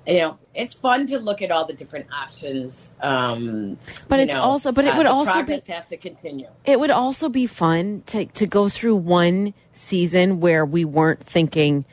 you 0.06 0.18
know, 0.18 0.38
it's 0.54 0.74
fun 0.74 1.06
to 1.06 1.18
look 1.18 1.40
at 1.42 1.50
all 1.50 1.64
the 1.64 1.72
different 1.72 2.06
options. 2.12 2.92
Um, 3.00 3.78
But 4.08 4.20
it's 4.20 4.32
know, 4.34 4.40
also- 4.42 4.70
but 4.70 4.84
it 4.84 4.94
uh, 4.94 4.96
would 4.98 5.06
also 5.06 5.42
be- 5.42 5.60
has 5.68 5.86
to 5.86 5.96
continue. 5.96 6.46
it 6.64 6.78
would 6.78 6.90
also 6.90 7.28
be 7.28 7.46
fun 7.46 8.02
to 8.06 8.26
to 8.26 8.46
go 8.46 8.68
through 8.68 8.96
one 8.96 9.54
season 9.72 10.40
where 10.40 10.64
we 10.64 10.84
weren't 10.84 11.20
thinking, 11.24 11.86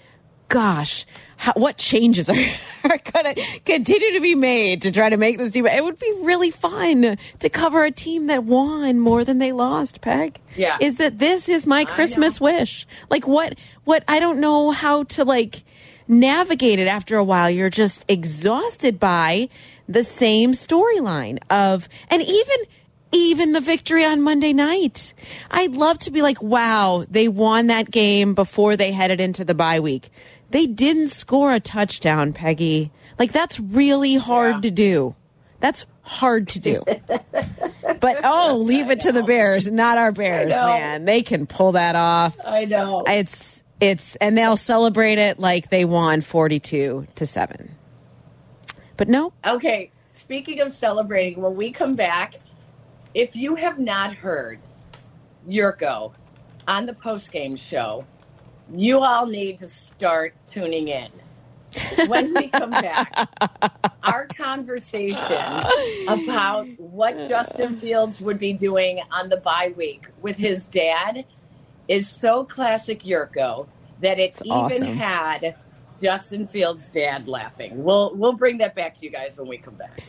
"Gosh, 0.50 1.06
how, 1.42 1.54
what 1.56 1.78
changes 1.78 2.30
are, 2.30 2.36
are 2.84 2.98
going 3.12 3.34
to 3.34 3.60
continue 3.66 4.12
to 4.14 4.22
be 4.22 4.36
made 4.36 4.84
to 4.84 4.92
try 4.92 5.10
to 5.10 5.18
make 5.18 5.38
this 5.40 5.52
team?" 5.54 5.66
It 5.66 5.84
would 5.84 5.98
be 6.00 6.14
really 6.22 6.52
fun 6.52 7.18
to 7.40 7.50
cover 7.50 7.84
a 7.84 7.90
team 7.92 8.28
that 8.28 8.44
won 8.44 9.00
more 9.00 9.24
than 9.26 9.40
they 9.40 9.52
lost. 9.52 10.02
Peg, 10.02 10.40
Yeah. 10.56 10.78
is 10.80 10.98
that 10.98 11.18
this 11.18 11.50
is 11.50 11.66
my 11.66 11.84
Christmas 11.86 12.40
wish? 12.40 12.86
Like 13.10 13.28
what? 13.28 13.56
What 13.86 14.04
I 14.08 14.20
don't 14.20 14.40
know 14.40 14.70
how 14.70 15.04
to 15.16 15.24
like 15.26 15.64
navigate 16.08 16.78
it 16.78 16.88
after 16.88 17.18
a 17.18 17.24
while. 17.24 17.50
You're 17.50 17.70
just 17.70 18.06
exhausted 18.08 19.00
by 19.00 19.50
the 19.88 20.04
same 20.04 20.52
storyline 20.52 21.40
of, 21.50 21.90
and 22.10 22.22
even 22.22 22.58
even 23.14 23.52
the 23.52 23.60
victory 23.60 24.06
on 24.06 24.22
Monday 24.22 24.54
night. 24.54 25.14
I'd 25.50 25.72
love 25.74 26.00
to 26.00 26.12
be 26.12 26.22
like, 26.22 26.42
wow, 26.42 27.04
they 27.10 27.28
won 27.28 27.68
that 27.68 27.92
game 27.92 28.34
before 28.36 28.78
they 28.78 28.92
headed 28.94 29.20
into 29.20 29.44
the 29.44 29.54
bye 29.54 29.82
week. 29.82 30.10
They 30.52 30.68
didn't 30.68 31.08
score 31.10 31.54
a 31.54 31.60
touchdown, 31.60 32.34
Peggy. 32.34 32.92
Like 33.18 33.32
that's 33.32 33.60
really 33.60 34.16
hard 34.16 34.56
Yeah. 34.56 34.62
to 34.62 34.72
do. 34.72 35.16
That's 35.60 35.86
hard 36.02 36.48
to 36.50 36.60
do. 36.60 36.84
but 38.00 38.18
oh, 38.24 38.58
leave 38.64 38.90
it 38.90 39.02
to 39.02 39.12
the 39.12 39.24
Bears, 39.24 39.68
not 39.68 39.98
our 39.98 40.12
Bears, 40.12 40.50
man. 40.52 41.06
They 41.06 41.22
can 41.22 41.46
pull 41.48 41.74
that 41.74 41.96
off. 41.96 42.36
I 42.46 42.66
know. 42.66 43.04
It's 43.08 43.64
it's 43.80 44.16
and 44.18 44.38
they'll 44.38 44.58
celebrate 44.58 45.18
it 45.20 45.40
like 45.40 45.70
they 45.70 45.86
won 45.86 46.22
42 46.22 47.08
to 47.16 47.26
7. 47.26 47.76
But 48.98 49.08
no, 49.08 49.34
Okay, 49.46 49.92
speaking 50.08 50.60
of 50.62 50.72
celebrating, 50.72 51.42
when 51.42 51.56
we 51.56 51.72
come 51.72 51.96
back, 51.96 52.36
if 53.14 53.36
you 53.36 53.56
have 53.56 53.80
not 53.80 54.14
heard 54.14 54.60
Jurko 55.48 56.14
on 56.68 56.86
the 56.86 56.94
post 56.94 57.32
game 57.32 57.56
show, 57.56 58.06
you 58.74 59.00
all 59.00 59.26
need 59.26 59.60
to 59.60 59.68
start 59.68 60.34
tuning 60.46 60.88
in. 60.88 61.10
When 62.08 62.34
we 62.34 62.50
come 62.50 62.72
back, 62.72 63.14
our 64.04 64.28
conversation 64.28 65.64
about 66.08 66.68
what 66.78 67.30
Justin 67.30 67.78
Fields 67.78 68.20
would 68.20 68.40
be 68.40 68.52
doing 68.52 69.00
on 69.10 69.30
the 69.30 69.38
bye 69.38 69.74
week 69.78 70.08
with 70.22 70.36
his 70.36 70.66
dad 70.66 71.26
is 71.88 72.10
so 72.10 72.44
classic 72.44 73.04
Jurko 73.04 73.68
that 74.02 74.20
it 74.20 74.32
It's 74.32 74.42
even 74.46 74.52
awesome. 74.54 74.98
had 74.98 75.56
Justin 76.02 76.48
Fields' 76.48 76.88
dad 76.88 77.28
laughing. 77.28 77.84
We'll 77.84 78.14
we'll 78.16 78.34
bring 78.34 78.58
that 78.58 78.76
back 78.76 78.96
to 79.00 79.06
you 79.06 79.12
guys 79.12 79.38
when 79.38 79.48
we 79.48 79.58
come 79.58 79.76
back. 79.76 80.02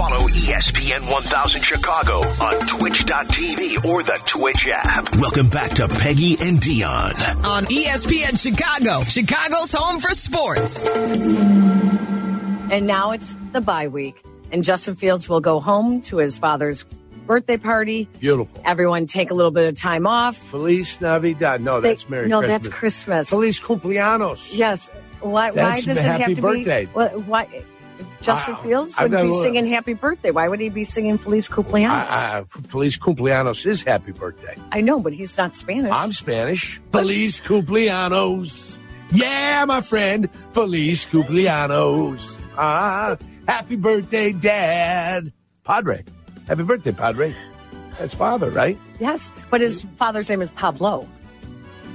Follow 0.00 0.28
ESPN 0.28 1.12
1000 1.12 1.60
Chicago 1.62 2.20
on 2.42 2.66
twitch.tv 2.66 3.84
or 3.84 4.02
the 4.02 4.18
Twitch 4.24 4.66
app. 4.72 5.14
Welcome 5.16 5.50
back 5.50 5.72
to 5.72 5.88
Peggy 5.88 6.38
and 6.40 6.56
Dionne. 6.58 7.44
On 7.44 7.64
E 7.64 7.84
ESPN 7.84 8.40
Chicago, 8.42 9.02
Chicago's 9.04 9.74
home 9.74 9.98
for 10.00 10.12
sports. 10.12 10.86
And 12.72 12.86
now 12.86 13.10
it's 13.10 13.36
the 13.52 13.60
bye 13.60 13.88
week, 13.88 14.22
and 14.50 14.64
Justin 14.64 14.96
Fields 14.96 15.28
will 15.28 15.42
go 15.42 15.60
home 15.60 16.00
to 16.02 16.16
his 16.16 16.38
father's 16.38 16.82
birthday 17.26 17.58
party. 17.58 18.08
Beautiful. 18.20 18.62
Everyone 18.64 19.06
take 19.06 19.30
a 19.30 19.34
little 19.34 19.50
bit 19.52 19.68
of 19.68 19.76
time 19.76 20.06
off. 20.06 20.34
Feliz 20.38 20.98
Navidad. 21.02 21.60
No, 21.62 21.82
They- 21.82 21.90
that's 21.90 22.08
Merry 22.08 22.26
no, 22.26 22.38
Christmas. 22.40 22.62
that's 22.64 22.74
Christmas. 22.74 23.28
Feliz 23.28 23.60
cumpleaños. 23.60 24.56
Yes. 24.56 24.90
Why? 25.20 25.50
why 25.50 25.78
does 25.82 25.98
it 25.98 26.04
have 26.04 26.24
to 26.24 26.40
birthday. 26.40 26.86
be? 26.86 26.90
Why? 26.92 27.62
Justin. 28.20 28.56
Fields 28.56 28.94
would 29.00 29.10
be 29.10 29.16
little- 29.16 29.42
singing 29.42 29.66
"Happy 29.66 29.94
Birthday." 29.94 30.30
Why 30.30 30.48
would 30.48 30.60
he 30.60 30.68
be 30.68 30.84
singing 30.84 31.18
"Feliz 31.18 31.48
Cumpleaños"? 31.48 31.88
I, 31.90 32.38
I, 32.40 32.44
Feliz 32.68 32.98
cumpleaños 32.98 33.64
is 33.66 33.82
happy 33.82 34.12
birthday. 34.12 34.54
I 34.72 34.80
know, 34.82 35.00
but 35.00 35.12
he's 35.12 35.36
not 35.36 35.56
Spanish. 35.56 35.90
I'm 35.92 36.12
Spanish. 36.12 36.80
Feliz 36.92 37.40
cumpleaños. 37.40 38.78
Yeah, 39.12 39.64
my 39.66 39.80
friend. 39.80 40.28
Feliz 40.52 41.06
cumpleaños. 41.06 42.36
Ah, 42.56 43.16
happy 43.48 43.76
birthday, 43.76 44.32
Dad. 44.32 45.32
Padre. 45.64 46.04
Happy 46.46 46.62
birthday, 46.62 46.92
Padre. 46.92 47.34
That's 47.98 48.14
father, 48.14 48.50
right? 48.50 48.78
yes, 48.98 49.30
but 49.50 49.60
his 49.60 49.86
father's 49.96 50.28
name 50.28 50.40
is 50.42 50.50
Pablo. 50.52 51.06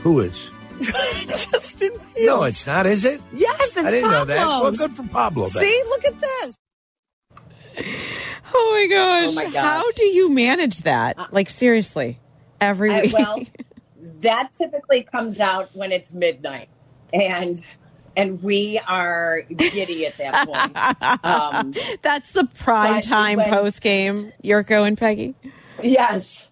Who 0.03 0.19
is? 0.19 0.49
Justin 1.27 1.91
Fields. 1.91 2.15
No, 2.17 2.43
it's 2.43 2.67
not, 2.67 2.85
is 2.85 3.05
it? 3.05 3.21
yes, 3.33 3.75
it's 3.75 3.77
I 3.77 3.91
didn't 3.91 4.11
know 4.11 4.25
that. 4.25 4.45
Well, 4.47 4.71
good 4.71 4.91
for 4.95 5.03
Pablo. 5.07 5.47
Then. 5.47 5.63
See, 5.63 5.83
look 5.89 6.05
at 6.05 6.19
this. 6.21 6.57
Oh 8.53 8.71
my 8.73 8.87
gosh. 8.95 9.31
Oh 9.31 9.33
my 9.35 9.45
gosh. 9.51 9.55
How 9.63 9.91
do 9.91 10.03
you 10.05 10.29
manage 10.33 10.81
that? 10.81 11.33
Like 11.33 11.49
seriously, 11.49 12.19
every 12.61 12.91
I- 12.91 13.01
week. 13.01 13.13
well, 13.13 13.39
that 14.19 14.53
typically 14.53 15.03
comes 15.03 15.39
out 15.39 15.69
when 15.75 15.91
it's 15.91 16.13
midnight, 16.13 16.69
and 17.11 17.61
and 18.15 18.41
we 18.41 18.79
are 18.87 19.41
giddy 19.41 20.05
at 20.05 20.17
that 20.17 20.47
point. 20.47 21.21
Um, 21.25 21.73
That's 22.01 22.31
the 22.31 22.45
prime 22.45 23.01
time 23.01 23.37
when- 23.37 23.49
post 23.51 23.81
game. 23.81 24.31
Jurko 24.43 24.87
and 24.87 24.97
Peggy. 24.97 25.35
yes, 25.83 26.47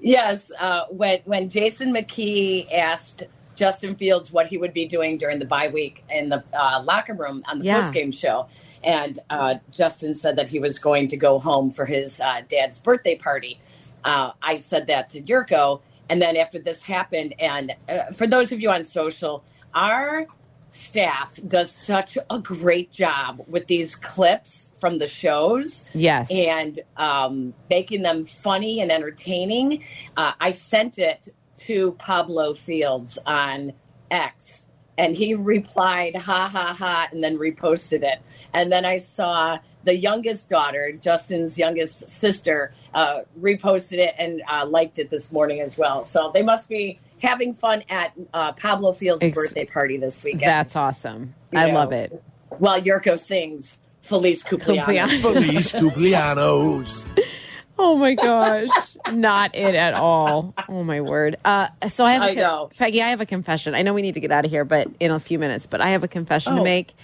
yes. 0.00 0.50
Uh, 0.58 0.86
when 0.90 1.20
when 1.24 1.48
Jason 1.50 1.92
McKie 1.94 2.66
asked 2.72 3.22
Justin 3.54 3.94
Fields 3.96 4.32
what 4.32 4.46
he 4.46 4.58
would 4.58 4.72
be 4.74 4.86
doing 4.86 5.18
during 5.18 5.38
the 5.38 5.44
bye 5.44 5.68
week 5.68 6.04
in 6.10 6.28
the 6.28 6.42
uh, 6.52 6.82
locker 6.84 7.14
room 7.14 7.42
on 7.48 7.58
the 7.58 7.64
Yeah. 7.64 7.80
post 7.80 7.94
game 7.94 8.12
show, 8.12 8.48
and 8.82 9.18
uh, 9.30 9.56
Justin 9.70 10.14
said 10.14 10.36
that 10.36 10.48
he 10.48 10.58
was 10.58 10.78
going 10.78 11.08
to 11.08 11.16
go 11.16 11.38
home 11.38 11.70
for 11.72 11.86
his 11.86 12.20
uh, 12.20 12.42
dad's 12.48 12.78
birthday 12.78 13.16
party. 13.16 13.60
Uh, 14.04 14.32
I 14.42 14.58
said 14.58 14.86
that 14.88 15.08
to 15.10 15.22
Jurko, 15.22 15.80
and 16.10 16.20
then 16.20 16.36
after 16.36 16.58
this 16.58 16.82
happened, 16.82 17.34
and 17.38 17.72
uh, 17.88 18.04
for 18.12 18.26
those 18.26 18.52
of 18.52 18.60
you 18.60 18.70
on 18.70 18.84
social, 18.84 19.44
our 19.74 20.26
staff 20.68 21.38
does 21.46 21.70
such 21.70 22.18
a 22.30 22.38
great 22.40 22.90
job 22.90 23.40
with 23.46 23.66
these 23.68 23.94
clips 23.94 24.70
from 24.80 24.98
the 24.98 25.06
shows 25.06 25.84
Yes. 25.94 26.28
and 26.32 26.80
um, 26.96 27.54
making 27.70 28.02
them 28.02 28.24
funny 28.24 28.80
and 28.80 28.90
entertaining. 28.90 29.84
Uh, 30.16 30.32
I 30.40 30.50
sent 30.50 30.98
it 30.98 31.28
to 31.58 31.92
Pablo 31.92 32.54
Fields 32.54 33.18
on 33.26 33.72
X, 34.10 34.64
and 34.98 35.16
he 35.16 35.34
replied, 35.34 36.16
ha 36.16 36.48
ha 36.48 36.74
ha, 36.78 37.08
and 37.12 37.22
then 37.22 37.38
reposted 37.38 38.02
it. 38.02 38.20
And 38.52 38.70
then 38.70 38.84
I 38.84 38.96
saw 38.98 39.58
the 39.84 39.96
youngest 39.96 40.48
daughter, 40.48 40.92
Justin's 40.92 41.58
youngest 41.58 42.08
sister, 42.08 42.72
uh, 42.94 43.20
reposted 43.40 43.98
it 43.98 44.14
and 44.18 44.42
uh, 44.50 44.66
liked 44.66 44.98
it 44.98 45.10
this 45.10 45.30
morning 45.32 45.60
as 45.60 45.76
well. 45.76 46.04
So 46.04 46.30
they 46.32 46.42
must 46.42 46.68
be 46.68 47.00
having 47.20 47.54
fun 47.54 47.82
at 47.88 48.12
uh, 48.32 48.52
Pablo 48.52 48.92
Fields' 48.92 49.22
Ex- 49.22 49.34
birthday 49.34 49.64
party 49.64 49.96
this 49.96 50.22
weekend. 50.22 50.42
That's 50.42 50.76
awesome. 50.76 51.34
You 51.52 51.58
I 51.58 51.66
know. 51.68 51.74
love 51.74 51.92
it. 51.92 52.22
While 52.58 52.80
Jurko 52.80 53.18
sings 53.18 53.78
Feliz 54.04 54.42
Cumpleaños. 54.44 54.84
Cumpleaños. 54.84 55.20
Feliz 55.22 55.72
cumpleaños. 55.72 57.04
Oh 57.78 57.96
my 57.96 58.14
gosh. 58.14 58.68
Not 59.12 59.54
it 59.54 59.74
at 59.74 59.94
all. 59.94 60.54
Oh 60.68 60.84
my 60.84 61.00
word. 61.00 61.36
Uh, 61.44 61.66
so 61.88 62.04
I 62.04 62.12
have 62.12 62.36
a 62.36 62.44
I. 62.44 62.66
Peggy, 62.78 63.02
I 63.02 63.10
have 63.10 63.20
a 63.20 63.26
confession. 63.26 63.74
I 63.74 63.82
know 63.82 63.92
we 63.94 64.02
need 64.02 64.14
to 64.14 64.20
get 64.20 64.30
out 64.30 64.44
of 64.44 64.50
here, 64.50 64.64
but 64.64 64.88
in 65.00 65.10
a 65.10 65.18
few 65.20 65.38
minutes, 65.38 65.66
but 65.66 65.80
I 65.80 65.88
have 65.90 66.04
a 66.04 66.08
confession 66.08 66.54
to 66.54 66.60
Oh. 66.60 66.64
make. 66.64 66.94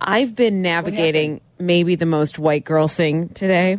I've 0.00 0.34
been 0.34 0.60
navigating 0.60 1.40
maybe 1.58 1.94
the 1.94 2.04
most 2.06 2.38
white 2.38 2.64
girl 2.64 2.88
thing 2.88 3.30
today. 3.30 3.78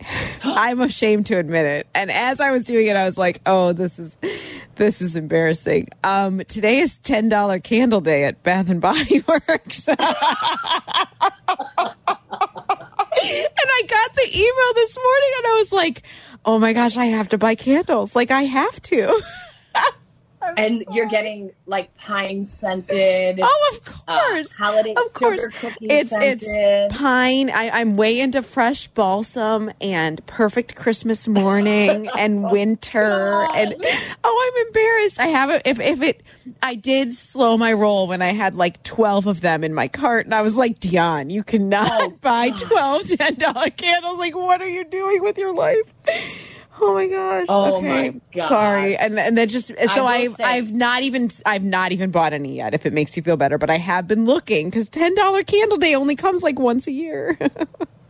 I'm 0.42 0.80
ashamed 0.80 1.26
to 1.26 1.38
admit 1.38 1.64
it. 1.66 1.86
And 1.94 2.10
as 2.10 2.40
I 2.40 2.50
was 2.50 2.64
doing 2.64 2.86
it, 2.88 2.96
I 2.96 3.04
was 3.04 3.16
like, 3.16 3.40
"Oh, 3.46 3.72
this 3.72 3.98
is 3.98 4.16
this 4.76 5.00
is 5.00 5.14
embarrassing." 5.16 5.88
Um, 6.02 6.40
today 6.48 6.78
is 6.80 6.98
ten 6.98 7.28
dollar 7.28 7.58
candle 7.60 8.00
day 8.00 8.24
at 8.24 8.42
Bath 8.42 8.68
and 8.68 8.80
Body 8.80 9.22
Works. 9.28 9.88
And 13.16 13.70
I 13.70 13.82
got 13.86 14.14
the 14.14 14.28
email 14.34 14.74
this 14.74 14.96
morning 14.96 15.30
and 15.38 15.46
I 15.46 15.56
was 15.56 15.72
like, 15.72 16.02
oh 16.44 16.58
my 16.58 16.72
gosh, 16.72 16.96
I 16.96 17.06
have 17.06 17.30
to 17.30 17.38
buy 17.38 17.54
candles. 17.54 18.14
Like, 18.14 18.30
I 18.30 18.42
have 18.42 18.80
to. 18.82 19.20
and 20.56 20.84
you're 20.92 21.08
getting 21.08 21.52
like 21.66 21.94
pine 21.96 22.46
scented. 22.46 23.40
Oh, 23.42 23.70
of 23.72 23.94
uh, 24.06 24.18
course. 24.18 24.50
holiday 24.52 24.94
of 24.94 25.12
course. 25.14 25.46
It's, 25.80 26.10
scented. 26.10 26.42
it's 26.42 26.96
pine. 26.96 27.50
I, 27.50 27.70
I'm 27.70 27.96
way 27.96 28.20
into 28.20 28.42
fresh 28.42 28.88
balsam 28.88 29.72
and 29.80 30.24
perfect 30.26 30.76
Christmas 30.76 31.26
morning 31.26 32.08
and 32.18 32.50
winter. 32.50 33.48
And 33.54 33.74
oh, 34.24 34.52
I'm 34.54 34.66
embarrassed. 34.66 35.20
I 35.20 35.26
have 35.28 35.50
it. 35.50 35.62
If, 35.64 35.80
if 35.80 36.02
it, 36.02 36.22
I 36.62 36.74
did 36.74 37.14
slow 37.14 37.56
my 37.56 37.72
roll 37.72 38.06
when 38.08 38.20
I 38.20 38.32
had 38.32 38.54
like 38.54 38.82
12 38.82 39.26
of 39.26 39.40
them 39.40 39.64
in 39.64 39.72
my 39.72 39.88
cart. 39.88 40.26
And 40.26 40.34
I 40.34 40.42
was 40.42 40.56
like, 40.56 40.78
Dionne, 40.80 41.30
you 41.30 41.42
cannot 41.42 41.84
Oh, 41.86 42.08
buy 42.20 42.50
12 42.50 43.02
$10 43.02 43.76
candles. 43.76 44.18
Like, 44.18 44.34
what 44.34 44.60
are 44.60 44.68
you 44.68 44.84
doing 44.84 45.22
with 45.22 45.38
your 45.38 45.54
life? 45.54 45.94
Oh 46.80 46.94
my 46.94 47.08
gosh. 47.08 47.46
Oh 47.48 47.76
okay. 47.76 48.10
my 48.10 48.20
gosh. 48.34 48.48
Sorry. 48.48 48.96
And 48.96 49.18
and 49.18 49.38
then 49.38 49.48
just 49.48 49.68
so 49.68 50.06
I've 50.06 50.34
say- 50.34 50.44
I've 50.44 50.72
not 50.72 51.02
even 51.02 51.30
I've 51.46 51.62
not 51.64 51.92
even 51.92 52.10
bought 52.10 52.32
any 52.32 52.56
yet 52.56 52.74
if 52.74 52.84
it 52.84 52.92
makes 52.92 53.16
you 53.16 53.22
feel 53.22 53.36
better, 53.36 53.58
but 53.58 53.70
I 53.70 53.78
have 53.78 54.08
been 54.08 54.24
looking 54.24 54.70
cuz 54.70 54.90
$10 54.90 55.46
candle 55.46 55.78
day 55.78 55.94
only 55.94 56.16
comes 56.16 56.42
like 56.42 56.58
once 56.58 56.86
a 56.86 56.92
year. 56.92 57.38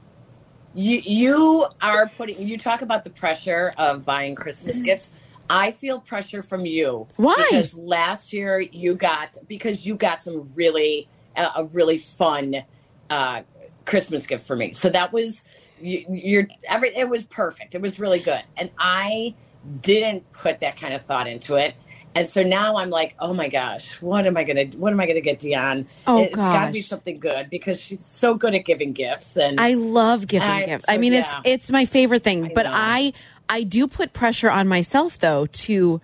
you 0.75 1.01
you 1.05 1.67
are 1.81 2.09
putting 2.17 2.47
you 2.47 2.59
talk 2.59 2.83
about 2.83 3.05
the 3.05 3.11
pressure 3.11 3.73
of 3.77 4.05
buying 4.05 4.35
Christmas 4.35 4.81
gifts. 4.83 5.13
I 5.51 5.73
feel 5.73 6.01
pressure 6.01 6.43
from 6.43 6.65
you. 6.65 7.07
Why? 7.17 7.35
Because 7.51 7.75
last 7.75 8.33
year 8.33 8.61
you 8.61 8.95
got 8.95 9.37
because 9.47 9.85
you 9.85 9.95
got 9.95 10.23
some 10.23 10.49
really 10.55 11.07
uh, 11.37 11.51
a 11.57 11.65
really 11.65 11.99
fun 11.99 12.65
uh, 13.11 13.43
Christmas 13.85 14.27
gift 14.27 14.47
for 14.47 14.57
me. 14.57 14.73
So 14.73 14.89
that 14.89 15.13
was 15.13 15.43
you, 15.81 16.05
you're 16.09 16.49
every 16.69 16.95
it 16.97 17.09
was 17.09 17.25
perfect. 17.25 17.75
It 17.75 17.81
was 17.81 17.99
really 17.99 18.21
good, 18.21 18.43
and 18.57 18.71
I 18.79 19.35
didn't 19.81 20.31
put 20.33 20.61
that 20.61 20.77
kind 20.77 20.95
of 20.95 21.03
thought 21.03 21.27
into 21.27 21.57
it. 21.57 21.75
And 22.17 22.29
so 22.29 22.43
now 22.43 22.77
I'm 22.77 22.91
like, 22.91 23.17
oh 23.19 23.35
my 23.35 23.49
gosh, 23.49 24.01
what 24.01 24.27
am 24.27 24.37
I 24.37 24.45
gonna 24.45 24.67
what 24.77 24.93
am 24.93 25.01
I 25.01 25.07
gonna 25.07 25.21
get 25.21 25.41
Dionne? 25.41 25.87
Oh, 26.07 26.23
it's 26.23 26.37
got 26.37 26.67
to 26.67 26.73
be 26.73 26.81
something 26.81 27.19
good 27.19 27.51
because 27.51 27.81
she's 27.81 28.07
so 28.07 28.35
good 28.35 28.55
at 28.55 28.65
giving 28.65 28.93
gifts. 28.93 29.37
And 29.37 29.61
I 29.61 29.75
love 29.75 30.27
giving 30.27 30.49
I- 30.49 30.67
gifts. 30.67 30.85
so, 30.87 30.93
I 30.93 30.99
mean, 30.99 31.13
yeah. 31.13 31.41
it's 31.45 31.65
it's 31.65 31.71
my 31.71 31.87
favorite 31.87 32.23
thing. 32.23 32.47
I 32.47 32.53
but 32.55 32.65
know. 32.65 32.73
I 32.73 33.13
I 33.49 33.63
do 33.65 33.89
put 33.89 34.13
pressure 34.13 34.51
on 34.51 34.69
myself 34.69 35.19
though 35.19 35.47
to 35.47 36.01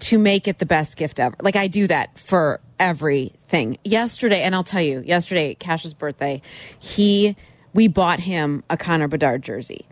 to 0.00 0.18
make 0.18 0.46
it 0.46 0.58
the 0.58 0.66
best 0.66 0.96
gift 0.96 1.18
ever. 1.18 1.36
Like 1.42 1.56
I 1.56 1.66
do 1.66 1.86
that 1.88 2.18
for 2.18 2.60
everything. 2.78 3.78
Yesterday, 3.84 4.42
and 4.42 4.54
I'll 4.54 4.64
tell 4.64 4.80
you, 4.80 5.00
yesterday, 5.00 5.54
Cash's 5.54 5.94
birthday, 5.94 6.42
he 6.78 7.36
we 7.72 7.88
bought 7.88 8.20
him 8.20 8.62
a 8.70 8.76
Connor 8.76 9.08
Bedard 9.08 9.42
jersey, 9.42 9.86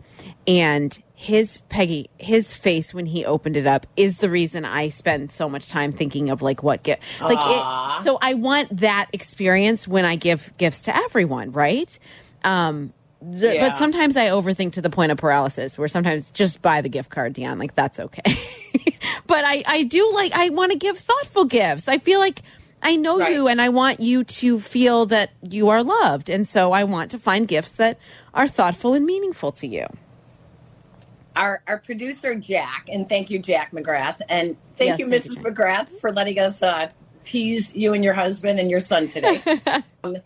and 0.47 0.97
his 1.13 1.57
Peggy, 1.67 2.09
his 2.17 2.55
face 2.55 2.93
when 2.93 3.05
he 3.05 3.25
opened 3.25 3.57
it 3.57 3.67
up 3.67 3.85
is 3.97 4.19
the 4.19 4.29
reason 4.29 4.63
I 4.63 4.87
spend 4.87 5.33
so 5.33 5.49
much 5.49 5.67
time 5.67 5.91
thinking 5.91 6.29
of 6.29 6.41
like 6.41 6.63
what 6.63 6.81
gift. 6.83 7.01
Like 7.21 7.39
it, 7.41 8.03
so, 8.05 8.17
I 8.21 8.35
want 8.35 8.77
that 8.77 9.09
experience 9.11 9.85
when 9.85 10.05
I 10.05 10.15
give 10.15 10.53
gifts 10.57 10.83
to 10.83 10.95
everyone, 10.95 11.51
right? 11.51 11.99
Um, 12.43 12.93
Yeah. 13.33 13.67
But 13.67 13.75
sometimes 13.75 14.15
I 14.15 14.29
overthink 14.29 14.73
to 14.73 14.81
the 14.81 14.89
point 14.89 15.11
of 15.11 15.17
paralysis, 15.17 15.77
where 15.77 15.89
sometimes 15.89 16.31
just 16.31 16.61
buy 16.61 16.79
the 16.79 16.87
gift 16.87 17.09
card, 17.09 17.33
Dionne. 17.35 17.59
Like 17.59 17.75
that's 17.75 17.99
okay. 17.99 18.23
but 19.27 19.43
I, 19.43 19.61
I 19.67 19.83
do 19.83 20.09
like 20.13 20.31
I 20.33 20.49
want 20.49 20.71
to 20.71 20.77
give 20.77 20.97
thoughtful 20.97 21.43
gifts. 21.43 21.89
I 21.89 21.97
feel 21.97 22.21
like 22.21 22.41
I 22.81 22.95
know 22.95 23.19
Right. 23.19 23.33
you, 23.33 23.47
and 23.47 23.61
I 23.61 23.69
want 23.69 23.99
you 23.99 24.23
to 24.25 24.59
feel 24.59 25.05
that 25.07 25.31
you 25.49 25.69
are 25.69 25.83
loved, 25.83 26.29
and 26.29 26.47
so 26.47 26.71
I 26.71 26.83
want 26.85 27.11
to 27.11 27.19
find 27.19 27.47
gifts 27.47 27.73
that 27.73 27.99
are 28.33 28.47
thoughtful 28.47 28.93
and 28.93 29.05
meaningful 29.05 29.51
to 29.53 29.67
you. 29.67 29.87
our 31.35 31.61
our 31.67 31.79
producer 31.79 32.35
Jack, 32.35 32.87
and 32.91 33.07
thank 33.09 33.29
you, 33.29 33.39
Jack 33.39 33.71
McGrath, 33.71 34.21
and 34.29 34.57
thank 34.75 34.97
Yes, 34.97 34.99
you, 34.99 35.07
thank 35.09 35.23
Mrs. 35.25 35.35
Jack. 35.35 35.45
McGrath, 35.45 35.91
for 35.91 36.11
letting 36.11 36.39
us 36.39 36.63
uh, 36.63 36.89
tease 37.21 37.75
you 37.75 37.93
and 37.93 38.03
your 38.03 38.13
husband 38.15 38.59
and 38.59 38.69
your 38.71 38.81
son 38.81 39.07
today. 39.09 39.43
Um, 40.03 40.17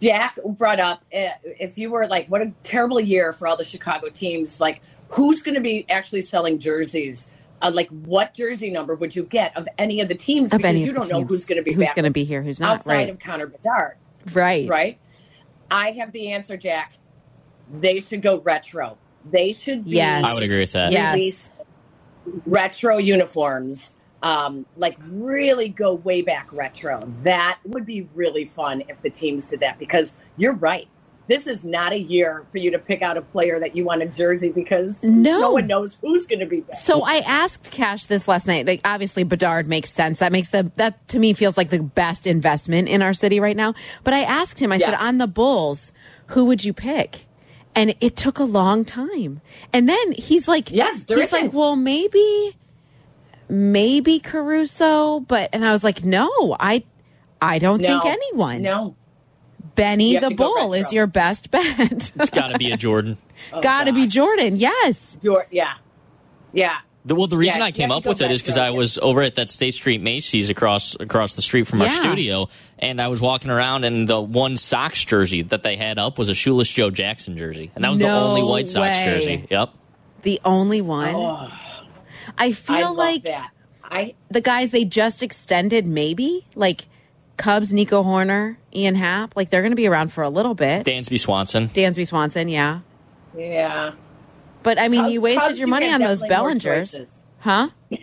Jack 0.00 0.38
brought 0.44 0.80
up 0.80 1.04
uh, 1.14 1.30
if 1.44 1.78
you 1.78 1.90
were 1.90 2.06
like, 2.06 2.28
what 2.28 2.42
a 2.42 2.52
terrible 2.62 3.00
year 3.00 3.32
for 3.32 3.48
all 3.48 3.56
the 3.56 3.64
Chicago 3.64 4.08
teams. 4.10 4.60
Like, 4.60 4.82
who's 5.08 5.40
going 5.40 5.54
to 5.56 5.60
be 5.62 5.86
actually 5.90 6.22
selling 6.22 6.58
jerseys? 6.60 7.28
Uh, 7.62 7.70
like, 7.72 7.88
what 7.90 8.34
jersey 8.34 8.70
number 8.70 8.94
would 8.96 9.14
you 9.16 9.22
get 9.22 9.56
of 9.56 9.68
any 9.78 10.00
of 10.00 10.08
the 10.08 10.16
teams? 10.16 10.52
Of 10.52 10.58
because 10.58 10.68
any 10.70 10.82
you 10.84 10.90
of 10.90 10.96
don't 10.96 11.08
know 11.08 11.22
who's 11.24 11.44
going 11.44 11.58
to 11.58 11.62
be 11.62 11.72
Who's 11.72 11.92
going 11.92 12.04
to 12.04 12.10
be 12.10 12.24
here? 12.24 12.42
Who's 12.42 12.60
not? 12.60 12.78
outside 12.78 12.92
Right. 12.94 13.08
of 13.08 13.18
Connor 13.20 13.46
Bedard. 13.46 13.96
right. 14.32 14.68
Right. 14.68 14.98
I 15.70 15.92
have 15.92 16.12
the 16.12 16.32
answer, 16.32 16.56
Jack. 16.56 16.94
They 17.72 18.00
should 18.00 18.20
go 18.20 18.40
retro. 18.40 18.98
They 19.24 19.52
should 19.52 19.84
be 19.84 19.92
Yes. 19.92 20.24
I 20.24 20.34
would 20.34 20.42
agree 20.42 20.58
with 20.58 20.72
that. 20.72 20.92
Yes. 20.92 21.48
retro 22.46 22.98
uniforms. 22.98 23.96
Um, 24.22 24.66
like 24.76 24.96
really 25.08 25.68
go 25.68 25.94
way 25.94 26.22
back 26.22 26.52
retro. 26.52 27.00
That 27.24 27.58
would 27.64 27.86
be 27.86 28.08
really 28.14 28.44
fun 28.44 28.84
if 28.88 29.02
the 29.02 29.10
teams 29.10 29.46
did 29.46 29.60
that 29.60 29.78
because 29.78 30.14
you're 30.36 30.52
right. 30.54 30.88
This 31.28 31.46
is 31.46 31.64
not 31.64 31.92
a 31.92 31.98
year 31.98 32.44
for 32.50 32.58
you 32.58 32.72
to 32.72 32.78
pick 32.78 33.00
out 33.00 33.16
a 33.16 33.22
player 33.22 33.60
that 33.60 33.76
you 33.76 33.84
want 33.84 34.02
a 34.02 34.06
jersey 34.06 34.50
because 34.50 35.02
No. 35.04 35.52
one 35.52 35.66
knows 35.68 35.96
who's 36.00 36.26
going 36.26 36.40
to 36.40 36.46
be 36.46 36.60
there. 36.60 36.74
So 36.74 37.02
I 37.02 37.18
asked 37.18 37.70
Cash 37.70 38.06
this 38.06 38.26
last 38.26 38.46
night. 38.46 38.66
Like 38.66 38.80
obviously 38.84 39.22
Bedard 39.22 39.68
makes 39.68 39.90
sense. 39.90 40.18
That 40.18 40.32
makes 40.32 40.50
the 40.50 40.70
that 40.76 41.06
to 41.08 41.18
me 41.18 41.32
feels 41.32 41.56
like 41.56 41.70
the 41.70 41.82
best 41.82 42.26
investment 42.26 42.88
in 42.88 43.02
our 43.02 43.14
city 43.14 43.38
right 43.40 43.56
now. 43.56 43.74
But 44.04 44.14
I 44.14 44.20
asked 44.22 44.58
him, 44.60 44.72
I 44.72 44.78
said, 44.78 44.94
on 44.94 45.18
the 45.18 45.28
Bulls, 45.28 45.92
who 46.28 46.44
would 46.46 46.64
you 46.64 46.72
pick? 46.72 47.26
And 47.74 47.94
it 48.00 48.16
took 48.16 48.38
a 48.38 48.44
long 48.44 48.84
time. 48.84 49.40
And 49.72 49.88
then 49.88 50.12
he's 50.12 50.48
like 50.48 50.70
Yes, 50.70 51.04
he's 51.08 51.32
like, 51.32 51.44
isn't. 51.44 51.54
well, 51.54 51.76
maybe 51.76 52.56
maybe 53.48 54.18
Caruso, 54.18 55.20
but 55.20 55.50
and 55.52 55.64
I 55.64 55.70
was 55.70 55.84
like, 55.84 56.04
no, 56.04 56.56
I 56.58 56.84
I 57.40 57.58
don't 57.58 57.80
think 57.80 58.04
anyone. 58.04 58.62
No. 58.62 58.96
Benny 59.74 60.18
the 60.18 60.30
Bull 60.30 60.74
is 60.74 60.92
your 60.92 61.06
best 61.06 61.50
bet. 61.50 62.12
It's 62.16 62.30
got 62.30 62.48
to 62.48 62.58
be 62.58 62.72
a 62.72 62.76
Jordan. 62.76 63.16
Got 63.62 63.86
to 63.86 63.92
be 63.92 64.06
Jordan. 64.06 64.56
Yes. 64.56 65.16
Jor- 65.22 65.46
yeah. 65.50 65.74
Yeah. 66.52 66.78
The, 67.04 67.16
well, 67.16 67.26
the 67.26 67.36
reason 67.36 67.60
Yeah, 67.60 67.66
I 67.66 67.70
came 67.72 67.90
up 67.90 68.06
with 68.06 68.20
it 68.20 68.30
is 68.30 68.42
because 68.42 68.58
I 68.58 68.70
was 68.70 68.96
over 68.98 69.22
at 69.22 69.34
that 69.34 69.50
State 69.50 69.74
Street 69.74 70.00
Macy's 70.00 70.50
across 70.50 70.94
across 71.00 71.34
the 71.34 71.42
street 71.42 71.66
from 71.66 71.82
our 71.82 71.90
studio, 71.90 72.48
and 72.78 73.00
I 73.00 73.08
was 73.08 73.20
walking 73.20 73.50
around, 73.50 73.82
and 73.82 74.06
the 74.06 74.20
one 74.20 74.56
Sox 74.56 75.04
jersey 75.04 75.42
that 75.42 75.64
they 75.64 75.76
had 75.76 75.98
up 75.98 76.16
was 76.16 76.28
a 76.28 76.34
shoeless 76.34 76.70
Joe 76.70 76.90
Jackson 76.90 77.36
jersey, 77.36 77.72
and 77.74 77.82
that 77.82 77.88
was 77.90 77.98
the 77.98 78.08
only 78.08 78.44
White 78.44 78.68
Sox 78.68 78.96
way. 78.96 79.04
jersey. 79.04 79.46
Yep. 79.50 79.70
The 80.22 80.40
only 80.44 80.80
one. 80.80 81.12
Oh, 81.16 81.50
I 82.38 82.52
feel 82.52 82.76
I 82.76 82.90
like 82.90 83.24
that. 83.24 83.50
I 83.82 84.14
the 84.30 84.40
guys 84.40 84.70
they 84.70 84.84
just 84.84 85.24
extended, 85.24 85.86
maybe 85.86 86.46
like 86.54 86.86
Cubs, 87.36 87.72
Nico 87.72 88.02
Hoerner, 88.02 88.56
Ian 88.74 88.94
Happ, 88.94 89.36
like 89.36 89.50
they're 89.50 89.62
going 89.62 89.72
to 89.72 89.76
be 89.76 89.86
around 89.86 90.12
for 90.12 90.22
a 90.22 90.28
little 90.28 90.54
bit. 90.54 90.86
Dansby 90.86 91.18
Swanson. 91.18 91.68
Dansby 91.68 92.06
Swanson, 92.06 92.48
yeah. 92.48 92.80
yeah. 93.36 93.92
But 94.62 94.78
I 94.78 94.88
mean, 94.88 95.02
Cubs- 95.02 95.12
you 95.12 95.20
wasted 95.20 95.42
Cubs, 95.48 95.58
your 95.58 95.68
money 95.68 95.86
have 95.86 96.00
on 96.00 96.06
those 96.06 96.22
Bellingers, 96.22 97.20
huh? 97.40 97.70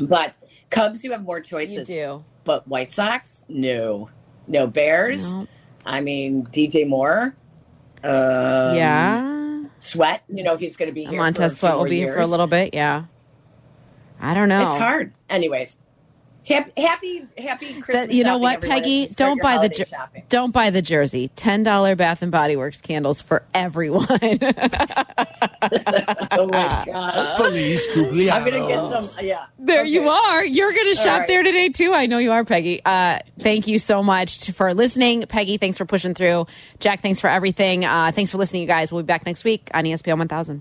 But 0.00 0.34
Cubs, 0.70 1.04
you 1.04 1.12
have 1.12 1.22
more 1.22 1.40
choices. 1.40 1.88
You 1.88 1.94
do. 1.94 2.24
But 2.44 2.66
White 2.66 2.90
Sox, 2.90 3.42
no, 3.48 4.10
no 4.46 4.66
Bears. 4.66 5.22
No. 5.30 5.46
I 5.84 6.00
mean, 6.00 6.46
DJ 6.46 6.88
Moore. 6.88 7.34
Um, 8.02 8.74
yeah, 8.74 9.64
Sweat. 9.78 10.24
You 10.28 10.42
know 10.42 10.56
he's 10.56 10.76
going 10.76 10.88
to 10.88 10.94
be 10.94 11.02
here. 11.02 11.10
for 11.10 11.16
Montez 11.16 11.52
few 11.52 11.58
Sweat 11.58 11.72
will 11.74 11.80
more 11.80 11.88
be 11.88 11.98
here 11.98 12.14
for 12.14 12.20
a 12.20 12.26
little 12.26 12.46
bit. 12.46 12.74
Yeah, 12.74 13.04
I 14.20 14.34
don't 14.34 14.48
know. 14.48 14.62
It's 14.62 14.80
hard. 14.80 15.12
Anyways, 15.28 15.76
happy, 16.46 16.80
happy, 16.80 17.26
happy 17.38 17.66
Christmas. 17.74 18.08
That, 18.08 18.12
you 18.12 18.24
know 18.24 18.38
what, 18.38 18.56
everyone, 18.56 18.82
Peggy? 18.82 19.06
Don't 19.08 19.40
buy 19.40 19.58
the 19.58 19.68
jer- 19.68 19.84
shopping. 19.84 20.24
don't 20.28 20.52
buy 20.52 20.70
the 20.70 20.82
jersey. 20.82 21.28
Ten 21.36 21.62
dollar 21.62 21.96
Bath 21.96 22.22
and 22.22 22.32
Body 22.32 22.56
Works 22.56 22.80
candles 22.80 23.20
for 23.22 23.44
everyone. 23.54 24.06
Oh 26.32 26.46
my 26.46 26.84
gosh. 26.86 27.36
Feliz 27.36 27.86
cumpleaños. 27.88 28.32
I'm 28.32 28.44
going 28.44 28.62
to 28.62 28.68
get 28.68 29.02
some. 29.04 29.24
Yeah. 29.24 29.46
There 29.58 29.84
you 29.84 30.08
are. 30.08 30.44
You're 30.44 30.72
going 30.72 30.88
to 30.88 30.94
shop 30.96 31.20
right. 31.20 31.28
there 31.28 31.42
today 31.42 31.68
too. 31.68 31.92
I 31.94 32.06
know 32.06 32.18
you 32.18 32.32
are, 32.32 32.44
Peggy. 32.44 32.80
Uh, 32.84 33.18
thank 33.38 33.66
you 33.66 33.78
so 33.78 34.02
much 34.02 34.50
for 34.50 34.74
listening, 34.74 35.22
Peggy. 35.28 35.58
Thanks 35.58 35.78
for 35.78 35.84
pushing 35.84 36.14
through. 36.14 36.46
Jack, 36.80 37.00
thanks 37.00 37.20
for 37.20 37.30
everything. 37.30 37.84
Uh, 37.84 38.10
thanks 38.12 38.30
for 38.30 38.38
listening, 38.38 38.62
you 38.62 38.68
guys. 38.68 38.90
We'll 38.90 39.02
be 39.02 39.06
back 39.06 39.24
next 39.24 39.44
week 39.44 39.70
on 39.72 39.86
E 39.86 39.92
ESPN 39.92 40.18
1000. 40.18 40.60